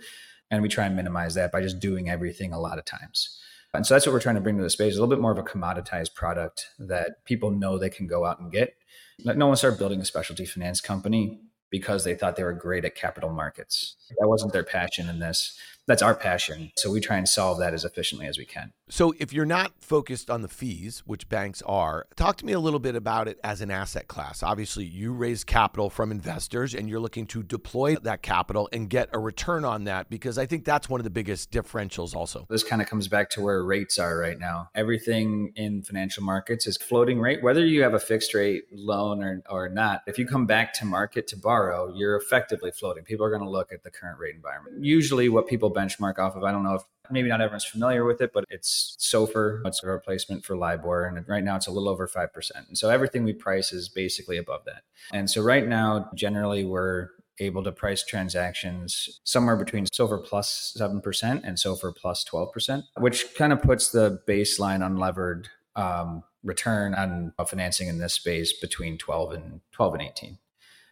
And 0.49 0.61
we 0.61 0.69
try 0.69 0.85
and 0.85 0.95
minimize 0.95 1.33
that 1.35 1.51
by 1.51 1.61
just 1.61 1.79
doing 1.79 2.09
everything 2.09 2.53
a 2.53 2.59
lot 2.59 2.79
of 2.79 2.85
times. 2.85 3.37
And 3.73 3.85
so 3.85 3.93
that's 3.93 4.05
what 4.05 4.13
we're 4.13 4.21
trying 4.21 4.35
to 4.35 4.41
bring 4.41 4.57
to 4.57 4.63
the 4.63 4.69
space 4.69 4.93
a 4.93 4.95
little 4.95 5.13
bit 5.13 5.21
more 5.21 5.31
of 5.31 5.37
a 5.37 5.43
commoditized 5.43 6.15
product 6.15 6.69
that 6.79 7.23
people 7.25 7.51
know 7.51 7.77
they 7.77 7.89
can 7.89 8.07
go 8.07 8.25
out 8.25 8.39
and 8.39 8.51
get. 8.51 8.75
no 9.23 9.47
one 9.47 9.57
started 9.57 9.77
building 9.77 9.99
a 9.99 10.05
specialty 10.05 10.45
finance 10.45 10.81
company 10.81 11.41
because 11.69 12.03
they 12.03 12.15
thought 12.15 12.37
they 12.37 12.43
were 12.43 12.53
great 12.53 12.85
at 12.85 12.95
capital 12.95 13.29
markets. 13.29 13.97
That 14.19 14.27
wasn't 14.27 14.53
their 14.53 14.63
passion 14.63 15.09
in 15.09 15.19
this 15.19 15.59
that's 15.87 16.01
our 16.01 16.15
passion. 16.15 16.71
So 16.75 16.91
we 16.91 16.99
try 16.99 17.17
and 17.17 17.27
solve 17.27 17.59
that 17.59 17.73
as 17.73 17.85
efficiently 17.85 18.27
as 18.27 18.37
we 18.37 18.45
can. 18.45 18.73
So 18.89 19.13
if 19.19 19.33
you're 19.33 19.45
not 19.45 19.73
focused 19.79 20.29
on 20.29 20.41
the 20.41 20.47
fees, 20.47 21.03
which 21.05 21.27
banks 21.27 21.61
are, 21.65 22.07
talk 22.15 22.37
to 22.37 22.45
me 22.45 22.53
a 22.53 22.59
little 22.59 22.79
bit 22.79 22.95
about 22.95 23.27
it 23.27 23.39
as 23.43 23.61
an 23.61 23.71
asset 23.71 24.07
class. 24.07 24.43
Obviously, 24.43 24.85
you 24.85 25.11
raise 25.11 25.43
capital 25.43 25.89
from 25.89 26.11
investors 26.11 26.73
and 26.73 26.89
you're 26.89 26.99
looking 26.99 27.25
to 27.27 27.43
deploy 27.43 27.95
that 27.95 28.21
capital 28.21 28.69
and 28.71 28.89
get 28.89 29.09
a 29.13 29.19
return 29.19 29.65
on 29.65 29.85
that 29.85 30.09
because 30.09 30.37
I 30.37 30.45
think 30.45 30.65
that's 30.65 30.89
one 30.89 30.99
of 30.99 31.03
the 31.05 31.09
biggest 31.09 31.51
differentials 31.51 32.15
also. 32.15 32.45
This 32.49 32.63
kind 32.63 32.81
of 32.81 32.87
comes 32.87 33.07
back 33.07 33.29
to 33.31 33.41
where 33.41 33.63
rates 33.63 33.97
are 33.97 34.17
right 34.17 34.39
now. 34.39 34.69
Everything 34.75 35.51
in 35.55 35.83
financial 35.83 36.23
markets 36.23 36.67
is 36.67 36.77
floating 36.77 37.19
rate, 37.19 37.41
whether 37.41 37.65
you 37.65 37.83
have 37.83 37.93
a 37.93 37.99
fixed 37.99 38.33
rate 38.33 38.63
loan 38.71 39.23
or, 39.23 39.41
or 39.49 39.69
not. 39.69 40.01
If 40.07 40.17
you 40.17 40.27
come 40.27 40.45
back 40.45 40.73
to 40.75 40.85
market 40.85 41.27
to 41.27 41.37
borrow, 41.37 41.93
you're 41.93 42.15
effectively 42.15 42.71
floating. 42.71 43.03
People 43.03 43.25
are 43.25 43.29
going 43.29 43.43
to 43.43 43.49
look 43.49 43.71
at 43.71 43.83
the 43.83 43.91
current 43.91 44.19
rate 44.19 44.35
environment. 44.35 44.83
Usually 44.83 45.29
what 45.29 45.47
people 45.47 45.69
benchmark 45.77 46.19
off 46.19 46.35
of. 46.35 46.43
I 46.43 46.51
don't 46.51 46.63
know 46.63 46.75
if 46.75 46.83
maybe 47.11 47.29
not 47.29 47.41
everyone's 47.41 47.65
familiar 47.65 48.05
with 48.05 48.21
it, 48.21 48.31
but 48.33 48.43
it's 48.49 48.95
SOFR. 48.99 49.61
It's 49.65 49.83
a 49.83 49.87
replacement 49.87 50.45
for 50.45 50.55
LIBOR. 50.55 51.05
And 51.05 51.27
right 51.27 51.43
now 51.43 51.55
it's 51.55 51.67
a 51.67 51.71
little 51.71 51.89
over 51.89 52.07
5%. 52.07 52.29
And 52.67 52.77
so 52.77 52.89
everything 52.89 53.23
we 53.23 53.33
price 53.33 53.71
is 53.71 53.89
basically 53.89 54.37
above 54.37 54.65
that. 54.65 54.83
And 55.13 55.29
so 55.29 55.41
right 55.41 55.67
now, 55.67 56.09
generally, 56.15 56.65
we're 56.65 57.09
able 57.39 57.63
to 57.63 57.71
price 57.71 58.03
transactions 58.03 59.19
somewhere 59.23 59.55
between 59.55 59.85
SOFR 59.85 60.25
plus 60.25 60.75
7% 60.77 61.41
and 61.43 61.57
SOFR 61.57 61.95
plus 61.95 62.25
12%, 62.25 62.83
which 62.97 63.35
kind 63.35 63.53
of 63.53 63.61
puts 63.61 63.91
the 63.91 64.21
baseline 64.27 64.79
unlevered 64.79 65.45
um, 65.75 66.23
return 66.43 66.95
on 66.95 67.33
financing 67.47 67.87
in 67.87 67.99
this 67.99 68.13
space 68.13 68.53
between 68.53 68.97
12 68.97 69.33
and 69.33 69.61
12 69.73 69.93
and 69.93 70.03
18. 70.03 70.37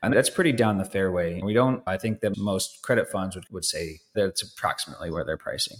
And 0.06 0.14
that's 0.14 0.30
pretty 0.30 0.51
down 0.51 0.78
the 0.78 0.86
fairway. 0.86 1.41
We 1.41 1.53
don't, 1.53 1.82
I 1.88 1.97
think 1.97 2.20
that 2.20 2.38
most 2.38 2.82
credit 2.84 3.10
funds 3.10 3.36
would, 3.36 3.45
would 3.49 3.66
say 3.66 4.01
that's 4.14 4.43
approximately 4.43 5.10
where 5.10 5.26
they're 5.26 5.36
pricing. 5.36 5.78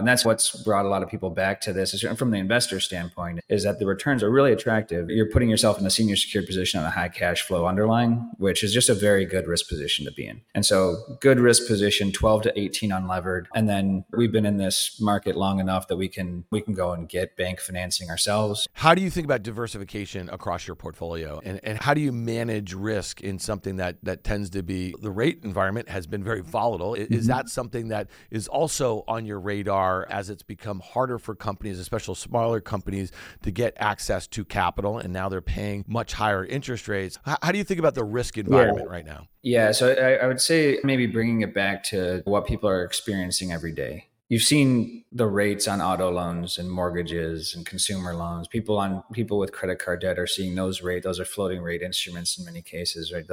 And 0.00 0.06
that's 0.06 0.24
what's 0.24 0.52
brought 0.62 0.86
a 0.86 0.88
lot 0.88 1.02
of 1.02 1.08
people 1.08 1.30
back 1.30 1.60
to 1.62 1.72
this. 1.72 2.00
From 2.16 2.30
the 2.30 2.38
investor 2.38 2.78
standpoint, 2.78 3.40
is 3.48 3.64
that 3.64 3.80
the 3.80 3.86
returns 3.86 4.22
are 4.22 4.30
really 4.30 4.52
attractive. 4.52 5.10
You're 5.10 5.28
putting 5.28 5.50
yourself 5.50 5.80
in 5.80 5.84
a 5.86 5.90
senior 5.90 6.14
secured 6.14 6.46
position 6.46 6.78
on 6.78 6.86
a 6.86 6.90
high 6.90 7.08
cash 7.08 7.42
flow 7.42 7.66
underlying, 7.66 8.30
which 8.38 8.62
is 8.62 8.72
just 8.72 8.88
a 8.88 8.94
very 8.94 9.24
good 9.24 9.48
risk 9.48 9.68
position 9.68 10.04
to 10.04 10.12
be 10.12 10.28
in. 10.28 10.42
And 10.54 10.64
so, 10.64 11.18
good 11.20 11.40
risk 11.40 11.66
position, 11.66 12.12
12 12.12 12.42
to 12.42 12.60
18 12.60 12.90
unlevered. 12.90 13.46
And 13.56 13.68
then 13.68 14.04
we've 14.16 14.30
been 14.30 14.46
in 14.46 14.56
this 14.56 15.00
market 15.00 15.36
long 15.36 15.58
enough 15.58 15.88
that 15.88 15.96
we 15.96 16.06
can 16.06 16.44
we 16.52 16.60
can 16.60 16.74
go 16.74 16.92
and 16.92 17.08
get 17.08 17.36
bank 17.36 17.58
financing 17.58 18.08
ourselves. 18.08 18.68
How 18.74 18.94
do 18.94 19.02
you 19.02 19.10
think 19.10 19.24
about 19.24 19.42
diversification 19.42 20.30
across 20.30 20.64
your 20.64 20.76
portfolio, 20.76 21.40
and 21.44 21.58
and 21.64 21.76
how 21.76 21.92
do 21.92 22.00
you 22.00 22.12
manage 22.12 22.72
risk 22.72 23.20
in 23.20 23.40
something 23.40 23.76
that 23.76 23.96
that 24.04 24.22
tends 24.22 24.48
to 24.50 24.62
be 24.62 24.94
the 25.00 25.10
rate 25.10 25.40
environment 25.42 25.88
has 25.88 26.06
been 26.06 26.22
very 26.22 26.40
volatile? 26.40 26.94
Is 26.94 27.08
mm-hmm. 27.08 27.26
that 27.26 27.48
something 27.48 27.88
that 27.88 28.10
is 28.30 28.46
also 28.46 29.02
on 29.08 29.26
your 29.26 29.40
radar? 29.40 29.87
Are 29.88 30.06
as 30.10 30.30
it's 30.30 30.42
become 30.42 30.80
harder 30.80 31.18
for 31.18 31.34
companies, 31.34 31.78
especially 31.78 32.14
smaller 32.14 32.60
companies, 32.60 33.12
to 33.42 33.50
get 33.50 33.74
access 33.78 34.26
to 34.28 34.44
capital, 34.44 34.98
and 34.98 35.12
now 35.12 35.28
they're 35.28 35.40
paying 35.40 35.84
much 35.86 36.12
higher 36.12 36.44
interest 36.44 36.88
rates. 36.88 37.18
How, 37.24 37.52
do 37.52 37.58
you 37.58 37.64
think 37.64 37.80
about 37.80 37.94
the 37.94 38.04
risk 38.04 38.38
environment 38.38 38.86
yeah. 38.88 38.92
right 38.92 39.06
now? 39.06 39.28
Yeah, 39.42 39.72
so 39.72 39.92
I, 39.92 40.24
I 40.24 40.26
would 40.26 40.40
say 40.40 40.78
maybe 40.84 41.06
bringing 41.06 41.40
it 41.42 41.54
back 41.54 41.82
to 41.84 42.22
what 42.24 42.46
people 42.46 42.68
are 42.68 42.84
experiencing 42.84 43.52
every 43.52 43.72
day 43.72 44.08
you've 44.28 44.42
seen 44.42 45.04
the 45.10 45.26
rates 45.26 45.66
on 45.66 45.80
auto 45.80 46.10
loans 46.10 46.58
and 46.58 46.70
mortgages 46.70 47.54
and 47.54 47.64
consumer 47.64 48.14
loans 48.14 48.46
people 48.46 48.76
on 48.76 49.02
people 49.12 49.38
with 49.38 49.52
credit 49.52 49.78
card 49.78 50.02
debt 50.02 50.18
are 50.18 50.26
seeing 50.26 50.54
those 50.54 50.82
rate 50.82 51.02
those 51.02 51.18
are 51.18 51.24
floating 51.24 51.62
rate 51.62 51.82
instruments 51.82 52.38
in 52.38 52.44
many 52.44 52.60
cases 52.60 53.12
right 53.12 53.26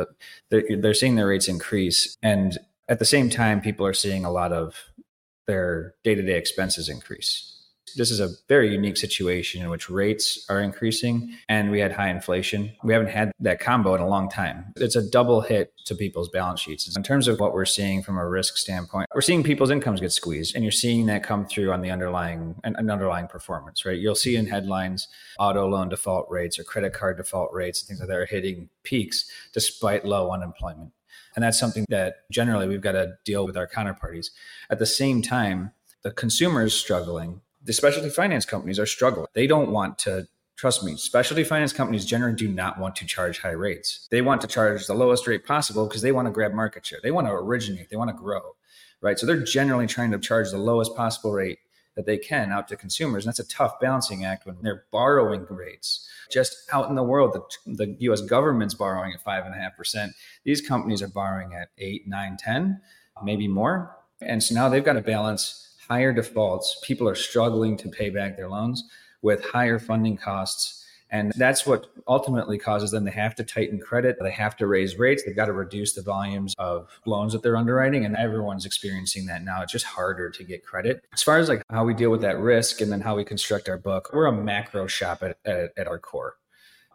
they're, 0.50 0.64
they're 0.80 0.94
seeing 0.94 1.16
their 1.16 1.28
rates 1.28 1.48
increase 1.50 2.18
and 2.24 2.58
at 2.88 3.00
the 3.00 3.06
same 3.06 3.30
time 3.30 3.62
people 3.62 3.86
are 3.86 3.94
seeing 3.94 4.26
a 4.26 4.32
lot 4.32 4.52
of 4.52 4.76
their 5.48 5.96
day 6.04 6.16
to 6.16 6.22
day 6.22 6.38
expenses 6.38 6.90
increase. 6.90 7.52
This 7.96 8.12
is 8.12 8.20
a 8.20 8.30
very 8.50 8.72
unique 8.72 8.98
situation 8.98 9.62
in 9.62 9.70
which 9.70 9.90
rates 9.90 10.46
are 10.50 10.60
increasing 10.60 11.38
and 11.48 11.72
we 11.72 11.80
had 11.80 11.94
high 11.94 12.10
inflation. 12.10 12.72
We 12.84 12.92
haven't 12.92 13.10
had 13.10 13.32
that 13.40 13.60
combo 13.60 13.96
in 13.96 14.02
a 14.02 14.08
long 14.08 14.28
time. 14.28 14.74
It's 14.76 14.98
a 14.98 15.10
double 15.10 15.42
hit 15.42 15.72
to 15.86 15.96
people's 15.96 16.30
balance 16.30 16.60
sheets. 16.60 16.94
In 16.96 17.04
terms 17.04 17.28
of 17.28 17.40
what 17.40 17.54
we're 17.54 17.64
seeing 17.66 18.04
from 18.04 18.18
a 18.18 18.28
risk 18.28 18.58
standpoint, 18.58 19.08
we're 19.14 19.22
seeing 19.22 19.44
people's 19.44 19.72
incomes 19.72 20.02
get 20.02 20.12
squeezed 20.12 20.56
and 20.56 20.64
you're 20.64 20.72
seeing 20.72 21.06
that 21.06 21.24
come 21.24 21.46
through 21.46 21.72
on 21.72 21.82
the 21.82 21.92
underlying 21.92 22.56
an, 22.64 22.76
underlying 22.90 23.28
performance, 23.28 23.86
right? 23.86 23.98
You'll 23.98 24.16
see 24.16 24.36
in 24.36 24.48
headlines 24.48 25.08
auto 25.40 25.68
loan 25.68 25.88
default 25.88 26.28
rates 26.30 26.60
or 26.60 26.64
credit 26.64 26.92
card 26.92 27.18
default 27.18 27.54
rates 27.54 27.82
and 27.82 27.88
things 27.88 28.00
like 28.00 28.10
that 28.10 28.18
are 28.18 28.26
hitting 28.26 28.70
peaks 28.84 29.30
despite 29.54 30.06
low 30.06 30.32
unemployment. 30.32 30.92
And 31.36 31.44
that's 31.44 31.60
something 31.60 31.86
that 31.90 32.30
generally 32.32 32.68
we've 32.68 32.82
got 32.82 32.94
to 32.94 33.18
deal 33.26 33.46
with 33.46 33.58
our 33.58 33.68
counterparties. 33.68 34.30
At 34.70 34.80
the 34.80 34.86
same 34.86 35.22
time, 35.22 35.72
the 36.02 36.12
consumer 36.12 36.64
is 36.64 36.74
struggling. 36.74 37.42
The 37.64 37.74
specialty 37.74 38.10
finance 38.10 38.46
companies 38.46 38.80
are 38.80 38.86
struggling. 38.86 39.28
They 39.34 39.48
don't 39.48 39.72
want 39.72 39.98
to 40.00 40.28
Trust 40.56 40.86
me, 40.86 40.96
specialty 40.96 41.44
finance 41.44 41.74
companies 41.74 42.06
generally 42.06 42.36
do 42.36 42.48
not 42.48 42.80
want 42.80 42.96
to 42.98 43.06
charge 43.06 43.40
high 43.40 43.52
rates. 43.52 44.08
They 44.10 44.22
want 44.22 44.40
to 44.40 44.48
charge 44.48 44.88
the 44.88 44.94
lowest 44.94 45.28
rate 45.28 45.46
possible 45.46 45.86
because 45.86 46.02
they 46.02 46.14
want 46.14 46.28
to 46.28 46.32
grab 46.32 46.54
market 46.54 46.86
share. 46.86 47.00
They 47.04 47.12
want 47.12 47.28
to 47.28 47.34
originate, 47.34 47.90
they 47.90 47.98
want 47.98 48.10
to 48.10 48.16
grow, 48.16 48.56
right? 49.02 49.20
So 49.20 49.26
they're 49.26 49.44
generally 49.44 49.86
trying 49.86 50.12
to 50.12 50.20
charge 50.20 50.52
the 50.52 50.58
lowest 50.58 50.96
possible 50.96 51.34
rate 51.34 51.60
that 51.96 52.06
they 52.06 52.18
can 52.18 52.54
out 52.54 52.70
to 52.70 52.78
consumers. 52.78 53.26
And 53.26 53.30
that's 53.30 53.40
a 53.40 53.54
tough 53.54 53.82
balancing 53.82 54.24
act 54.24 54.46
when 54.46 54.56
they're 54.62 54.86
borrowing 54.92 55.46
rates. 55.50 56.08
Just 56.32 56.56
out 56.72 56.90
in 56.90 56.96
the 56.96 57.04
world, 57.04 57.34
the, 57.34 57.74
the 57.74 57.96
US 58.12 58.22
government's 58.22 58.74
borrowing 58.74 59.14
at 59.14 59.22
five 59.22 59.46
and 59.46 59.54
a 59.54 59.58
half 59.58 59.76
percent. 59.76 60.14
These 60.44 60.62
companies 60.62 61.02
are 61.02 61.08
borrowing 61.08 61.54
at 61.54 61.70
eight, 61.78 62.08
nine, 62.08 62.38
10, 62.38 62.80
maybe 63.24 63.48
more. 63.48 63.96
And 64.22 64.42
so 64.42 64.56
now 64.56 64.70
they've 64.70 64.84
got 64.84 64.94
to 64.94 65.02
balance 65.02 65.76
higher 65.88 66.14
defaults. 66.14 66.80
People 66.84 67.08
are 67.08 67.16
struggling 67.16 67.78
to 67.78 67.90
pay 67.90 68.10
back 68.10 68.38
their 68.38 68.50
loans 68.50 68.84
with 69.22 69.44
higher 69.44 69.80
funding 69.80 70.18
costs. 70.18 70.85
And 71.16 71.32
that's 71.38 71.66
what 71.66 71.88
ultimately 72.10 72.58
causes 72.58 72.92
them 72.92 73.06
to 73.06 73.12
have 73.12 73.36
to 73.36 73.44
tighten 73.46 73.80
credit. 73.80 74.18
They 74.20 74.32
have 74.32 74.58
to 74.58 74.68
raise 74.68 75.00
rates. 75.00 75.24
They've 75.24 75.36
got 75.36 75.46
to 75.46 75.54
reduce 75.54 75.94
the 75.94 76.02
volumes 76.02 76.54
of 76.58 77.00
loans 77.06 77.32
that 77.32 77.42
they're 77.42 77.56
underwriting. 77.56 78.04
And 78.04 78.18
everyone's 78.18 78.66
experiencing 78.66 79.26
that 79.28 79.42
now. 79.42 79.62
It's 79.62 79.72
just 79.72 79.86
harder 79.86 80.30
to 80.30 80.44
get 80.44 80.66
credit. 80.66 81.06
As 81.14 81.24
far 81.24 81.38
as 81.38 81.48
like 81.48 81.64
how 81.70 81.86
we 81.86 81.94
deal 81.94 82.10
with 82.10 82.20
that 82.22 82.38
risk 82.38 82.82
and 82.82 82.92
then 82.92 83.00
how 83.00 83.16
we 83.16 83.24
construct 83.24 83.70
our 83.70 83.78
book, 83.78 84.10
we're 84.12 84.26
a 84.26 84.34
macro 84.34 84.88
shop 84.88 85.24
at, 85.24 85.38
at, 85.46 85.72
at 85.78 85.88
our 85.88 86.00
core. 86.00 86.36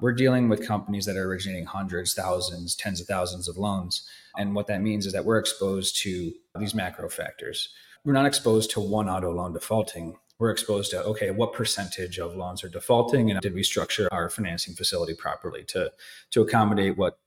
We're 0.02 0.12
dealing 0.12 0.50
with 0.50 0.66
companies 0.66 1.06
that 1.06 1.16
are 1.16 1.26
originating 1.26 1.64
hundreds, 1.64 2.12
thousands, 2.12 2.74
tens 2.74 3.00
of 3.00 3.06
thousands 3.06 3.48
of 3.48 3.56
loans. 3.56 4.06
And 4.36 4.54
what 4.54 4.66
that 4.66 4.82
means 4.82 5.06
is 5.06 5.14
that 5.14 5.24
we're 5.24 5.38
exposed 5.38 5.96
to 6.02 6.32
these 6.58 6.74
macro 6.74 7.08
factors. 7.08 7.70
We're 8.04 8.12
not 8.12 8.26
exposed 8.26 8.70
to 8.72 8.80
one 8.80 9.08
auto 9.08 9.32
loan 9.32 9.54
defaulting 9.54 10.16
we're 10.40 10.50
exposed 10.50 10.90
to 10.90 11.02
okay 11.04 11.30
what 11.30 11.52
percentage 11.52 12.18
of 12.18 12.34
loans 12.34 12.64
are 12.64 12.68
defaulting 12.68 13.30
and 13.30 13.40
did 13.40 13.54
we 13.54 13.62
structure 13.62 14.08
our 14.10 14.28
financing 14.28 14.74
facility 14.74 15.14
properly 15.14 15.62
to 15.62 15.92
to 16.30 16.40
accommodate 16.40 16.96
what 16.96 17.18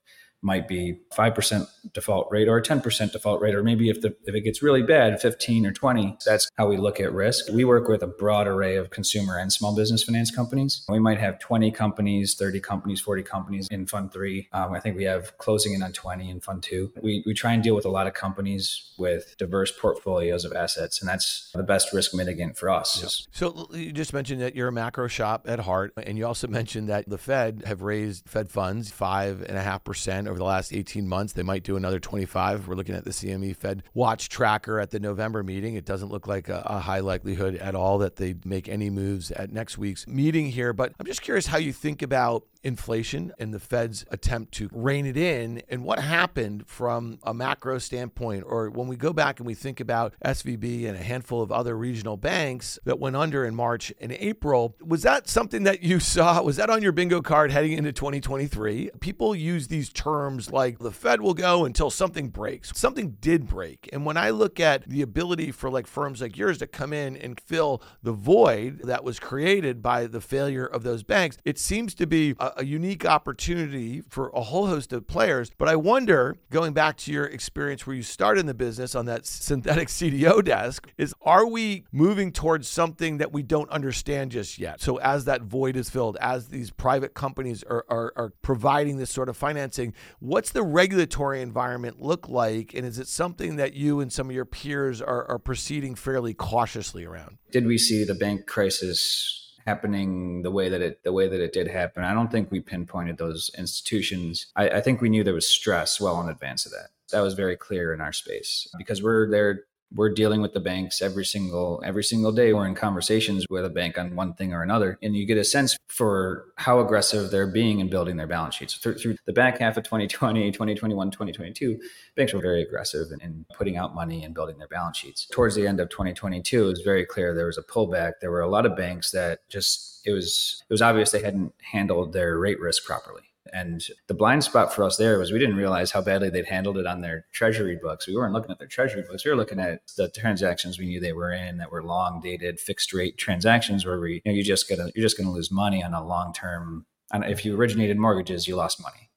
might 0.44 0.68
be 0.68 0.98
5% 1.12 1.66
default 1.92 2.28
rate 2.30 2.48
or 2.48 2.60
10% 2.60 3.12
default 3.12 3.40
rate 3.40 3.54
or 3.54 3.62
maybe 3.62 3.88
if 3.88 4.00
the 4.00 4.14
if 4.24 4.34
it 4.34 4.42
gets 4.42 4.62
really 4.62 4.82
bad 4.82 5.20
15 5.20 5.66
or 5.66 5.72
20 5.72 6.18
that's 6.24 6.50
how 6.56 6.68
we 6.68 6.76
look 6.76 7.00
at 7.00 7.12
risk. 7.12 7.46
We 7.52 7.64
work 7.64 7.88
with 7.88 8.02
a 8.02 8.06
broad 8.06 8.46
array 8.46 8.76
of 8.76 8.90
consumer 8.90 9.38
and 9.38 9.52
small 9.52 9.74
business 9.74 10.04
finance 10.04 10.30
companies. 10.30 10.84
We 10.88 10.98
might 10.98 11.18
have 11.18 11.38
20 11.38 11.70
companies 11.72 12.34
30 12.34 12.60
companies 12.60 13.00
40 13.00 13.22
companies 13.22 13.68
in 13.70 13.86
fund 13.86 14.12
3 14.12 14.48
um, 14.52 14.72
i 14.72 14.80
think 14.80 14.96
we 14.96 15.04
have 15.04 15.36
closing 15.38 15.74
in 15.74 15.82
on 15.82 15.92
20 15.92 16.30
in 16.30 16.40
fund 16.40 16.62
2 16.62 16.92
we, 17.02 17.22
we 17.26 17.34
try 17.34 17.52
and 17.52 17.62
deal 17.62 17.74
with 17.74 17.84
a 17.84 17.88
lot 17.88 18.06
of 18.06 18.14
companies 18.14 18.92
with 18.98 19.34
diverse 19.38 19.72
portfolios 19.72 20.44
of 20.44 20.52
assets 20.52 21.00
and 21.00 21.08
that's 21.08 21.50
the 21.54 21.62
best 21.62 21.92
risk 21.92 22.12
mitigant 22.12 22.56
for 22.56 22.70
us. 22.70 23.02
Yeah. 23.02 23.36
so 23.38 23.68
you 23.72 23.92
just 23.92 24.12
mentioned 24.12 24.40
that 24.40 24.54
you're 24.54 24.68
a 24.68 24.72
macro 24.72 25.08
shop 25.08 25.46
at 25.48 25.60
heart 25.60 25.92
and 25.96 26.18
you 26.18 26.26
also 26.26 26.46
mentioned 26.46 26.88
that 26.88 27.08
the 27.08 27.18
fed 27.18 27.62
have 27.66 27.82
raised 27.82 28.28
fed 28.28 28.50
funds 28.50 28.92
5.5% 28.92 30.28
over 30.34 30.40
the 30.40 30.44
last 30.44 30.72
18 30.72 31.06
months. 31.06 31.32
They 31.32 31.44
might 31.44 31.62
do 31.62 31.76
another 31.76 32.00
25. 32.00 32.66
We're 32.66 32.74
looking 32.74 32.96
at 32.96 33.04
the 33.04 33.10
CME 33.10 33.54
Fed 33.54 33.84
watch 33.94 34.28
tracker 34.28 34.80
at 34.80 34.90
the 34.90 34.98
November 34.98 35.44
meeting. 35.44 35.76
It 35.76 35.84
doesn't 35.84 36.10
look 36.10 36.26
like 36.26 36.48
a, 36.48 36.60
a 36.66 36.80
high 36.80 36.98
likelihood 36.98 37.54
at 37.54 37.76
all 37.76 37.98
that 37.98 38.16
they 38.16 38.34
make 38.44 38.68
any 38.68 38.90
moves 38.90 39.30
at 39.30 39.52
next 39.52 39.78
week's 39.78 40.08
meeting 40.08 40.46
here. 40.46 40.72
But 40.72 40.92
I'm 40.98 41.06
just 41.06 41.22
curious 41.22 41.46
how 41.46 41.58
you 41.58 41.72
think 41.72 42.02
about 42.02 42.46
inflation 42.64 43.32
and 43.38 43.52
the 43.52 43.60
Fed's 43.60 44.04
attempt 44.10 44.52
to 44.54 44.68
rein 44.72 45.06
it 45.06 45.16
in 45.16 45.62
and 45.68 45.84
what 45.84 45.98
happened 45.98 46.66
from 46.66 47.18
a 47.22 47.34
macro 47.34 47.78
standpoint 47.78 48.42
or 48.46 48.70
when 48.70 48.88
we 48.88 48.96
go 48.96 49.12
back 49.12 49.38
and 49.38 49.46
we 49.46 49.54
think 49.54 49.80
about 49.80 50.14
SVB 50.24 50.86
and 50.88 50.96
a 50.96 51.02
handful 51.02 51.42
of 51.42 51.52
other 51.52 51.76
regional 51.76 52.16
banks 52.16 52.78
that 52.84 52.98
went 52.98 53.14
under 53.14 53.44
in 53.44 53.54
March 53.54 53.92
and 54.00 54.12
April 54.12 54.74
was 54.80 55.02
that 55.02 55.28
something 55.28 55.64
that 55.64 55.82
you 55.82 56.00
saw 56.00 56.42
was 56.42 56.56
that 56.56 56.70
on 56.70 56.82
your 56.82 56.92
bingo 56.92 57.20
card 57.20 57.52
heading 57.52 57.72
into 57.72 57.92
2023 57.92 58.90
people 59.00 59.34
use 59.34 59.68
these 59.68 59.90
terms 59.90 60.13
like 60.50 60.78
the 60.78 60.92
Fed 60.92 61.20
will 61.20 61.34
go 61.34 61.64
until 61.64 61.90
something 61.90 62.28
breaks 62.28 62.72
something 62.74 63.16
did 63.20 63.46
break 63.46 63.88
and 63.92 64.04
when 64.04 64.16
I 64.16 64.30
look 64.30 64.60
at 64.60 64.88
the 64.88 65.02
ability 65.02 65.50
for 65.50 65.70
like 65.70 65.86
firms 65.86 66.20
like 66.20 66.36
yours 66.36 66.58
to 66.58 66.66
come 66.66 66.92
in 66.92 67.16
and 67.16 67.40
fill 67.40 67.82
the 68.02 68.12
void 68.12 68.80
that 68.84 69.04
was 69.04 69.18
created 69.18 69.82
by 69.82 70.06
the 70.06 70.20
failure 70.20 70.66
of 70.66 70.82
those 70.82 71.02
banks 71.02 71.38
it 71.44 71.58
seems 71.58 71.94
to 71.94 72.06
be 72.06 72.34
a, 72.38 72.52
a 72.58 72.64
unique 72.64 73.04
opportunity 73.04 74.02
for 74.08 74.30
a 74.34 74.40
whole 74.40 74.66
host 74.66 74.92
of 74.92 75.06
players. 75.06 75.50
But 75.56 75.68
I 75.68 75.76
wonder, 75.76 76.36
going 76.50 76.72
back 76.72 76.96
to 76.98 77.12
your 77.12 77.24
experience 77.24 77.86
where 77.86 77.96
you 77.96 78.02
started 78.02 78.40
in 78.40 78.46
the 78.46 78.54
business 78.54 78.94
on 78.94 79.06
that 79.06 79.26
synthetic 79.26 79.88
CDO 79.98 80.44
desk, 80.44 80.88
is 80.98 81.14
are 81.22 81.46
we 81.46 81.84
moving 81.92 82.32
towards 82.32 82.68
something 82.68 83.18
that 83.18 83.32
we 83.32 83.42
don't 83.42 83.70
understand 83.70 84.32
just 84.32 84.58
yet? 84.58 84.80
So 84.80 84.96
as 84.98 85.24
that 85.26 85.42
void 85.42 85.76
is 85.76 85.90
filled, 85.90 86.16
as 86.20 86.48
these 86.48 86.70
private 86.70 87.14
companies 87.14 87.62
are, 87.64 87.84
are, 87.88 88.12
are 88.16 88.32
providing 88.42 88.98
this 88.98 89.10
sort 89.10 89.28
of 89.28 89.36
financing, 89.36 89.94
what's 90.20 90.50
the 90.50 90.62
regulatory 90.62 91.40
environment 91.42 92.00
look 92.00 92.28
like? 92.28 92.74
And 92.74 92.86
is 92.86 92.98
it 92.98 93.08
something 93.08 93.56
that 93.56 93.74
you 93.74 94.00
and 94.00 94.12
some 94.12 94.28
of 94.28 94.34
your 94.34 94.44
peers 94.44 95.00
are, 95.00 95.28
are 95.30 95.38
proceeding 95.38 95.94
fairly 95.94 96.34
cautiously 96.34 97.04
around? 97.04 97.38
Did 97.50 97.66
we 97.66 97.78
see 97.78 98.04
the 98.04 98.14
bank 98.14 98.46
crisis 98.46 99.44
happening 99.66 100.42
the 100.42 100.50
way 100.50 100.68
that 100.68 100.80
it 100.80 101.02
the 101.04 101.12
way 101.12 101.28
that 101.28 101.40
it 101.40 101.52
did 101.52 101.68
happen. 101.68 102.04
I 102.04 102.12
don't 102.12 102.30
think 102.30 102.50
we 102.50 102.60
pinpointed 102.60 103.18
those 103.18 103.50
institutions. 103.56 104.46
I, 104.56 104.68
I 104.68 104.80
think 104.80 105.00
we 105.00 105.08
knew 105.08 105.24
there 105.24 105.34
was 105.34 105.48
stress 105.48 106.00
well 106.00 106.20
in 106.20 106.28
advance 106.28 106.66
of 106.66 106.72
that. 106.72 106.90
That 107.12 107.22
was 107.22 107.34
very 107.34 107.56
clear 107.56 107.92
in 107.92 108.00
our 108.00 108.12
space 108.12 108.68
because 108.78 109.02
we're 109.02 109.30
there 109.30 109.64
we're 109.94 110.12
dealing 110.12 110.40
with 110.40 110.52
the 110.52 110.60
banks 110.60 111.00
every 111.00 111.24
single 111.24 111.82
every 111.84 112.04
single 112.04 112.32
day. 112.32 112.52
We're 112.52 112.66
in 112.66 112.74
conversations 112.74 113.46
with 113.48 113.64
a 113.64 113.70
bank 113.70 113.98
on 113.98 114.16
one 114.16 114.34
thing 114.34 114.52
or 114.52 114.62
another 114.62 114.98
and 115.02 115.16
you 115.16 115.26
get 115.26 115.38
a 115.38 115.44
sense 115.44 115.76
for 115.88 116.46
how 116.56 116.80
aggressive 116.80 117.30
they're 117.30 117.46
being 117.46 117.80
in 117.80 117.88
building 117.88 118.16
their 118.16 118.26
balance 118.26 118.56
sheets. 118.56 118.74
Through, 118.74 118.98
through 118.98 119.16
the 119.26 119.32
back 119.32 119.58
half 119.58 119.76
of 119.76 119.84
2020 119.84 120.50
2021 120.50 121.10
2022 121.10 121.80
banks 122.16 122.32
were 122.32 122.40
very 122.40 122.62
aggressive 122.62 123.08
in, 123.12 123.20
in, 123.20 123.44
putting 123.56 123.76
out 123.76 123.94
money 123.94 124.24
and 124.24 124.34
building 124.34 124.58
their 124.58 124.68
balance 124.68 124.96
sheets. 124.96 125.26
Towards 125.30 125.54
the 125.54 125.66
end 125.66 125.80
of 125.80 125.88
2022 125.90 126.64
it 126.64 126.66
was 126.66 126.80
very 126.80 127.06
clear 127.06 127.34
there 127.34 127.46
was 127.46 127.58
a 127.58 127.62
pullback. 127.62 128.14
There 128.20 128.30
were 128.30 128.40
a 128.40 128.48
lot 128.48 128.66
of 128.66 128.76
banks 128.76 129.10
that 129.12 129.40
just 129.48 130.00
it 130.04 130.12
was 130.12 130.62
it 130.68 130.72
was 130.72 130.82
obvious 130.82 131.10
they 131.10 131.22
hadn't 131.22 131.52
handled 131.62 132.12
their 132.12 132.38
rate 132.38 132.60
risk 132.60 132.84
properly 132.84 133.22
and 133.54 133.86
the 134.08 134.14
blind 134.14 134.42
spot 134.42 134.74
for 134.74 134.82
us 134.82 134.96
there 134.96 135.16
was 135.16 135.30
we 135.30 135.38
didn't 135.38 135.54
realize 135.54 135.92
how 135.92 136.00
badly 136.00 136.28
they'd 136.28 136.44
handled 136.44 136.76
it 136.76 136.86
on 136.86 137.02
their 137.02 137.24
treasury 137.32 137.78
books. 137.80 138.08
We 138.08 138.16
weren't 138.16 138.32
looking 138.32 138.50
at 138.50 138.58
their 138.58 138.66
treasury 138.66 139.04
books. 139.08 139.24
We 139.24 139.30
were 139.30 139.36
looking 139.36 139.60
at 139.60 139.82
the 139.96 140.08
transactions 140.08 140.76
we 140.76 140.86
knew 140.86 140.98
they 140.98 141.12
were 141.12 141.32
in 141.32 141.58
that 141.58 141.70
were 141.70 141.84
long 141.84 142.20
dated 142.20 142.58
fixed 142.58 142.92
rate 142.92 143.16
transactions 143.16 143.86
where 143.86 144.00
we, 144.00 144.14
you 144.24 144.32
know, 144.32 144.32
you 144.32 144.42
just 144.42 144.68
gonna, 144.68 144.90
you're 144.96 145.04
just 145.04 145.16
going 145.16 145.28
to 145.28 145.32
lose 145.32 145.52
money 145.52 145.84
on 145.84 145.94
a 145.94 146.04
long 146.04 146.32
term. 146.32 146.84
And 147.12 147.22
if 147.26 147.44
you 147.44 147.54
originated 147.54 147.96
mortgages, 147.96 148.48
you 148.48 148.56
lost 148.56 148.82
money, 148.82 149.08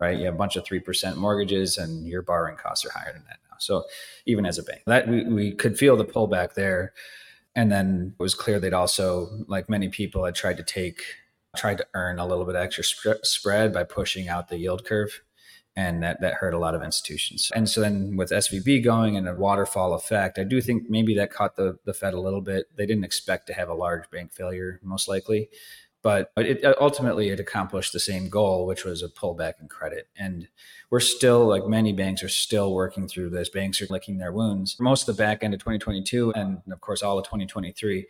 right? 0.00 0.18
You 0.18 0.24
have 0.24 0.34
a 0.34 0.38
bunch 0.38 0.56
of 0.56 0.64
3% 0.64 1.14
mortgages 1.14 1.78
and 1.78 2.08
your 2.08 2.22
borrowing 2.22 2.56
costs 2.56 2.84
are 2.84 2.90
higher 2.90 3.12
than 3.12 3.22
that 3.28 3.38
now. 3.48 3.56
So 3.60 3.84
even 4.26 4.46
as 4.46 4.58
a 4.58 4.64
bank 4.64 4.82
that 4.86 5.06
we, 5.06 5.22
we 5.22 5.52
could 5.52 5.78
feel 5.78 5.96
the 5.96 6.04
pullback 6.04 6.54
there. 6.54 6.92
And 7.54 7.70
then 7.70 8.14
it 8.18 8.22
was 8.22 8.34
clear 8.34 8.58
they'd 8.58 8.72
also, 8.72 9.30
like 9.46 9.70
many 9.70 9.88
people, 9.90 10.24
had 10.24 10.34
tried 10.34 10.56
to 10.56 10.64
take 10.64 11.02
tried 11.56 11.78
to 11.78 11.86
earn 11.94 12.18
a 12.18 12.26
little 12.26 12.44
bit 12.44 12.56
extra 12.56 12.84
sp- 12.84 13.24
spread 13.24 13.72
by 13.72 13.84
pushing 13.84 14.28
out 14.28 14.48
the 14.48 14.58
yield 14.58 14.84
curve 14.84 15.22
and 15.76 16.02
that 16.02 16.20
that 16.22 16.34
hurt 16.34 16.54
a 16.54 16.58
lot 16.58 16.74
of 16.74 16.82
institutions. 16.82 17.52
And 17.54 17.68
so 17.68 17.82
then 17.82 18.16
with 18.16 18.30
SVB 18.30 18.82
going 18.82 19.16
and 19.16 19.28
a 19.28 19.34
waterfall 19.34 19.92
effect, 19.92 20.38
I 20.38 20.44
do 20.44 20.60
think 20.62 20.88
maybe 20.88 21.14
that 21.16 21.30
caught 21.30 21.56
the 21.56 21.78
the 21.84 21.92
Fed 21.92 22.14
a 22.14 22.20
little 22.20 22.40
bit. 22.40 22.66
They 22.76 22.86
didn't 22.86 23.04
expect 23.04 23.46
to 23.48 23.52
have 23.52 23.68
a 23.68 23.74
large 23.74 24.10
bank 24.10 24.32
failure, 24.32 24.80
most 24.82 25.06
likely, 25.06 25.50
but 26.02 26.32
it 26.38 26.64
uh, 26.64 26.74
ultimately 26.80 27.28
it 27.28 27.40
accomplished 27.40 27.92
the 27.92 28.00
same 28.00 28.30
goal, 28.30 28.66
which 28.66 28.84
was 28.84 29.02
a 29.02 29.08
pullback 29.08 29.60
in 29.60 29.68
credit. 29.68 30.08
And 30.16 30.48
we're 30.88 31.00
still 31.00 31.46
like 31.46 31.66
many 31.66 31.92
banks 31.92 32.22
are 32.22 32.28
still 32.28 32.72
working 32.72 33.06
through 33.06 33.30
this. 33.30 33.50
Banks 33.50 33.82
are 33.82 33.86
licking 33.90 34.16
their 34.16 34.32
wounds. 34.32 34.80
Most 34.80 35.08
of 35.08 35.16
the 35.16 35.22
back 35.22 35.44
end 35.44 35.52
of 35.52 35.60
2022 35.60 36.32
and 36.32 36.62
of 36.72 36.80
course 36.80 37.02
all 37.02 37.18
of 37.18 37.24
2023, 37.26 38.06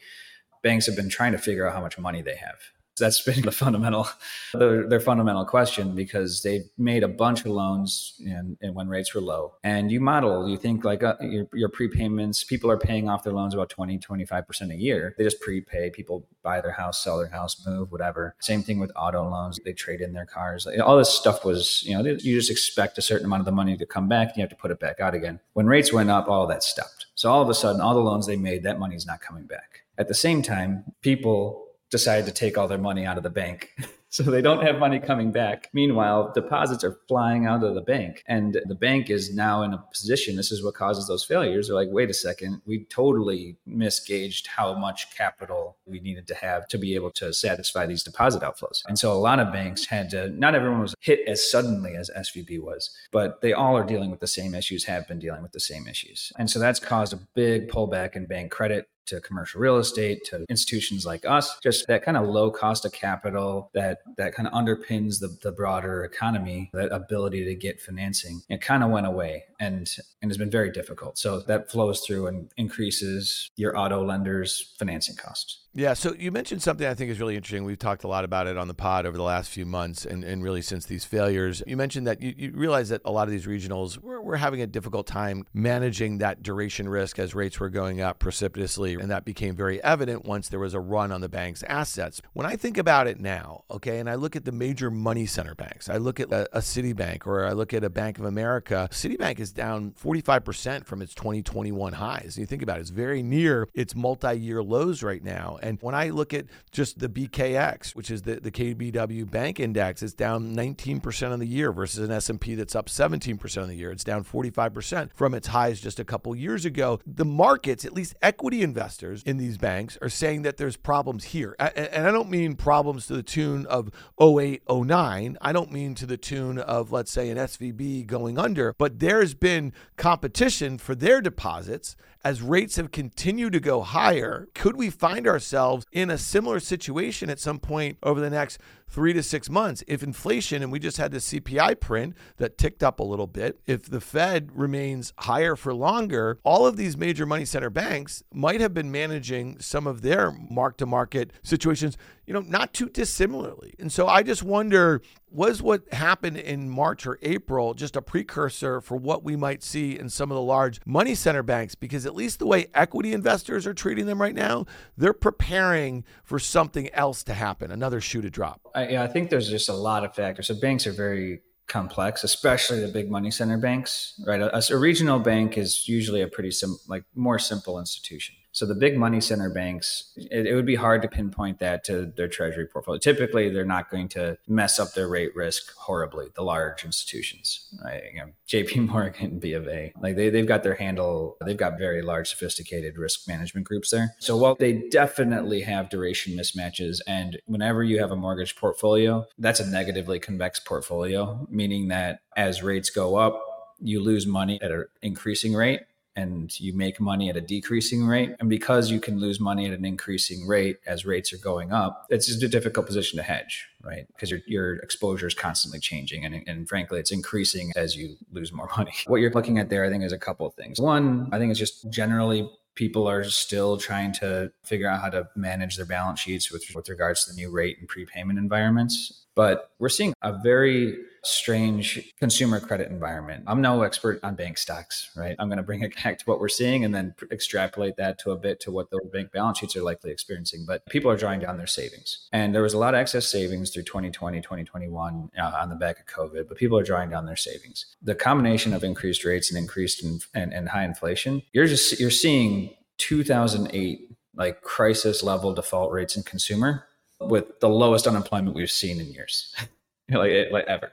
banks 0.62 0.86
have 0.86 0.94
been 0.94 1.08
trying 1.08 1.32
to 1.32 1.38
figure 1.38 1.66
out 1.66 1.74
how 1.74 1.80
much 1.80 1.98
money 1.98 2.22
they 2.22 2.36
have 2.36 2.58
that's 2.98 3.20
been 3.22 3.42
the 3.42 3.52
fundamental 3.52 4.08
their, 4.54 4.88
their 4.88 5.00
fundamental 5.00 5.44
question 5.44 5.94
because 5.94 6.42
they 6.42 6.64
made 6.78 7.02
a 7.02 7.08
bunch 7.08 7.40
of 7.40 7.46
loans 7.46 8.14
and, 8.26 8.56
and, 8.60 8.74
when 8.74 8.88
rates 8.88 9.14
were 9.14 9.20
low. 9.20 9.54
And 9.64 9.90
you 9.90 10.00
model 10.00 10.48
you 10.48 10.56
think 10.56 10.84
like 10.84 11.02
uh, 11.02 11.16
your, 11.20 11.46
your, 11.52 11.68
prepayments 11.68 12.46
people 12.46 12.70
are 12.70 12.78
paying 12.78 13.08
off 13.08 13.22
their 13.22 13.32
loans 13.32 13.54
about 13.54 13.68
20 13.68 13.98
25% 13.98 14.72
a 14.72 14.76
year. 14.76 15.14
They 15.18 15.24
just 15.24 15.40
prepay 15.40 15.90
people 15.90 16.26
buy 16.42 16.60
their 16.60 16.72
house 16.72 17.02
sell 17.02 17.18
their 17.18 17.28
house 17.28 17.66
move 17.66 17.92
whatever. 17.92 18.34
Same 18.40 18.62
thing 18.62 18.78
with 18.78 18.90
auto 18.96 19.28
loans. 19.28 19.58
They 19.64 19.72
trade 19.72 20.00
in 20.00 20.12
their 20.12 20.26
cars. 20.26 20.66
All 20.66 20.96
this 20.96 21.10
stuff 21.10 21.44
was 21.44 21.82
you 21.84 21.96
know 21.96 22.04
you 22.04 22.36
just 22.36 22.50
expect 22.50 22.98
a 22.98 23.02
certain 23.02 23.26
amount 23.26 23.40
of 23.40 23.46
the 23.46 23.52
money 23.52 23.76
to 23.76 23.86
come 23.86 24.08
back 24.08 24.28
and 24.28 24.36
you 24.38 24.42
have 24.42 24.50
to 24.50 24.56
put 24.56 24.70
it 24.70 24.80
back 24.80 25.00
out 25.00 25.14
again. 25.14 25.40
When 25.52 25.66
rates 25.66 25.92
went 25.92 26.10
up 26.10 26.28
all 26.28 26.46
that 26.46 26.62
stopped. 26.62 27.06
So 27.14 27.30
all 27.30 27.42
of 27.42 27.48
a 27.48 27.54
sudden 27.54 27.80
all 27.80 27.94
the 27.94 28.00
loans 28.00 28.26
they 28.26 28.36
made 28.36 28.62
that 28.64 28.78
money's 28.78 29.06
not 29.06 29.20
coming 29.20 29.44
back. 29.44 29.82
At 29.98 30.08
the 30.08 30.14
same 30.14 30.42
time 30.42 30.84
people 31.02 31.65
decided 31.96 32.26
to 32.26 32.32
take 32.32 32.58
all 32.58 32.68
their 32.68 32.76
money 32.76 33.06
out 33.06 33.16
of 33.16 33.22
the 33.22 33.30
bank. 33.30 33.70
so 34.10 34.22
they 34.22 34.42
don't 34.42 34.62
have 34.62 34.78
money 34.78 35.00
coming 35.00 35.32
back. 35.32 35.70
Meanwhile, 35.72 36.32
deposits 36.34 36.84
are 36.84 36.98
flying 37.08 37.46
out 37.46 37.64
of 37.64 37.74
the 37.74 37.80
bank. 37.80 38.22
And 38.26 38.60
the 38.66 38.74
bank 38.74 39.08
is 39.08 39.34
now 39.34 39.62
in 39.62 39.72
a 39.72 39.78
position, 39.78 40.36
this 40.36 40.52
is 40.52 40.62
what 40.62 40.74
causes 40.74 41.08
those 41.08 41.24
failures. 41.24 41.68
They're 41.68 41.74
like, 41.74 41.88
wait 41.90 42.10
a 42.10 42.14
second, 42.14 42.60
we 42.66 42.84
totally 42.84 43.56
misgauged 43.66 44.46
how 44.46 44.74
much 44.74 45.16
capital 45.16 45.78
we 45.86 46.00
needed 46.00 46.26
to 46.28 46.34
have 46.34 46.68
to 46.68 46.78
be 46.78 46.94
able 46.94 47.10
to 47.12 47.32
satisfy 47.32 47.86
these 47.86 48.02
deposit 48.02 48.42
outflows. 48.42 48.82
And 48.86 48.98
so 48.98 49.10
a 49.12 49.14
lot 49.14 49.40
of 49.40 49.52
banks 49.52 49.86
had 49.86 50.10
to, 50.10 50.28
not 50.28 50.54
everyone 50.54 50.80
was 50.80 50.94
hit 51.00 51.20
as 51.26 51.50
suddenly 51.50 51.96
as 51.96 52.10
SVB 52.14 52.60
was, 52.62 52.94
but 53.10 53.40
they 53.40 53.54
all 53.54 53.76
are 53.76 53.84
dealing 53.84 54.10
with 54.10 54.20
the 54.20 54.26
same 54.26 54.54
issues, 54.54 54.84
have 54.84 55.08
been 55.08 55.18
dealing 55.18 55.42
with 55.42 55.52
the 55.52 55.60
same 55.60 55.88
issues. 55.88 56.30
And 56.38 56.50
so 56.50 56.58
that's 56.58 56.78
caused 56.78 57.14
a 57.14 57.20
big 57.34 57.68
pullback 57.68 58.16
in 58.16 58.26
bank 58.26 58.50
credit 58.50 58.88
to 59.06 59.20
commercial 59.20 59.60
real 59.60 59.76
estate 59.78 60.24
to 60.24 60.44
institutions 60.48 61.06
like 61.06 61.24
us 61.26 61.58
just 61.62 61.86
that 61.86 62.02
kind 62.02 62.16
of 62.16 62.28
low 62.28 62.50
cost 62.50 62.84
of 62.84 62.92
capital 62.92 63.70
that 63.74 63.98
that 64.16 64.34
kind 64.34 64.46
of 64.48 64.52
underpins 64.54 65.20
the, 65.20 65.36
the 65.42 65.52
broader 65.52 66.04
economy 66.04 66.70
that 66.72 66.92
ability 66.92 67.44
to 67.44 67.54
get 67.54 67.80
financing 67.80 68.42
it 68.48 68.60
kind 68.60 68.82
of 68.82 68.90
went 68.90 69.06
away 69.06 69.44
and 69.60 69.96
and 70.22 70.30
has 70.30 70.38
been 70.38 70.50
very 70.50 70.70
difficult. 70.70 71.18
So 71.18 71.40
that 71.40 71.70
flows 71.70 72.00
through 72.00 72.26
and 72.26 72.50
increases 72.56 73.50
your 73.56 73.78
auto 73.78 74.04
lenders 74.04 74.74
financing 74.78 75.16
costs 75.16 75.65
yeah, 75.76 75.92
so 75.92 76.14
you 76.14 76.32
mentioned 76.32 76.62
something 76.62 76.86
I 76.86 76.94
think 76.94 77.10
is 77.10 77.20
really 77.20 77.36
interesting. 77.36 77.64
We've 77.64 77.78
talked 77.78 78.02
a 78.02 78.08
lot 78.08 78.24
about 78.24 78.46
it 78.46 78.56
on 78.56 78.66
the 78.66 78.72
pod 78.72 79.04
over 79.04 79.14
the 79.14 79.22
last 79.22 79.50
few 79.50 79.66
months 79.66 80.06
and, 80.06 80.24
and 80.24 80.42
really 80.42 80.62
since 80.62 80.86
these 80.86 81.04
failures. 81.04 81.62
You 81.66 81.76
mentioned 81.76 82.06
that 82.06 82.22
you, 82.22 82.34
you 82.34 82.52
realize 82.52 82.88
that 82.88 83.02
a 83.04 83.12
lot 83.12 83.24
of 83.24 83.30
these 83.30 83.44
regionals 83.44 83.98
were, 83.98 84.22
were 84.22 84.38
having 84.38 84.62
a 84.62 84.66
difficult 84.66 85.06
time 85.06 85.44
managing 85.52 86.16
that 86.18 86.42
duration 86.42 86.88
risk 86.88 87.18
as 87.18 87.34
rates 87.34 87.60
were 87.60 87.68
going 87.68 88.00
up 88.00 88.18
precipitously. 88.18 88.94
And 88.94 89.10
that 89.10 89.26
became 89.26 89.54
very 89.54 89.82
evident 89.84 90.24
once 90.24 90.48
there 90.48 90.58
was 90.58 90.72
a 90.72 90.80
run 90.80 91.12
on 91.12 91.20
the 91.20 91.28
bank's 91.28 91.62
assets. 91.64 92.22
When 92.32 92.46
I 92.46 92.56
think 92.56 92.78
about 92.78 93.06
it 93.06 93.20
now, 93.20 93.64
okay, 93.70 93.98
and 93.98 94.08
I 94.08 94.14
look 94.14 94.34
at 94.34 94.46
the 94.46 94.52
major 94.52 94.90
money 94.90 95.26
center 95.26 95.54
banks, 95.54 95.90
I 95.90 95.98
look 95.98 96.20
at 96.20 96.32
a, 96.32 96.48
a 96.56 96.60
Citibank 96.60 97.26
or 97.26 97.44
I 97.44 97.52
look 97.52 97.74
at 97.74 97.84
a 97.84 97.90
Bank 97.90 98.18
of 98.18 98.24
America, 98.24 98.88
Citibank 98.92 99.40
is 99.40 99.52
down 99.52 99.92
45% 100.02 100.86
from 100.86 101.02
its 101.02 101.12
2021 101.12 101.92
highs. 101.92 102.38
You 102.38 102.46
think 102.46 102.62
about 102.62 102.78
it, 102.78 102.80
it's 102.80 102.90
very 102.90 103.22
near 103.22 103.68
its 103.74 103.94
multi 103.94 104.38
year 104.38 104.62
lows 104.62 105.02
right 105.02 105.22
now. 105.22 105.58
And 105.66 105.78
when 105.80 105.96
I 105.96 106.10
look 106.10 106.32
at 106.32 106.46
just 106.70 107.00
the 107.00 107.08
BKX, 107.08 107.96
which 107.96 108.10
is 108.10 108.22
the, 108.22 108.36
the 108.36 108.52
KBW 108.52 109.28
Bank 109.28 109.58
Index, 109.58 110.00
it's 110.00 110.14
down 110.14 110.54
19% 110.54 111.32
on 111.32 111.40
the 111.40 111.46
year 111.46 111.72
versus 111.72 112.08
an 112.08 112.12
S&P 112.12 112.54
that's 112.54 112.76
up 112.76 112.86
17% 112.86 113.62
on 113.62 113.68
the 113.68 113.74
year. 113.74 113.90
It's 113.90 114.04
down 114.04 114.22
45% 114.22 115.10
from 115.12 115.34
its 115.34 115.48
highs 115.48 115.80
just 115.80 115.98
a 115.98 116.04
couple 116.04 116.36
years 116.36 116.64
ago. 116.64 117.00
The 117.04 117.24
markets, 117.24 117.84
at 117.84 117.92
least 117.92 118.14
equity 118.22 118.62
investors 118.62 119.24
in 119.24 119.38
these 119.38 119.58
banks, 119.58 119.98
are 120.00 120.08
saying 120.08 120.42
that 120.42 120.56
there's 120.56 120.76
problems 120.76 121.24
here. 121.24 121.56
And 121.58 122.06
I 122.06 122.12
don't 122.12 122.30
mean 122.30 122.54
problems 122.54 123.08
to 123.08 123.14
the 123.14 123.24
tune 123.24 123.66
of 123.66 123.90
08, 124.20 124.62
09. 124.70 125.38
I 125.40 125.52
don't 125.52 125.72
mean 125.72 125.96
to 125.96 126.06
the 126.06 126.16
tune 126.16 126.58
of, 126.58 126.92
let's 126.92 127.10
say, 127.10 127.28
an 127.28 127.38
SVB 127.38 128.06
going 128.06 128.38
under, 128.38 128.72
but 128.78 129.00
there's 129.00 129.34
been 129.34 129.72
competition 129.96 130.78
for 130.78 130.94
their 130.94 131.20
deposits 131.20 131.96
as 132.26 132.42
rates 132.42 132.74
have 132.74 132.90
continued 132.90 133.52
to 133.52 133.60
go 133.60 133.82
higher, 133.82 134.48
could 134.52 134.74
we 134.74 134.90
find 134.90 135.28
ourselves 135.28 135.86
in 135.92 136.10
a 136.10 136.18
similar 136.18 136.58
situation 136.58 137.30
at 137.30 137.38
some 137.38 137.60
point 137.60 137.96
over 138.02 138.18
the 138.18 138.28
next 138.28 138.58
three 138.88 139.12
to 139.12 139.22
six 139.22 139.50
months? 139.50 139.82
If 139.86 140.02
inflation, 140.02 140.62
and 140.62 140.72
we 140.72 140.78
just 140.78 140.96
had 140.96 141.12
the 141.12 141.18
CPI 141.18 141.80
print 141.80 142.14
that 142.36 142.58
ticked 142.58 142.82
up 142.82 143.00
a 143.00 143.04
little 143.04 143.26
bit, 143.26 143.60
if 143.66 143.84
the 143.84 144.00
Fed 144.00 144.50
remains 144.54 145.12
higher 145.18 145.56
for 145.56 145.74
longer, 145.74 146.38
all 146.44 146.66
of 146.66 146.76
these 146.76 146.96
major 146.96 147.26
money 147.26 147.44
center 147.44 147.70
banks 147.70 148.22
might 148.32 148.60
have 148.60 148.74
been 148.74 148.90
managing 148.90 149.58
some 149.60 149.86
of 149.86 150.02
their 150.02 150.30
mark 150.30 150.76
to 150.78 150.86
market 150.86 151.32
situations, 151.42 151.96
you 152.26 152.34
know, 152.34 152.40
not 152.40 152.72
too 152.72 152.88
dissimilarly. 152.88 153.74
And 153.78 153.92
so 153.92 154.06
I 154.06 154.22
just 154.22 154.42
wonder 154.42 155.02
was 155.30 155.60
what 155.60 155.92
happened 155.92 156.38
in 156.38 156.68
March 156.68 157.06
or 157.06 157.18
April 157.20 157.74
just 157.74 157.96
a 157.96 158.02
precursor 158.02 158.80
for 158.80 158.96
what 158.96 159.22
we 159.22 159.36
might 159.36 159.62
see 159.62 159.98
in 159.98 160.08
some 160.08 160.30
of 160.30 160.34
the 160.34 160.42
large 160.42 160.80
money 160.86 161.14
center 161.14 161.42
banks? 161.42 161.74
Because 161.74 162.06
at 162.06 162.14
least 162.14 162.38
the 162.38 162.46
way 162.46 162.68
equity 162.74 163.12
investors 163.12 163.66
are 163.66 163.74
treating 163.74 164.06
them 164.06 164.20
right 164.20 164.34
now, 164.34 164.64
they're 164.96 165.12
preparing 165.12 166.04
for 166.24 166.38
something 166.38 166.88
else 166.94 167.22
to 167.24 167.34
happen, 167.34 167.70
another 167.70 168.00
shoe 168.00 168.22
to 168.22 168.30
drop. 168.30 168.60
I, 168.76 168.98
I 168.98 169.06
think 169.08 169.30
there's 169.30 169.48
just 169.48 169.68
a 169.68 169.74
lot 169.74 170.04
of 170.04 170.14
factors. 170.14 170.46
So 170.48 170.54
banks 170.54 170.86
are 170.86 170.92
very 170.92 171.40
complex, 171.66 172.22
especially 172.22 172.80
the 172.80 172.88
big 172.88 173.10
money 173.10 173.30
center 173.30 173.58
banks, 173.58 174.14
right? 174.24 174.40
A, 174.40 174.62
a 174.70 174.76
regional 174.76 175.18
bank 175.18 175.58
is 175.58 175.88
usually 175.88 176.22
a 176.22 176.28
pretty 176.28 176.50
sim, 176.50 176.78
like 176.86 177.04
more 177.14 177.38
simple 177.38 177.80
institution. 177.80 178.36
So 178.56 178.64
the 178.64 178.74
big 178.74 178.96
money 178.96 179.20
center 179.20 179.50
banks, 179.50 180.14
it, 180.16 180.46
it, 180.46 180.54
would 180.54 180.64
be 180.64 180.76
hard 180.76 181.02
to 181.02 181.08
pinpoint 181.08 181.58
that 181.58 181.84
to 181.84 182.06
their 182.16 182.26
treasury 182.26 182.66
portfolio. 182.66 182.98
Typically, 182.98 183.50
they're 183.50 183.66
not 183.66 183.90
going 183.90 184.08
to 184.08 184.38
mess 184.48 184.78
up 184.78 184.94
their 184.94 185.08
rate 185.08 185.36
risk 185.36 185.76
horribly. 185.76 186.28
The 186.34 186.40
large 186.40 186.82
institutions, 186.82 187.68
right? 187.84 188.04
You 188.14 188.20
know, 188.20 188.26
J.P. 188.46 188.80
Morgan, 188.80 189.38
B 189.38 189.52
of 189.52 189.68
A, 189.68 189.92
like 190.00 190.16
they 190.16 190.30
they've 190.30 190.46
got 190.46 190.62
their 190.62 190.74
handle. 190.74 191.36
They've 191.44 191.54
got 191.54 191.76
very 191.76 192.00
large, 192.00 192.30
sophisticated 192.30 192.96
risk 192.96 193.28
management 193.28 193.66
groups 193.66 193.90
there. 193.90 194.14
So 194.20 194.38
while 194.38 194.54
they 194.54 194.88
definitely 194.88 195.60
have 195.60 195.90
duration 195.90 196.32
mismatches, 196.32 197.02
and 197.06 197.38
whenever 197.44 197.84
you 197.84 197.98
have 197.98 198.10
a 198.10 198.16
mortgage 198.16 198.56
portfolio, 198.56 199.26
that's 199.38 199.60
a 199.60 199.66
negatively 199.66 200.18
convex 200.18 200.60
portfolio, 200.60 201.46
meaning 201.50 201.88
that 201.88 202.20
as 202.38 202.62
rates 202.62 202.88
go 202.88 203.16
up, 203.16 203.38
you 203.80 204.00
lose 204.00 204.26
money 204.26 204.58
at 204.62 204.70
an 204.70 204.86
increasing 205.02 205.52
rate 205.52 205.80
and 206.16 206.58
you 206.58 206.72
make 206.72 206.98
money 206.98 207.28
at 207.28 207.36
a 207.36 207.40
decreasing 207.40 208.06
rate. 208.06 208.34
And 208.40 208.48
because 208.48 208.90
you 208.90 209.00
can 209.00 209.20
lose 209.20 209.38
money 209.38 209.66
at 209.66 209.78
an 209.78 209.84
increasing 209.84 210.46
rate 210.46 210.78
as 210.86 211.04
rates 211.04 211.32
are 211.32 211.38
going 211.38 211.72
up, 211.72 212.06
it's 212.08 212.26
just 212.26 212.42
a 212.42 212.48
difficult 212.48 212.86
position 212.86 213.18
to 213.18 213.22
hedge, 213.22 213.68
right? 213.82 214.06
Because 214.08 214.30
your, 214.30 214.40
your 214.46 214.76
exposure 214.76 215.26
is 215.26 215.34
constantly 215.34 215.78
changing. 215.78 216.24
And, 216.24 216.42
and 216.48 216.68
frankly, 216.68 216.98
it's 216.98 217.12
increasing 217.12 217.72
as 217.76 217.96
you 217.96 218.16
lose 218.32 218.50
more 218.50 218.68
money. 218.76 218.92
What 219.06 219.20
you're 219.20 219.30
looking 219.30 219.58
at 219.58 219.68
there, 219.68 219.84
I 219.84 219.90
think, 219.90 220.02
is 220.02 220.12
a 220.12 220.18
couple 220.18 220.46
of 220.46 220.54
things. 220.54 220.80
One, 220.80 221.28
I 221.32 221.38
think 221.38 221.50
it's 221.50 221.60
just 221.60 221.90
generally 221.90 222.50
people 222.74 223.06
are 223.08 223.24
still 223.24 223.76
trying 223.76 224.12
to 224.12 224.52
figure 224.64 224.88
out 224.88 225.00
how 225.00 225.10
to 225.10 225.28
manage 225.34 225.76
their 225.76 225.86
balance 225.86 226.20
sheets 226.20 226.50
with, 226.52 226.64
with 226.74 226.88
regards 226.88 227.24
to 227.24 227.32
the 227.32 227.36
new 227.36 227.50
rate 227.50 227.78
and 227.78 227.88
prepayment 227.88 228.38
environments. 228.38 229.25
But 229.36 229.70
we're 229.78 229.90
seeing 229.90 230.14
a 230.22 230.32
very 230.42 230.96
strange 231.22 232.12
consumer 232.18 232.58
credit 232.60 232.90
environment. 232.90 233.44
I'm 233.46 233.60
no 233.60 233.82
expert 233.82 234.20
on 234.22 234.34
bank 234.34 234.58
stocks, 234.58 235.10
right? 235.16 235.36
I'm 235.38 235.48
going 235.48 235.58
to 235.58 235.62
bring 235.62 235.82
it 235.82 235.94
back 236.02 236.18
to 236.18 236.24
what 236.24 236.40
we're 236.40 236.48
seeing 236.48 236.84
and 236.84 236.94
then 236.94 237.14
extrapolate 237.30 237.96
that 237.96 238.18
to 238.20 238.30
a 238.30 238.36
bit 238.36 238.60
to 238.60 238.70
what 238.70 238.90
the 238.90 239.00
bank 239.12 239.32
balance 239.32 239.58
sheets 239.58 239.76
are 239.76 239.82
likely 239.82 240.10
experiencing. 240.10 240.64
But 240.66 240.86
people 240.86 241.10
are 241.10 241.16
drawing 241.16 241.40
down 241.40 241.58
their 241.58 241.66
savings. 241.66 242.28
And 242.32 242.54
there 242.54 242.62
was 242.62 242.74
a 242.74 242.78
lot 242.78 242.94
of 242.94 242.98
excess 242.98 243.28
savings 243.28 243.70
through 243.70 243.84
2020, 243.84 244.40
2021 244.40 245.30
uh, 245.38 245.42
on 245.42 245.68
the 245.68 245.74
back 245.74 246.00
of 246.00 246.06
COVID, 246.06 246.48
but 246.48 246.56
people 246.56 246.78
are 246.78 246.84
drawing 246.84 247.10
down 247.10 247.26
their 247.26 247.36
savings. 247.36 247.86
The 248.02 248.14
combination 248.14 248.72
of 248.72 248.84
increased 248.84 249.24
rates 249.24 249.50
and 249.50 249.58
increased 249.58 250.02
in, 250.02 250.20
and, 250.34 250.54
and 250.54 250.68
high 250.68 250.84
inflation, 250.84 251.42
you're 251.52 251.66
just, 251.66 252.00
you're 252.00 252.10
seeing 252.10 252.74
2008 252.98 254.12
like 254.34 254.60
crisis 254.60 255.22
level 255.22 255.54
default 255.54 255.92
rates 255.92 256.16
in 256.16 256.22
consumer 256.22 256.86
with 257.20 257.60
the 257.60 257.68
lowest 257.68 258.06
unemployment 258.06 258.56
we've 258.56 258.70
seen 258.70 259.00
in 259.00 259.06
years, 259.06 259.54
like, 260.10 260.48
like 260.50 260.64
ever. 260.66 260.92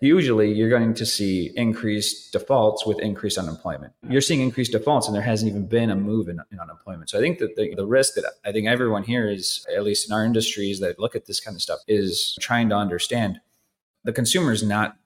Usually, 0.00 0.52
you're 0.52 0.68
going 0.68 0.94
to 0.94 1.06
see 1.06 1.52
increased 1.54 2.32
defaults 2.32 2.84
with 2.84 2.98
increased 2.98 3.38
unemployment. 3.38 3.92
You're 4.08 4.20
seeing 4.20 4.40
increased 4.40 4.72
defaults, 4.72 5.06
and 5.06 5.14
there 5.14 5.22
hasn't 5.22 5.48
even 5.48 5.66
been 5.66 5.90
a 5.90 5.94
move 5.94 6.28
in, 6.28 6.40
in 6.50 6.58
unemployment. 6.58 7.08
So 7.10 7.18
I 7.18 7.20
think 7.20 7.38
that 7.38 7.54
the, 7.54 7.72
the 7.76 7.86
risk 7.86 8.14
that 8.14 8.24
I 8.44 8.50
think 8.50 8.66
everyone 8.66 9.04
here 9.04 9.30
is, 9.30 9.64
at 9.72 9.84
least 9.84 10.08
in 10.08 10.12
our 10.12 10.24
industries 10.24 10.80
that 10.80 10.98
look 10.98 11.14
at 11.14 11.26
this 11.26 11.38
kind 11.38 11.54
of 11.54 11.62
stuff, 11.62 11.78
is 11.86 12.36
trying 12.40 12.68
to 12.70 12.74
understand 12.74 13.40
the 14.02 14.12
consumer 14.12 14.50
is 14.50 14.64
not 14.64 14.96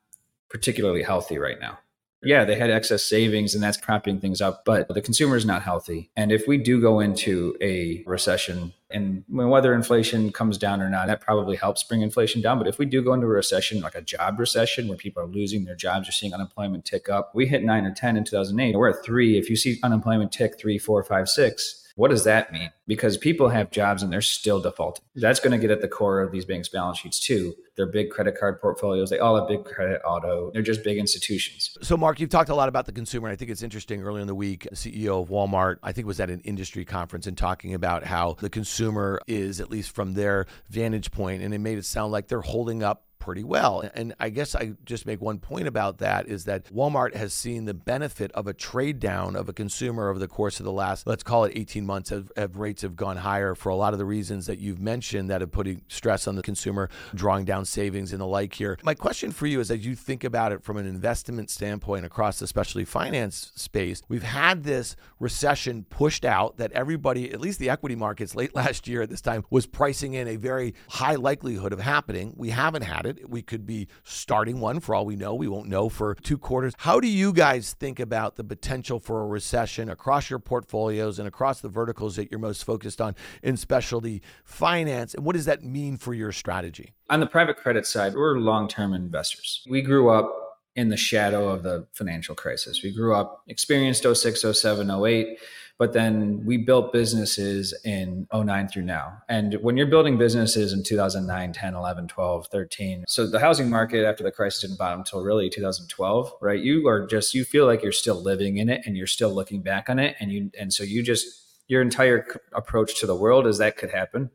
particularly 0.48 1.02
healthy 1.02 1.36
right 1.36 1.60
now 1.60 1.78
yeah, 2.22 2.44
they 2.44 2.56
had 2.56 2.70
excess 2.70 3.02
savings 3.02 3.54
and 3.54 3.62
that's 3.62 3.76
propping 3.76 4.20
things 4.20 4.40
up, 4.40 4.64
but 4.64 4.88
the 4.88 5.02
consumer 5.02 5.36
is 5.36 5.44
not 5.44 5.62
healthy. 5.62 6.10
And 6.16 6.32
if 6.32 6.48
we 6.48 6.56
do 6.56 6.80
go 6.80 7.00
into 7.00 7.56
a 7.60 8.02
recession, 8.06 8.72
and 8.90 9.24
whether 9.28 9.74
inflation 9.74 10.32
comes 10.32 10.58
down 10.58 10.80
or 10.80 10.88
not, 10.88 11.08
that 11.08 11.20
probably 11.20 11.56
helps 11.56 11.82
bring 11.82 12.02
inflation 12.02 12.40
down. 12.40 12.58
But 12.58 12.68
if 12.68 12.78
we 12.78 12.86
do 12.86 13.02
go 13.02 13.12
into 13.14 13.26
a 13.26 13.30
recession, 13.30 13.80
like 13.80 13.94
a 13.94 14.00
job 14.00 14.38
recession 14.38 14.88
where 14.88 14.96
people 14.96 15.22
are 15.22 15.26
losing 15.26 15.64
their 15.64 15.74
jobs, 15.74 16.06
you're 16.06 16.12
seeing 16.12 16.32
unemployment 16.32 16.84
tick 16.84 17.08
up. 17.08 17.32
We 17.34 17.46
hit 17.46 17.64
nine 17.64 17.84
or 17.84 17.92
10 17.92 18.16
in 18.16 18.24
2008. 18.24 18.76
We're 18.76 18.90
at 18.90 19.04
three. 19.04 19.38
If 19.38 19.50
you 19.50 19.56
see 19.56 19.78
unemployment 19.82 20.32
tick 20.32 20.58
three, 20.58 20.78
four, 20.78 21.02
five, 21.02 21.28
six, 21.28 21.84
what 21.96 22.10
does 22.10 22.24
that 22.24 22.52
mean? 22.52 22.70
Because 22.86 23.16
people 23.16 23.48
have 23.48 23.70
jobs 23.70 24.02
and 24.02 24.12
they're 24.12 24.20
still 24.20 24.60
defaulting. 24.60 25.04
That's 25.14 25.40
going 25.40 25.52
to 25.52 25.58
get 25.58 25.70
at 25.70 25.80
the 25.80 25.88
core 25.88 26.20
of 26.20 26.30
these 26.30 26.44
banks' 26.44 26.68
balance 26.68 26.98
sheets 26.98 27.18
too. 27.18 27.54
They're 27.76 27.86
big 27.86 28.10
credit 28.10 28.38
card 28.38 28.60
portfolios. 28.60 29.10
They 29.10 29.18
all 29.18 29.36
have 29.38 29.48
big 29.48 29.64
credit 29.64 30.00
auto. 30.04 30.50
They're 30.52 30.62
just 30.62 30.82
big 30.82 30.96
institutions. 30.96 31.76
So, 31.82 31.96
Mark, 31.96 32.20
you've 32.20 32.30
talked 32.30 32.48
a 32.48 32.54
lot 32.54 32.68
about 32.68 32.86
the 32.86 32.92
consumer. 32.92 33.28
I 33.28 33.36
think 33.36 33.50
it's 33.50 33.62
interesting. 33.62 34.02
Earlier 34.02 34.22
in 34.22 34.26
the 34.26 34.34
week, 34.34 34.66
the 34.70 34.76
CEO 34.76 35.22
of 35.22 35.28
Walmart, 35.28 35.76
I 35.82 35.92
think 35.92 36.06
was 36.06 36.18
at 36.20 36.30
an 36.30 36.40
industry 36.40 36.84
conference 36.84 37.26
and 37.26 37.36
talking 37.36 37.74
about 37.74 38.04
how 38.04 38.36
the 38.40 38.50
consumer 38.50 39.20
is, 39.26 39.60
at 39.60 39.70
least 39.70 39.90
from 39.94 40.14
their 40.14 40.46
vantage 40.70 41.10
point, 41.10 41.42
and 41.42 41.52
it 41.52 41.58
made 41.58 41.78
it 41.78 41.84
sound 41.84 42.12
like 42.12 42.28
they're 42.28 42.40
holding 42.40 42.82
up 42.82 43.05
pretty 43.18 43.44
well. 43.44 43.88
And 43.94 44.14
I 44.20 44.30
guess 44.30 44.54
I 44.54 44.72
just 44.84 45.06
make 45.06 45.20
one 45.20 45.38
point 45.38 45.66
about 45.66 45.98
that 45.98 46.28
is 46.28 46.44
that 46.44 46.72
Walmart 46.72 47.14
has 47.14 47.32
seen 47.32 47.64
the 47.64 47.74
benefit 47.74 48.30
of 48.32 48.46
a 48.46 48.52
trade 48.52 49.00
down 49.00 49.36
of 49.36 49.48
a 49.48 49.52
consumer 49.52 50.08
over 50.08 50.18
the 50.18 50.28
course 50.28 50.60
of 50.60 50.64
the 50.64 50.72
last, 50.72 51.06
let's 51.06 51.22
call 51.22 51.44
it 51.44 51.52
18 51.56 51.86
months, 51.86 52.12
of, 52.12 52.30
of 52.36 52.58
rates 52.58 52.82
have 52.82 52.96
gone 52.96 53.16
higher 53.16 53.54
for 53.54 53.70
a 53.70 53.76
lot 53.76 53.92
of 53.92 53.98
the 53.98 54.04
reasons 54.04 54.46
that 54.46 54.58
you've 54.58 54.80
mentioned 54.80 55.30
that 55.30 55.40
have 55.40 55.52
putting 55.52 55.82
stress 55.88 56.26
on 56.26 56.36
the 56.36 56.42
consumer, 56.42 56.88
drawing 57.14 57.44
down 57.44 57.64
savings 57.64 58.12
and 58.12 58.20
the 58.20 58.26
like 58.26 58.54
here. 58.54 58.78
My 58.82 58.94
question 58.94 59.32
for 59.32 59.46
you 59.46 59.60
is 59.60 59.70
as 59.70 59.84
you 59.84 59.94
think 59.94 60.24
about 60.24 60.52
it 60.52 60.62
from 60.62 60.76
an 60.76 60.86
investment 60.86 61.50
standpoint 61.50 62.04
across 62.04 62.38
the 62.38 62.46
specialty 62.46 62.84
finance 62.84 63.52
space, 63.54 64.02
we've 64.08 64.22
had 64.22 64.64
this 64.64 64.96
recession 65.18 65.84
pushed 65.88 66.24
out 66.24 66.58
that 66.58 66.72
everybody, 66.72 67.32
at 67.32 67.40
least 67.40 67.58
the 67.58 67.70
equity 67.70 67.94
markets 67.94 68.34
late 68.34 68.54
last 68.54 68.86
year 68.86 69.02
at 69.02 69.10
this 69.10 69.20
time, 69.20 69.44
was 69.50 69.66
pricing 69.66 70.14
in 70.14 70.28
a 70.28 70.36
very 70.36 70.74
high 70.88 71.14
likelihood 71.14 71.72
of 71.72 71.80
happening. 71.80 72.34
We 72.36 72.50
haven't 72.50 72.82
had 72.82 73.05
it. 73.06 73.28
We 73.28 73.42
could 73.42 73.66
be 73.66 73.88
starting 74.04 74.60
one 74.60 74.80
for 74.80 74.94
all 74.94 75.06
we 75.06 75.16
know. 75.16 75.34
We 75.34 75.48
won't 75.48 75.68
know 75.68 75.88
for 75.88 76.14
two 76.14 76.38
quarters. 76.38 76.74
How 76.78 77.00
do 77.00 77.08
you 77.08 77.32
guys 77.32 77.72
think 77.72 78.00
about 78.00 78.36
the 78.36 78.44
potential 78.44 79.00
for 79.00 79.22
a 79.22 79.26
recession 79.26 79.88
across 79.88 80.28
your 80.28 80.38
portfolios 80.38 81.18
and 81.18 81.26
across 81.26 81.60
the 81.60 81.68
verticals 81.68 82.16
that 82.16 82.30
you're 82.30 82.40
most 82.40 82.64
focused 82.64 83.00
on 83.00 83.14
in 83.42 83.56
specialty 83.56 84.22
finance? 84.44 85.14
And 85.14 85.24
what 85.24 85.34
does 85.34 85.46
that 85.46 85.62
mean 85.62 85.96
for 85.96 86.14
your 86.14 86.32
strategy? 86.32 86.94
On 87.08 87.20
the 87.20 87.26
private 87.26 87.56
credit 87.56 87.86
side, 87.86 88.14
we're 88.14 88.38
long 88.38 88.68
term 88.68 88.92
investors. 88.92 89.62
We 89.68 89.82
grew 89.82 90.10
up 90.10 90.46
in 90.76 90.90
the 90.90 90.96
shadow 90.96 91.48
of 91.48 91.62
the 91.62 91.86
financial 91.92 92.34
crisis. 92.34 92.82
We 92.82 92.94
grew 92.94 93.14
up, 93.14 93.42
experienced 93.48 94.02
06, 94.02 94.44
07, 94.60 94.90
08 94.90 95.38
but 95.78 95.92
then 95.92 96.42
we 96.44 96.56
built 96.56 96.92
businesses 96.92 97.74
in 97.84 98.26
09 98.32 98.68
through 98.68 98.84
now. 98.84 99.18
And 99.28 99.54
when 99.60 99.76
you're 99.76 99.86
building 99.86 100.16
businesses 100.16 100.72
in 100.72 100.82
2009, 100.82 101.52
10, 101.52 101.74
11, 101.74 102.08
12, 102.08 102.46
13, 102.46 103.04
so 103.06 103.26
the 103.26 103.38
housing 103.38 103.68
market 103.68 104.06
after 104.06 104.24
the 104.24 104.30
crisis 104.30 104.62
didn't 104.62 104.78
bottom 104.78 105.00
until 105.00 105.22
really 105.22 105.50
2012, 105.50 106.32
right? 106.40 106.60
You 106.60 106.88
are 106.88 107.06
just, 107.06 107.34
you 107.34 107.44
feel 107.44 107.66
like 107.66 107.82
you're 107.82 107.92
still 107.92 108.20
living 108.20 108.56
in 108.56 108.70
it 108.70 108.82
and 108.86 108.96
you're 108.96 109.06
still 109.06 109.30
looking 109.30 109.60
back 109.60 109.90
on 109.90 109.98
it. 109.98 110.16
And 110.18 110.32
you, 110.32 110.50
and 110.58 110.72
so 110.72 110.82
you 110.82 111.02
just, 111.02 111.26
your 111.68 111.82
entire 111.82 112.26
approach 112.54 112.98
to 113.00 113.06
the 113.06 113.16
world 113.16 113.46
is 113.46 113.58
that 113.58 113.76
could 113.76 113.90
happen. 113.90 114.30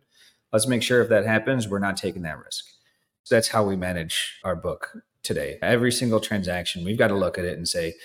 Let's 0.53 0.67
make 0.67 0.83
sure 0.83 1.01
if 1.01 1.09
that 1.09 1.25
happens, 1.25 1.67
we're 1.67 1.79
not 1.79 1.97
taking 1.97 2.21
that 2.23 2.37
risk. 2.37 2.65
So 3.23 3.35
that's 3.35 3.47
how 3.47 3.63
we 3.63 3.75
manage 3.75 4.39
our 4.43 4.55
book 4.55 4.97
today. 5.23 5.57
Every 5.61 5.91
single 5.91 6.19
transaction, 6.19 6.83
we've 6.83 6.97
got 6.97 7.07
to 7.07 7.15
look 7.15 7.37
at 7.39 7.45
it 7.45 7.57
and 7.57 7.67
say, 7.67 7.95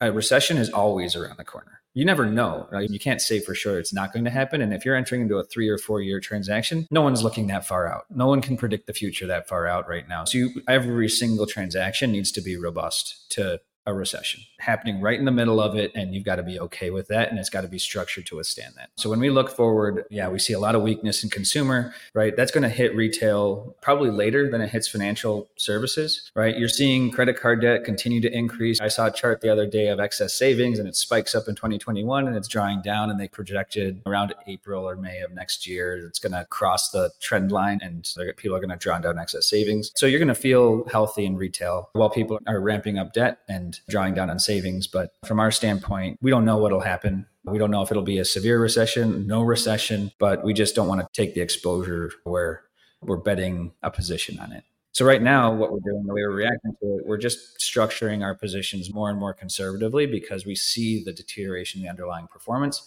a 0.00 0.10
recession 0.10 0.56
is 0.56 0.70
always 0.70 1.14
around 1.14 1.36
the 1.36 1.44
corner 1.44 1.79
you 1.94 2.04
never 2.04 2.26
know. 2.26 2.68
You 2.72 2.98
can't 2.98 3.20
say 3.20 3.40
for 3.40 3.54
sure 3.54 3.78
it's 3.78 3.92
not 3.92 4.12
going 4.12 4.24
to 4.24 4.30
happen. 4.30 4.60
And 4.60 4.72
if 4.72 4.84
you're 4.84 4.96
entering 4.96 5.22
into 5.22 5.36
a 5.36 5.44
three 5.44 5.68
or 5.68 5.78
four 5.78 6.00
year 6.00 6.20
transaction, 6.20 6.86
no 6.90 7.02
one's 7.02 7.22
looking 7.22 7.48
that 7.48 7.66
far 7.66 7.92
out. 7.92 8.04
No 8.10 8.26
one 8.26 8.40
can 8.40 8.56
predict 8.56 8.86
the 8.86 8.92
future 8.92 9.26
that 9.26 9.48
far 9.48 9.66
out 9.66 9.88
right 9.88 10.08
now. 10.08 10.24
So 10.24 10.38
you, 10.38 10.62
every 10.68 11.08
single 11.08 11.46
transaction 11.46 12.12
needs 12.12 12.30
to 12.32 12.40
be 12.40 12.56
robust 12.56 13.30
to 13.32 13.60
a 13.86 13.94
recession 13.94 14.40
happening 14.58 15.00
right 15.00 15.18
in 15.18 15.24
the 15.24 15.30
middle 15.30 15.60
of 15.60 15.74
it 15.76 15.90
and 15.94 16.14
you've 16.14 16.24
got 16.24 16.36
to 16.36 16.42
be 16.42 16.60
okay 16.60 16.90
with 16.90 17.08
that 17.08 17.30
and 17.30 17.38
it's 17.38 17.48
got 17.48 17.62
to 17.62 17.68
be 17.68 17.78
structured 17.78 18.26
to 18.26 18.36
withstand 18.36 18.74
that. 18.76 18.90
So 18.96 19.08
when 19.08 19.20
we 19.20 19.30
look 19.30 19.50
forward 19.50 20.04
yeah 20.10 20.28
we 20.28 20.38
see 20.38 20.52
a 20.52 20.58
lot 20.58 20.74
of 20.74 20.82
weakness 20.82 21.24
in 21.24 21.30
consumer 21.30 21.94
right? 22.14 22.36
That's 22.36 22.50
going 22.50 22.62
to 22.62 22.68
hit 22.68 22.94
retail 22.94 23.74
probably 23.80 24.10
later 24.10 24.50
than 24.50 24.60
it 24.60 24.70
hits 24.70 24.88
financial 24.88 25.48
services 25.56 26.30
right? 26.34 26.56
You're 26.56 26.68
seeing 26.68 27.10
credit 27.10 27.40
card 27.40 27.62
debt 27.62 27.84
continue 27.84 28.20
to 28.20 28.32
increase. 28.32 28.80
I 28.80 28.88
saw 28.88 29.06
a 29.06 29.10
chart 29.10 29.40
the 29.40 29.50
other 29.50 29.66
day 29.66 29.88
of 29.88 29.98
excess 29.98 30.34
savings 30.34 30.78
and 30.78 30.86
it 30.86 30.96
spikes 30.96 31.34
up 31.34 31.48
in 31.48 31.54
2021 31.54 32.26
and 32.26 32.36
it's 32.36 32.48
drawing 32.48 32.82
down 32.82 33.10
and 33.10 33.18
they 33.18 33.28
projected 33.28 34.02
around 34.06 34.34
april 34.46 34.88
or 34.88 34.96
may 34.96 35.20
of 35.20 35.32
next 35.32 35.66
year 35.66 36.06
it's 36.06 36.18
going 36.18 36.32
to 36.32 36.44
cross 36.46 36.90
the 36.90 37.10
trend 37.20 37.50
line 37.50 37.80
and 37.82 38.08
people 38.36 38.56
are 38.56 38.60
going 38.60 38.70
to 38.70 38.76
draw 38.76 38.98
down 38.98 39.18
excess 39.18 39.46
savings. 39.46 39.92
So 39.94 40.06
you're 40.06 40.18
going 40.18 40.28
to 40.28 40.34
feel 40.34 40.84
healthy 40.88 41.24
in 41.24 41.36
retail 41.36 41.90
while 41.92 42.10
people 42.10 42.38
are 42.46 42.60
ramping 42.60 42.98
up 42.98 43.12
debt 43.12 43.38
and 43.48 43.69
drawing 43.88 44.14
down 44.14 44.30
on 44.30 44.38
savings. 44.38 44.86
But 44.86 45.12
from 45.24 45.40
our 45.40 45.50
standpoint, 45.50 46.18
we 46.20 46.30
don't 46.30 46.44
know 46.44 46.58
what'll 46.58 46.80
happen. 46.80 47.26
We 47.44 47.58
don't 47.58 47.70
know 47.70 47.82
if 47.82 47.90
it'll 47.90 48.02
be 48.02 48.18
a 48.18 48.24
severe 48.24 48.60
recession, 48.60 49.26
no 49.26 49.42
recession, 49.42 50.12
but 50.18 50.44
we 50.44 50.52
just 50.52 50.74
don't 50.74 50.88
want 50.88 51.00
to 51.00 51.08
take 51.12 51.34
the 51.34 51.40
exposure 51.40 52.12
where 52.24 52.62
we're 53.00 53.16
betting 53.16 53.72
a 53.82 53.90
position 53.90 54.38
on 54.38 54.52
it. 54.52 54.64
So 54.92 55.04
right 55.04 55.22
now, 55.22 55.54
what 55.54 55.72
we're 55.72 55.78
doing, 55.80 56.04
the 56.04 56.12
way 56.12 56.22
we're 56.22 56.32
reacting 56.32 56.72
to 56.80 56.86
it, 56.96 57.06
we're 57.06 57.16
just 57.16 57.58
structuring 57.60 58.22
our 58.22 58.34
positions 58.34 58.92
more 58.92 59.08
and 59.08 59.18
more 59.18 59.32
conservatively 59.32 60.06
because 60.06 60.44
we 60.44 60.56
see 60.56 61.02
the 61.02 61.12
deterioration 61.12 61.80
in 61.80 61.84
the 61.84 61.90
underlying 61.90 62.26
performance. 62.26 62.82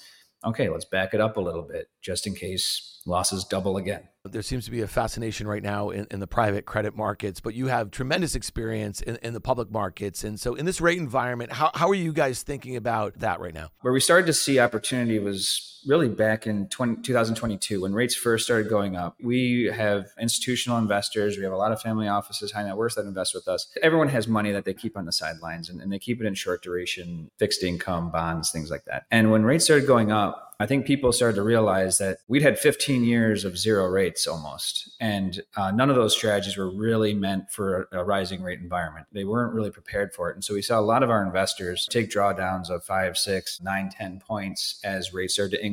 Okay, 0.46 0.68
let's 0.68 0.86
back 0.86 1.14
it 1.14 1.22
up 1.22 1.38
a 1.38 1.42
little 1.42 1.62
bit 1.62 1.90
just 2.02 2.28
in 2.28 2.36
case 2.36 3.02
losses 3.06 3.46
double 3.46 3.78
again. 3.78 4.10
There 4.26 4.42
seems 4.42 4.64
to 4.66 4.72
be 4.72 4.80
a 4.80 4.88
fascination 4.88 5.50
right 5.50 5.62
now 5.62 5.90
in, 5.90 6.08
in 6.10 6.22
the 6.22 6.28
private 6.28 6.66
credit 6.66 6.96
markets, 6.96 7.42
but 7.42 7.56
you 7.56 7.68
have 7.68 7.92
tremendous 7.92 8.36
experience 8.36 9.02
in, 9.02 9.18
in, 9.18 9.34
the 9.34 9.42
public 9.42 9.70
markets. 9.70 10.24
And 10.24 10.40
so, 10.40 10.56
in 10.56 10.66
this 10.66 10.80
rate 10.80 10.98
environment, 10.98 11.52
how, 11.52 11.72
how 11.74 11.90
are 11.90 11.94
you 11.94 12.14
guys 12.14 12.42
thinking 12.42 12.78
about 12.78 13.20
that 13.20 13.42
right 13.42 13.54
now? 13.54 13.72
Where 13.82 13.92
we 13.92 14.00
started 14.00 14.26
to 14.28 14.34
see 14.34 14.60
opportunity 14.60 15.20
was 15.20 15.73
really 15.86 16.10
back 16.10 16.48
in 16.48 16.68
20, 16.68 17.02
2022 17.02 17.82
when 17.82 17.94
rates 17.94 18.16
first 18.16 18.46
started 18.46 18.70
going 18.70 18.96
up. 18.96 19.16
We 19.22 19.66
have 19.66 20.08
institutional 20.20 20.78
investors, 20.78 21.38
we 21.38 21.44
have 21.44 21.54
a 21.54 21.58
lot 21.58 21.72
of 21.72 21.82
family 21.82 22.08
offices, 22.08 22.52
high 22.52 22.64
net 22.64 22.78
worth 22.78 22.96
that 22.96 23.06
invest 23.06 23.34
with 23.34 23.48
us. 23.48 23.68
Everyone 23.82 24.10
has 24.10 24.28
money 24.28 24.52
that 24.52 24.66
they 24.66 24.74
keep 24.74 24.98
on 24.98 25.06
the 25.06 25.12
sidelines 25.12 25.70
and, 25.70 25.82
and 25.82 25.92
they 25.92 26.00
keep 26.00 26.22
it 26.22 26.26
in 26.26 26.34
short 26.34 26.64
duration, 26.64 27.30
fixed 27.38 27.64
income, 27.64 28.12
bonds, 28.12 28.52
things 28.52 28.72
like 28.72 28.86
that. 28.86 29.06
And 29.12 29.32
when 29.32 29.44
rates 29.44 29.66
started 29.66 29.88
going 29.88 30.12
up, 30.12 30.54
I 30.60 30.66
think 30.66 30.86
people 30.86 31.12
started 31.12 31.36
to 31.36 31.44
realize 31.44 31.98
that 31.98 32.20
we'd 32.30 32.42
had 32.42 32.58
15 32.58 33.04
years 33.04 33.44
of 33.44 33.58
zero 33.58 33.86
rates 33.88 34.28
almost, 34.28 34.96
and 35.02 35.42
uh, 35.58 35.72
none 35.72 35.90
of 35.90 35.98
those 35.98 36.16
strategies 36.16 36.56
were 36.56 36.70
really 36.70 37.14
meant 37.14 37.52
for 37.52 37.90
a, 37.92 38.00
a, 38.00 38.04
rising 38.04 38.42
rate 38.42 38.60
environment. 38.60 39.08
They 39.12 39.26
weren't 39.26 39.54
really 39.54 39.72
prepared 39.72 40.14
for 40.14 40.30
it. 40.30 40.36
And 40.36 40.44
so 40.44 40.54
we 40.54 40.62
saw 40.62 40.80
a 40.80 40.82
lot 40.82 41.04
of 41.04 41.10
our 41.10 41.26
investors 41.26 41.88
take 41.90 42.10
drawdowns 42.10 42.70
of 42.70 42.86
five, 42.86 43.18
six, 43.18 43.60
nine, 43.62 43.90
10 43.90 44.22
points 44.26 44.80
as 44.84 45.14
rates 45.14 45.34
started 45.34 45.58
to 45.58 45.66
increase 45.66 45.73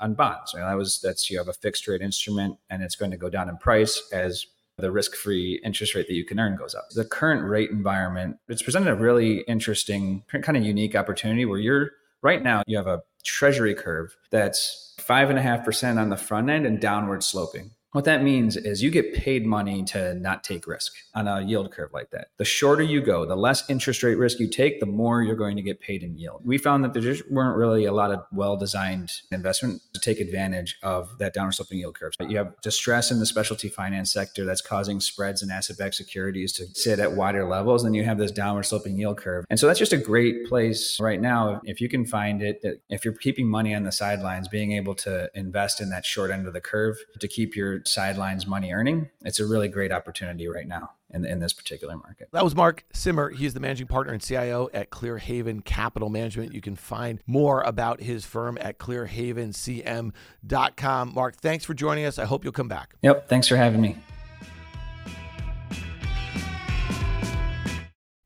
on 0.00 0.14
bonds. 0.14 0.52
That 0.52 0.74
was 0.74 1.00
that's 1.02 1.30
you 1.30 1.38
have 1.38 1.48
a 1.48 1.52
fixed 1.52 1.86
rate 1.88 2.00
instrument 2.00 2.58
and 2.70 2.82
it's 2.82 2.96
going 2.96 3.10
to 3.10 3.16
go 3.16 3.28
down 3.28 3.48
in 3.48 3.56
price 3.56 4.02
as 4.12 4.46
the 4.78 4.90
risk 4.90 5.14
free 5.14 5.60
interest 5.64 5.94
rate 5.94 6.08
that 6.08 6.14
you 6.14 6.24
can 6.24 6.40
earn 6.40 6.56
goes 6.56 6.74
up. 6.74 6.88
The 6.90 7.04
current 7.04 7.48
rate 7.48 7.70
environment, 7.70 8.38
it's 8.48 8.62
presented 8.62 8.90
a 8.90 8.96
really 8.96 9.40
interesting, 9.42 10.24
kind 10.42 10.56
of 10.56 10.64
unique 10.64 10.96
opportunity 10.96 11.44
where 11.44 11.58
you're 11.58 11.90
right 12.22 12.42
now, 12.42 12.62
you 12.66 12.76
have 12.76 12.86
a 12.86 13.02
treasury 13.24 13.74
curve 13.74 14.16
that's 14.30 14.94
five 14.98 15.30
and 15.30 15.38
a 15.38 15.42
half 15.42 15.64
percent 15.64 15.98
on 15.98 16.08
the 16.08 16.16
front 16.16 16.50
end 16.50 16.66
and 16.66 16.80
downward 16.80 17.22
sloping. 17.22 17.70
What 17.94 18.06
that 18.06 18.24
means 18.24 18.56
is 18.56 18.82
you 18.82 18.90
get 18.90 19.14
paid 19.14 19.46
money 19.46 19.84
to 19.84 20.14
not 20.14 20.42
take 20.42 20.66
risk 20.66 20.92
on 21.14 21.28
a 21.28 21.40
yield 21.42 21.70
curve 21.70 21.90
like 21.92 22.10
that. 22.10 22.26
The 22.38 22.44
shorter 22.44 22.82
you 22.82 23.00
go, 23.00 23.24
the 23.24 23.36
less 23.36 23.70
interest 23.70 24.02
rate 24.02 24.16
risk 24.16 24.40
you 24.40 24.48
take, 24.48 24.80
the 24.80 24.86
more 24.86 25.22
you're 25.22 25.36
going 25.36 25.54
to 25.54 25.62
get 25.62 25.78
paid 25.78 26.02
in 26.02 26.18
yield. 26.18 26.40
We 26.44 26.58
found 26.58 26.82
that 26.82 26.92
there 26.92 27.00
just 27.00 27.30
weren't 27.30 27.56
really 27.56 27.84
a 27.84 27.92
lot 27.92 28.10
of 28.10 28.24
well 28.32 28.56
designed 28.56 29.12
investment 29.30 29.80
to 29.92 30.00
take 30.00 30.18
advantage 30.18 30.76
of 30.82 31.18
that 31.18 31.34
downward 31.34 31.52
sloping 31.52 31.78
yield 31.78 31.94
curve. 31.94 32.14
You 32.18 32.36
have 32.38 32.60
distress 32.62 33.12
in 33.12 33.20
the 33.20 33.26
specialty 33.26 33.68
finance 33.68 34.12
sector 34.12 34.44
that's 34.44 34.60
causing 34.60 34.98
spreads 34.98 35.40
in 35.40 35.52
asset 35.52 35.78
backed 35.78 35.94
securities 35.94 36.52
to 36.54 36.66
sit 36.74 36.98
at 36.98 37.12
wider 37.12 37.48
levels. 37.48 37.84
And 37.84 37.94
you 37.94 38.02
have 38.02 38.18
this 38.18 38.32
downward 38.32 38.64
sloping 38.64 38.98
yield 38.98 39.18
curve. 39.18 39.44
And 39.50 39.60
so 39.60 39.68
that's 39.68 39.78
just 39.78 39.92
a 39.92 39.98
great 39.98 40.48
place 40.48 40.98
right 40.98 41.20
now. 41.20 41.60
If 41.62 41.80
you 41.80 41.88
can 41.88 42.04
find 42.04 42.42
it, 42.42 42.60
if 42.90 43.04
you're 43.04 43.14
keeping 43.14 43.46
money 43.48 43.72
on 43.72 43.84
the 43.84 43.92
sidelines, 43.92 44.48
being 44.48 44.72
able 44.72 44.96
to 44.96 45.30
invest 45.36 45.80
in 45.80 45.90
that 45.90 46.04
short 46.04 46.32
end 46.32 46.48
of 46.48 46.54
the 46.54 46.60
curve 46.60 46.96
to 47.20 47.28
keep 47.28 47.54
your 47.54 47.83
sidelines 47.84 48.46
money 48.46 48.72
earning, 48.72 49.10
it's 49.22 49.40
a 49.40 49.46
really 49.46 49.68
great 49.68 49.92
opportunity 49.92 50.48
right 50.48 50.66
now 50.66 50.90
in, 51.10 51.24
in 51.24 51.38
this 51.38 51.52
particular 51.52 51.96
market. 51.96 52.28
That 52.32 52.42
was 52.44 52.54
Mark 52.54 52.84
Simmer. 52.92 53.30
He's 53.30 53.54
the 53.54 53.60
managing 53.60 53.86
partner 53.86 54.12
and 54.12 54.22
CIO 54.22 54.68
at 54.74 54.90
Clearhaven 54.90 55.64
Capital 55.64 56.10
Management. 56.10 56.52
You 56.52 56.60
can 56.60 56.76
find 56.76 57.20
more 57.26 57.62
about 57.62 58.00
his 58.00 58.26
firm 58.26 58.58
at 58.60 58.78
clearhavencm.com. 58.78 61.14
Mark, 61.14 61.36
thanks 61.36 61.64
for 61.64 61.74
joining 61.74 62.04
us. 62.04 62.18
I 62.18 62.24
hope 62.24 62.42
you'll 62.44 62.52
come 62.52 62.68
back. 62.68 62.96
Yep. 63.02 63.28
Thanks 63.28 63.48
for 63.48 63.56
having 63.56 63.80
me. 63.80 63.96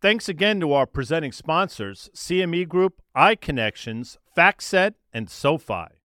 Thanks 0.00 0.28
again 0.28 0.60
to 0.60 0.72
our 0.72 0.86
presenting 0.86 1.32
sponsors, 1.32 2.08
CME 2.14 2.68
Group, 2.68 3.02
iConnections, 3.16 4.16
FactSet, 4.36 4.94
and 5.12 5.28
SoFi. 5.28 5.97